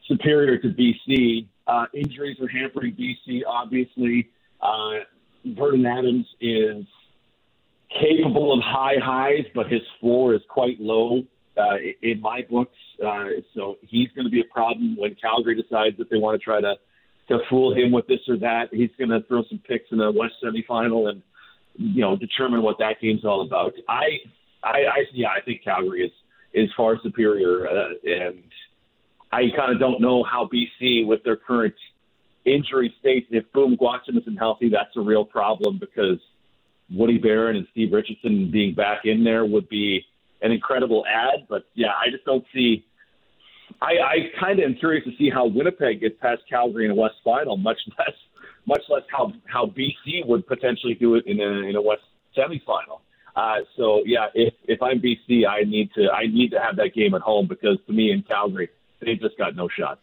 superior 0.08 0.58
to 0.58 0.68
BC. 0.70 1.48
Uh, 1.68 1.86
injuries 1.94 2.38
are 2.42 2.48
hampering 2.48 2.96
BC, 2.96 3.42
obviously. 3.48 4.30
Uh, 4.62 5.00
Vernon 5.46 5.86
Adams 5.86 6.26
is 6.42 6.86
capable 8.00 8.54
of 8.54 8.64
high 8.64 8.96
highs, 9.02 9.46
but 9.54 9.72
his 9.72 9.82
floor 10.00 10.34
is 10.34 10.42
quite 10.50 10.80
low 10.80 11.24
uh, 11.58 11.76
in 12.02 12.22
my 12.22 12.42
books. 12.50 12.76
Uh, 13.04 13.26
so 13.56 13.78
he's 13.82 14.10
going 14.16 14.26
to 14.26 14.32
be 14.32 14.42
a 14.42 14.54
problem 14.54 14.96
when 14.98 15.16
Calgary 15.16 15.62
decides 15.62 15.98
that 15.98 16.10
they 16.10 16.18
want 16.18 16.40
to 16.40 16.44
try 16.44 16.62
to 16.62 16.76
to 17.30 17.40
fool 17.50 17.76
him 17.76 17.92
with 17.92 18.08
this 18.08 18.22
or 18.30 18.38
that. 18.38 18.70
He's 18.72 18.90
going 18.98 19.10
to 19.10 19.22
throw 19.28 19.44
some 19.50 19.60
picks 19.68 19.92
in 19.92 19.98
the 19.98 20.12
West 20.12 20.36
semifinal 20.44 21.10
and 21.10 21.22
you 21.76 22.02
know 22.02 22.16
determine 22.16 22.62
what 22.62 22.78
that 22.80 22.96
game's 23.02 23.26
all 23.26 23.46
about. 23.46 23.74
I, 23.88 24.06
I, 24.64 24.70
I 24.70 25.04
yeah, 25.14 25.30
I 25.30 25.42
think 25.42 25.64
Calgary 25.64 26.06
is 26.06 26.12
is 26.54 26.70
far 26.76 26.98
superior, 27.04 27.68
uh, 27.68 27.90
and 28.04 28.44
I 29.32 29.44
kind 29.56 29.74
of 29.74 29.80
don't 29.80 30.02
know 30.02 30.24
how 30.24 30.50
BC 30.52 31.06
with 31.06 31.24
their 31.24 31.36
current 31.36 31.76
injury 32.46 32.94
state. 33.00 33.28
If 33.30 33.46
Obum 33.54 33.78
Gwacham 33.78 34.20
isn't 34.20 34.38
healthy, 34.38 34.70
that's 34.70 34.96
a 34.96 35.02
real 35.02 35.26
problem 35.26 35.78
because 35.80 36.20
Woody 36.90 37.18
Baron 37.18 37.58
and 37.58 37.68
Steve 37.72 37.92
Richardson 37.92 38.50
being 38.52 38.74
back 38.74 39.02
in 39.04 39.24
there 39.24 39.46
would 39.46 39.68
be 39.70 40.06
an 40.42 40.52
incredible 40.52 41.06
ad. 41.06 41.48
But 41.50 41.66
yeah, 41.74 41.92
I 41.94 42.10
just 42.12 42.26
don't 42.26 42.46
see. 42.54 42.86
I, 43.82 43.86
I 43.86 44.16
kind 44.40 44.60
of 44.60 44.66
am 44.66 44.76
curious 44.76 45.04
to 45.06 45.12
see 45.18 45.30
how 45.30 45.46
Winnipeg 45.48 46.02
gets 46.02 46.16
past 46.22 46.42
Calgary 46.50 46.86
in 46.86 46.92
a 46.92 46.96
West 46.96 47.16
final, 47.24 47.58
much 47.58 47.78
less, 48.00 48.16
much 48.66 48.82
less 48.90 49.04
how 49.12 49.34
how 49.46 49.66
BC 49.66 50.26
would 50.26 50.48
potentially 50.48 50.94
do 50.94 51.16
it 51.16 51.26
in 51.28 51.40
a 51.40 51.70
in 51.70 51.76
a 51.76 51.82
West 51.82 52.02
semifinal. 52.36 53.02
Uh, 53.36 53.58
so 53.76 54.02
yeah, 54.06 54.28
if 54.34 54.54
if 54.68 54.82
I'm 54.82 55.00
BC, 55.00 55.48
I 55.48 55.64
need 55.64 55.92
to 55.96 56.10
I 56.10 56.28
need 56.28 56.52
to 56.52 56.60
have 56.60 56.76
that 56.78 56.94
game 56.96 57.14
at 57.14 57.22
home 57.22 57.48
because 57.48 57.78
to 57.88 57.94
me 57.94 58.12
in 58.12 58.24
Calgary, 58.24 58.70
they've 59.00 59.20
just 59.20 59.38
got 59.38 59.56
no 59.56 59.68
shot. 59.68 60.00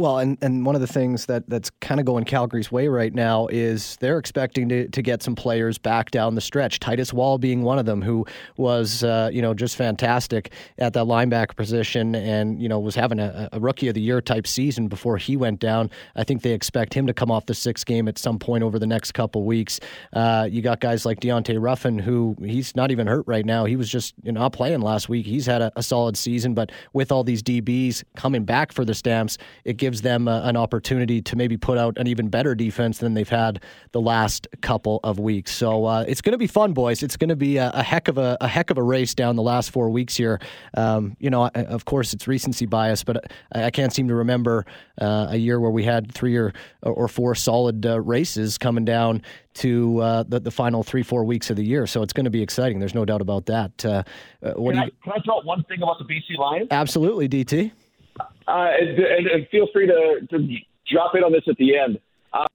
Well, 0.00 0.16
and, 0.16 0.38
and 0.40 0.64
one 0.64 0.74
of 0.74 0.80
the 0.80 0.86
things 0.86 1.26
that, 1.26 1.46
that's 1.50 1.68
kind 1.82 2.00
of 2.00 2.06
going 2.06 2.24
Calgary's 2.24 2.72
way 2.72 2.88
right 2.88 3.12
now 3.12 3.48
is 3.48 3.98
they're 4.00 4.16
expecting 4.16 4.66
to, 4.70 4.88
to 4.88 5.02
get 5.02 5.22
some 5.22 5.34
players 5.34 5.76
back 5.76 6.10
down 6.10 6.36
the 6.36 6.40
stretch. 6.40 6.80
Titus 6.80 7.12
Wall 7.12 7.36
being 7.36 7.60
one 7.60 7.78
of 7.78 7.84
them, 7.84 8.00
who 8.00 8.24
was 8.56 9.04
uh, 9.04 9.28
you 9.30 9.42
know 9.42 9.52
just 9.52 9.76
fantastic 9.76 10.52
at 10.78 10.94
that 10.94 11.04
linebacker 11.04 11.54
position, 11.54 12.14
and 12.14 12.62
you 12.62 12.66
know 12.66 12.80
was 12.80 12.94
having 12.94 13.18
a, 13.18 13.50
a, 13.52 13.60
rookie 13.60 13.88
of 13.88 13.94
the 13.94 14.00
year 14.00 14.22
type 14.22 14.46
season 14.46 14.88
before 14.88 15.18
he 15.18 15.36
went 15.36 15.60
down. 15.60 15.90
I 16.16 16.24
think 16.24 16.40
they 16.40 16.52
expect 16.52 16.94
him 16.94 17.06
to 17.06 17.12
come 17.12 17.30
off 17.30 17.44
the 17.44 17.52
sixth 17.52 17.84
game 17.84 18.08
at 18.08 18.16
some 18.16 18.38
point 18.38 18.64
over 18.64 18.78
the 18.78 18.86
next 18.86 19.12
couple 19.12 19.44
weeks. 19.44 19.80
Uh, 20.14 20.48
you 20.50 20.62
got 20.62 20.80
guys 20.80 21.04
like 21.04 21.20
Deontay 21.20 21.60
Ruffin, 21.60 21.98
who 21.98 22.34
he's 22.40 22.74
not 22.74 22.90
even 22.90 23.06
hurt 23.06 23.26
right 23.26 23.44
now. 23.44 23.66
He 23.66 23.76
was 23.76 23.90
just 23.90 24.14
you 24.22 24.32
know, 24.32 24.40
not 24.40 24.54
playing 24.54 24.80
last 24.80 25.10
week. 25.10 25.26
He's 25.26 25.44
had 25.44 25.60
a, 25.60 25.70
a 25.76 25.82
solid 25.82 26.16
season, 26.16 26.54
but 26.54 26.72
with 26.94 27.12
all 27.12 27.22
these 27.22 27.42
DBs 27.42 28.02
coming 28.16 28.44
back 28.44 28.72
for 28.72 28.86
the 28.86 28.94
Stamps, 28.94 29.36
it 29.66 29.76
gives 29.76 29.89
gives 29.90 30.02
them 30.02 30.28
a, 30.28 30.42
an 30.44 30.56
opportunity 30.56 31.20
to 31.20 31.34
maybe 31.34 31.56
put 31.56 31.76
out 31.76 31.98
an 31.98 32.06
even 32.06 32.28
better 32.28 32.54
defense 32.54 32.98
than 32.98 33.14
they've 33.14 33.28
had 33.28 33.60
the 33.90 34.00
last 34.00 34.46
couple 34.60 35.00
of 35.02 35.18
weeks. 35.18 35.52
So 35.52 35.84
uh, 35.84 36.04
it's 36.06 36.20
going 36.20 36.30
to 36.30 36.38
be 36.38 36.46
fun, 36.46 36.74
boys. 36.74 37.02
It's 37.02 37.16
going 37.16 37.30
to 37.30 37.34
be 37.34 37.56
a, 37.56 37.72
a, 37.74 37.82
heck 37.82 38.06
of 38.06 38.16
a, 38.16 38.36
a 38.40 38.46
heck 38.46 38.70
of 38.70 38.78
a 38.78 38.84
race 38.84 39.16
down 39.16 39.34
the 39.34 39.42
last 39.42 39.72
four 39.72 39.90
weeks 39.90 40.16
here. 40.16 40.38
Um, 40.76 41.16
you 41.18 41.28
know, 41.28 41.48
of 41.48 41.86
course, 41.86 42.14
it's 42.14 42.28
recency 42.28 42.66
bias, 42.66 43.02
but 43.02 43.32
I, 43.52 43.64
I 43.64 43.70
can't 43.72 43.92
seem 43.92 44.06
to 44.06 44.14
remember 44.14 44.64
uh, 45.00 45.26
a 45.30 45.36
year 45.36 45.58
where 45.58 45.72
we 45.72 45.82
had 45.82 46.12
three 46.12 46.36
or 46.36 46.52
or 46.82 47.08
four 47.08 47.34
solid 47.34 47.84
uh, 47.84 48.00
races 48.00 48.58
coming 48.58 48.84
down 48.84 49.22
to 49.54 50.00
uh, 50.00 50.22
the, 50.22 50.38
the 50.38 50.52
final 50.52 50.84
three, 50.84 51.02
four 51.02 51.24
weeks 51.24 51.50
of 51.50 51.56
the 51.56 51.64
year. 51.64 51.88
So 51.88 52.02
it's 52.02 52.12
going 52.12 52.24
to 52.24 52.30
be 52.30 52.42
exciting. 52.42 52.78
There's 52.78 52.94
no 52.94 53.04
doubt 53.04 53.20
about 53.20 53.46
that. 53.46 53.84
Uh, 53.84 54.04
uh 54.40 54.52
what 54.52 54.74
can, 54.76 54.84
you... 54.84 54.92
I, 55.06 55.18
can 55.18 55.22
I 55.28 55.40
one 55.44 55.64
thing 55.64 55.82
about 55.82 55.98
the 55.98 56.04
BC 56.04 56.38
Lions? 56.38 56.68
Absolutely, 56.70 57.28
DT. 57.28 57.72
Uh, 58.46 58.68
and, 58.80 59.26
and, 59.26 59.48
feel 59.48 59.68
free 59.72 59.86
to, 59.86 60.26
to 60.30 60.48
drop 60.90 61.14
in 61.14 61.22
on 61.22 61.32
this 61.32 61.44
at 61.48 61.56
the 61.56 61.76
end. 61.76 61.98
Uh, 62.32 62.46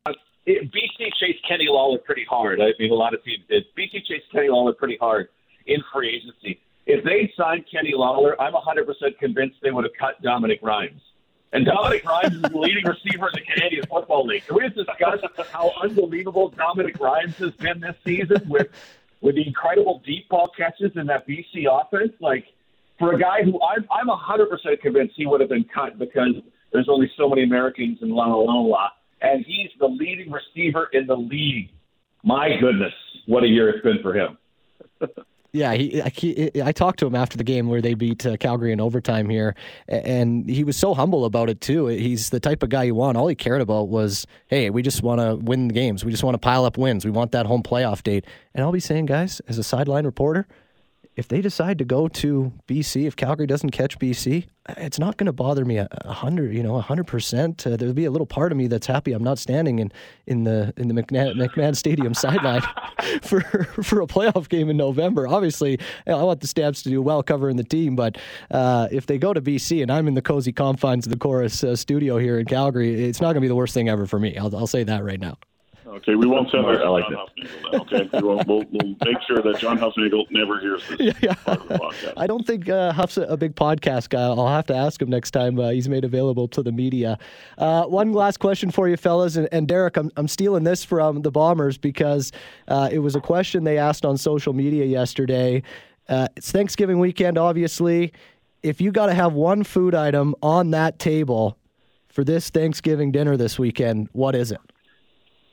it, 0.46 0.72
BC 0.72 1.12
chased 1.20 1.40
Kenny 1.48 1.68
Lawler 1.68 1.98
pretty 1.98 2.26
hard. 2.30 2.62
I 2.62 2.72
mean, 2.80 2.92
a 2.92 2.96
lot 2.96 3.14
of 3.14 3.24
teams 3.24 3.44
did. 3.50 3.66
BC 3.78 4.06
chased 4.06 4.32
Kenny 4.32 4.50
Lawler 4.50 4.74
pretty 4.74 4.98
hard 4.98 5.30
in 5.66 5.82
free 5.94 6.16
agency. 6.16 6.60
If 6.86 7.04
they'd 7.04 7.32
signed 7.36 7.66
Kenny 7.72 7.94
Lawler, 7.96 8.40
I'm 8.40 8.54
100% 8.54 9.18
convinced 9.20 9.58
they 9.64 9.72
would 9.72 9.86
have 9.86 9.94
cut 10.00 10.22
Dominic 10.22 10.60
Rhymes. 10.62 11.02
And 11.52 11.66
Dominic 11.66 12.04
Rhymes 12.06 12.36
is 12.36 12.42
the 12.42 12.58
leading 12.58 12.86
receiver 12.86 13.28
in 13.28 13.34
the 13.34 13.54
Canadian 13.54 13.86
Football 13.88 14.28
League. 14.28 14.46
Can 14.46 14.58
we 14.58 14.64
just 14.64 14.76
discuss 14.76 15.22
how 15.52 15.72
unbelievable 15.82 16.50
Dominic 16.50 17.00
Rhymes 17.00 17.38
has 17.38 17.52
been 17.52 17.80
this 17.80 17.96
season 18.04 18.42
with 18.48 18.68
with 19.22 19.36
the 19.36 19.48
incredible 19.48 20.04
deep 20.06 20.28
ball 20.30 20.52
catches 20.56 20.92
in 20.96 21.08
that 21.08 21.28
BC 21.28 21.66
offense, 21.72 22.14
like 22.20 22.46
for 23.00 23.14
a 23.14 23.20
guy 23.20 23.44
who 23.44 23.60
I'm 23.62 23.86
I'm 23.92 24.10
a 24.10 24.18
hundred 24.18 24.50
percent 24.50 24.82
convinced 24.82 25.14
he 25.16 25.26
would 25.26 25.42
have 25.42 25.50
been 25.50 25.66
cut 25.74 26.00
because 26.00 26.36
there's 26.72 26.90
only 26.90 27.12
so 27.18 27.30
many 27.30 27.44
Americans 27.44 28.00
in 28.02 28.10
La 28.10 28.26
La 28.26 28.54
La, 28.54 28.90
and 29.22 29.46
he's 29.46 29.70
the 29.80 29.88
leading 29.88 30.32
receiver 30.32 30.90
in 30.94 31.08
the 31.08 31.16
league. 31.16 31.70
My 32.24 32.50
goodness, 32.60 32.94
what 33.28 33.44
a 33.44 33.48
year 33.48 33.70
it's 33.70 33.84
been 33.84 34.00
for 34.02 34.14
him. 34.14 34.38
Yeah, 35.56 35.74
he, 35.74 36.02
I, 36.02 36.10
he, 36.10 36.52
I 36.62 36.74
talked 36.74 37.00
to 37.00 37.08
him 37.08 37.16
after 37.16 37.38
the 37.38 37.44
game 37.46 37.70
where 37.70 37.82
they 37.82 37.94
beat 37.94 38.26
uh, 38.26 38.36
Calgary 38.36 38.74
in 38.74 38.82
overtime 38.82 39.30
here, 39.30 39.56
and 39.88 40.50
he 40.50 40.66
was 40.66 40.76
so 40.76 40.94
humble 40.94 41.24
about 41.24 41.50
it 41.50 41.62
too. 41.62 41.88
He's 41.88 42.30
the 42.30 42.42
type 42.42 42.62
of 42.62 42.68
guy 42.68 42.84
you 42.84 42.94
want. 42.94 43.16
All 43.16 43.30
he 43.30 43.36
cared 43.36 43.62
about 43.62 43.88
was, 43.88 44.28
hey, 44.48 44.70
we 44.70 44.82
just 44.82 45.02
want 45.02 45.22
to 45.22 45.38
win 45.38 45.70
the 45.70 45.74
games. 45.74 46.04
We 46.04 46.12
just 46.12 46.26
want 46.26 46.36
to 46.36 46.40
pile 46.40 46.66
up 46.66 46.78
wins. 46.78 47.06
We 47.06 47.12
want 47.12 47.32
that 47.32 47.46
home 47.46 47.64
playoff 47.64 48.04
date. 48.04 48.26
And 48.54 48.66
I'll 48.66 48.74
be 48.74 48.82
saying, 48.82 49.06
guys, 49.06 49.40
as 49.48 49.58
a 49.58 49.64
sideline 49.64 50.06
reporter, 50.06 50.46
if 51.16 51.28
they 51.28 51.42
decide 51.42 51.78
to 51.78 51.86
go 51.86 52.08
to 52.08 52.52
BC, 52.68 53.08
if 53.08 53.16
Calgary 53.16 53.48
doesn't 53.48 53.72
catch 53.72 53.98
BC, 54.00 54.48
it's 54.78 55.00
not 55.00 55.18
going 55.18 55.28
to 55.28 55.34
bother 55.34 55.64
me 55.64 55.78
a, 55.78 55.88
hundred, 56.06 56.54
you 56.54 56.64
know, 56.64 56.76
a 56.76 56.82
hundred 56.82 57.06
percent. 57.06 57.66
Uh, 57.66 57.78
there'll 57.78 57.94
be 57.94 58.06
a 58.06 58.12
little 58.12 58.26
part 58.26 58.52
of 58.52 58.58
me 58.58 58.68
that's 58.68 58.88
happy 58.88 59.14
I'm 59.14 59.24
not 59.24 59.38
standing 59.38 59.80
in, 59.80 59.92
in 60.26 60.44
the 60.44 60.74
in 60.76 60.88
the 60.88 60.94
McMahon, 60.94 61.36
McMahon 61.36 61.76
Stadium 61.76 62.14
sideline 62.14 62.62
for 63.22 63.42
for 63.84 64.02
a 64.02 64.08
playoff 64.08 64.50
game 64.50 64.70
in 64.70 64.78
November. 64.78 65.28
Obviously, 65.28 65.80
I 66.08 66.16
want 66.16 66.42
the 66.42 66.48
Stamps 66.48 66.82
to 66.84 66.90
do 66.90 67.02
well 67.02 67.24
covering 67.24 67.58
the 67.58 67.64
team, 67.64 67.96
but 67.96 68.18
uh, 68.52 68.88
if 68.92 69.06
they 69.06 69.18
go 69.18 69.34
to 69.34 69.42
BC 69.42 69.82
and 69.82 69.92
I'm 69.92 70.08
in 70.08 70.16
the 70.16 70.22
cozy 70.22 70.52
confines 70.52 71.06
of 71.06 71.12
the 71.12 71.20
Corus 71.20 71.64
uh, 71.64 71.76
studio 71.76 72.18
here 72.18 72.40
in 72.40 72.46
Calgary, 72.46 73.06
it's 73.06 73.22
not 73.22 73.28
going 73.28 73.36
to 73.36 73.42
be 73.42 73.48
the 73.48 73.56
worst 73.56 73.74
thing 73.74 73.88
ever 73.88 74.06
for 74.06 74.20
me. 74.20 74.36
I'll, 74.38 74.56
I'll 74.56 74.68
say 74.68 74.84
that 74.84 75.04
right 75.04 75.20
now. 75.20 75.38
Okay, 75.96 76.16
we 76.16 76.28
won't 76.28 76.52
send 76.52 76.68
this 76.68 76.80
to 76.80 76.92
like 76.92 77.06
John 77.10 77.26
Hufnagel. 77.38 77.82
Okay, 77.82 78.10
we 78.12 78.22
will, 78.22 78.44
we'll, 78.46 78.64
we'll 78.70 78.96
make 79.06 79.18
sure 79.26 79.38
that 79.38 79.58
John 79.60 79.78
Hufnagel 79.78 80.26
never 80.30 80.60
hears 80.60 80.86
this 80.90 81.00
yeah, 81.00 81.14
yeah. 81.22 81.34
part 81.36 81.62
of 81.62 81.70
the 81.70 81.76
podcast. 81.76 82.14
I 82.18 82.28
don't 82.28 82.46
think 82.46 82.68
uh, 82.68 82.92
Huff's 82.92 83.18
a, 83.18 83.22
a, 83.22 83.38
big 83.38 83.56
podcast 83.56 84.10
guy. 84.10 84.22
I'll 84.22 84.50
have 84.50 84.66
to 84.66 84.76
ask 84.76 85.02
him 85.02 85.10
next 85.10 85.32
time 85.32 85.58
uh, 85.58 85.70
he's 85.70 85.88
made 85.88 86.04
available 86.04 86.50
to 86.50 86.62
the 86.62 86.74
media. 86.74 87.18
Uh, 87.58 87.86
one 87.86 88.12
last 88.12 88.40
question 88.40 88.72
for 88.72 88.90
you, 88.90 88.98
fellas, 88.98 89.38
and, 89.38 89.48
and 89.54 89.70
Derek, 89.70 89.96
I'm, 89.96 90.12
I'm 90.18 90.28
stealing 90.28 90.66
this 90.66 90.84
from 90.84 91.22
the 91.22 91.32
Bombers 91.32 91.78
because 91.78 92.34
uh, 92.68 92.90
it 92.92 93.00
was 93.00 93.16
a 93.16 93.22
question 93.22 93.64
they 93.64 93.78
asked 93.78 94.04
on 94.06 94.18
social 94.18 94.52
media 94.52 94.84
yesterday. 94.84 95.64
Uh, 96.10 96.28
it's 96.36 96.52
Thanksgiving 96.52 97.00
weekend, 97.00 97.38
obviously. 97.38 98.12
If 98.64 98.82
you 98.82 98.92
got 98.92 99.06
to 99.06 99.14
have 99.14 99.32
one 99.32 99.64
food 99.64 99.96
item 99.96 100.36
on 100.44 100.72
that 100.72 101.00
table 101.00 101.58
for 102.10 102.26
this 102.26 102.50
Thanksgiving 102.50 103.14
dinner 103.14 103.38
this 103.38 103.58
weekend, 103.58 104.10
what 104.12 104.36
is 104.36 104.52
it? 104.52 104.60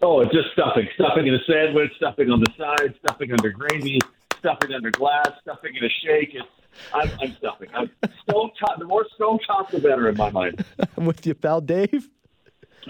Oh, 0.03 0.21
it's 0.21 0.33
just 0.33 0.51
stuffing. 0.53 0.89
Stuffing 0.97 1.29
in 1.29 1.35
a 1.35 1.45
sandwich, 1.47 1.93
stuffing 1.97 2.29
on 2.29 2.41
the 2.41 2.53
side, 2.59 2.93
stuffing 3.05 3.31
under 3.31 3.51
gravy, 3.51 4.01
stuffing 4.37 4.75
under 4.75 4.91
glass, 4.91 5.31
stuffing 5.43 5.77
in 5.77 5.85
a 5.85 5.89
shake. 5.89 6.35
It's, 6.35 6.47
I'm, 6.93 7.09
I'm 7.21 7.37
stuffing. 7.37 7.69
I'm 7.73 7.89
Stove 8.23 8.51
Top. 8.59 8.81
The 8.81 8.85
more 8.85 9.07
Stove 9.15 9.39
Top, 9.47 9.71
the 9.71 9.79
better 9.79 10.09
in 10.09 10.17
my 10.17 10.31
mind. 10.31 10.65
I'm 10.97 11.07
with 11.07 11.25
you, 11.25 11.35
pal, 11.35 11.61
Dave. 11.61 12.09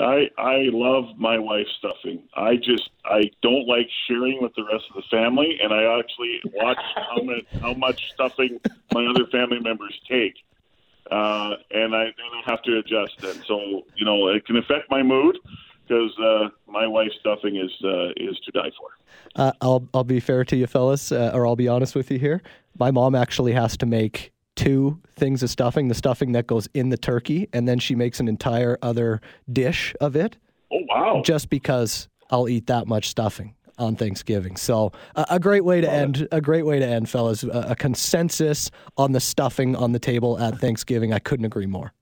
I 0.00 0.30
I 0.38 0.68
love 0.72 1.18
my 1.18 1.38
wife's 1.38 1.68
stuffing. 1.78 2.22
I 2.34 2.56
just 2.56 2.88
I 3.04 3.30
don't 3.42 3.68
like 3.68 3.88
sharing 4.08 4.40
with 4.40 4.54
the 4.54 4.64
rest 4.64 4.84
of 4.88 4.96
the 4.96 5.02
family, 5.10 5.58
and 5.62 5.70
I 5.70 5.98
actually 5.98 6.40
watch 6.54 6.78
how 6.94 7.22
much 7.22 7.44
how 7.60 7.74
much 7.74 8.10
stuffing 8.14 8.58
my 8.94 9.04
other 9.04 9.26
family 9.26 9.60
members 9.60 10.00
take, 10.08 10.32
uh, 11.10 11.56
and 11.72 11.94
I 11.94 12.04
and 12.04 12.14
I 12.16 12.50
have 12.50 12.62
to 12.62 12.78
adjust. 12.78 13.22
And 13.22 13.44
so 13.44 13.82
you 13.96 14.06
know 14.06 14.28
it 14.28 14.46
can 14.46 14.56
affect 14.56 14.90
my 14.90 15.02
mood 15.02 15.36
because 15.87 16.12
uh, 16.18 16.49
my 16.66 16.87
wife's 16.87 17.14
stuffing 17.20 17.57
is 17.57 17.70
uh, 17.85 18.09
is 18.16 18.39
to 18.45 18.51
die 18.53 18.70
for. 18.78 18.91
Uh, 19.37 19.53
I'll 19.61 19.89
I'll 19.95 20.05
be 20.05 20.20
fair 20.20 20.45
to 20.45 20.57
you, 20.57 20.66
fellas, 20.66 21.12
uh, 21.12 21.30
or 21.35 21.47
I'll 21.47 21.57
be 21.57 21.68
honest 21.68 21.95
with 21.95 22.11
you 22.11 22.18
here. 22.18 22.43
My 22.78 22.91
mom 22.91 23.14
actually 23.14 23.53
has 23.53 23.76
to 23.78 23.87
make 23.87 24.33
two 24.57 25.01
things 25.16 25.43
of 25.43 25.51
stuffing: 25.51 25.89
the 25.89 25.95
stuffing 25.95 26.33
that 26.33 26.47
goes 26.47 26.68
in 26.74 26.89
the 26.89 26.97
turkey, 26.97 27.49
and 27.53 27.68
then 27.68 27.78
she 27.78 27.95
makes 27.95 28.20
an 28.20 28.28
entire 28.28 28.78
other 28.83 29.20
dish 29.53 29.95
of 30.01 30.16
it. 30.16 30.37
Oh 30.72 30.80
wow! 30.89 31.22
Just 31.24 31.51
because 31.51 32.09
I'll 32.30 32.49
eat 32.49 32.66
that 32.66 32.87
much 32.87 33.09
stuffing 33.09 33.55
on 33.78 33.97
Thanksgiving. 33.97 34.57
So 34.57 34.93
uh, 35.16 35.24
a 35.30 35.41
great 35.41 35.64
way 35.64 35.80
to 35.80 35.87
Love 35.87 35.97
end. 35.97 36.16
It. 36.22 36.28
A 36.33 36.41
great 36.41 36.64
way 36.66 36.78
to 36.78 36.87
end, 36.87 37.09
fellas. 37.09 37.43
A, 37.43 37.66
a 37.70 37.76
consensus 37.76 38.70
on 38.97 39.12
the 39.12 39.20
stuffing 39.20 39.74
on 39.76 39.93
the 39.93 39.99
table 39.99 40.39
at 40.39 40.59
Thanksgiving. 40.59 41.12
I 41.12 41.18
couldn't 41.18 41.47
agree 41.47 41.66
more 41.66 41.93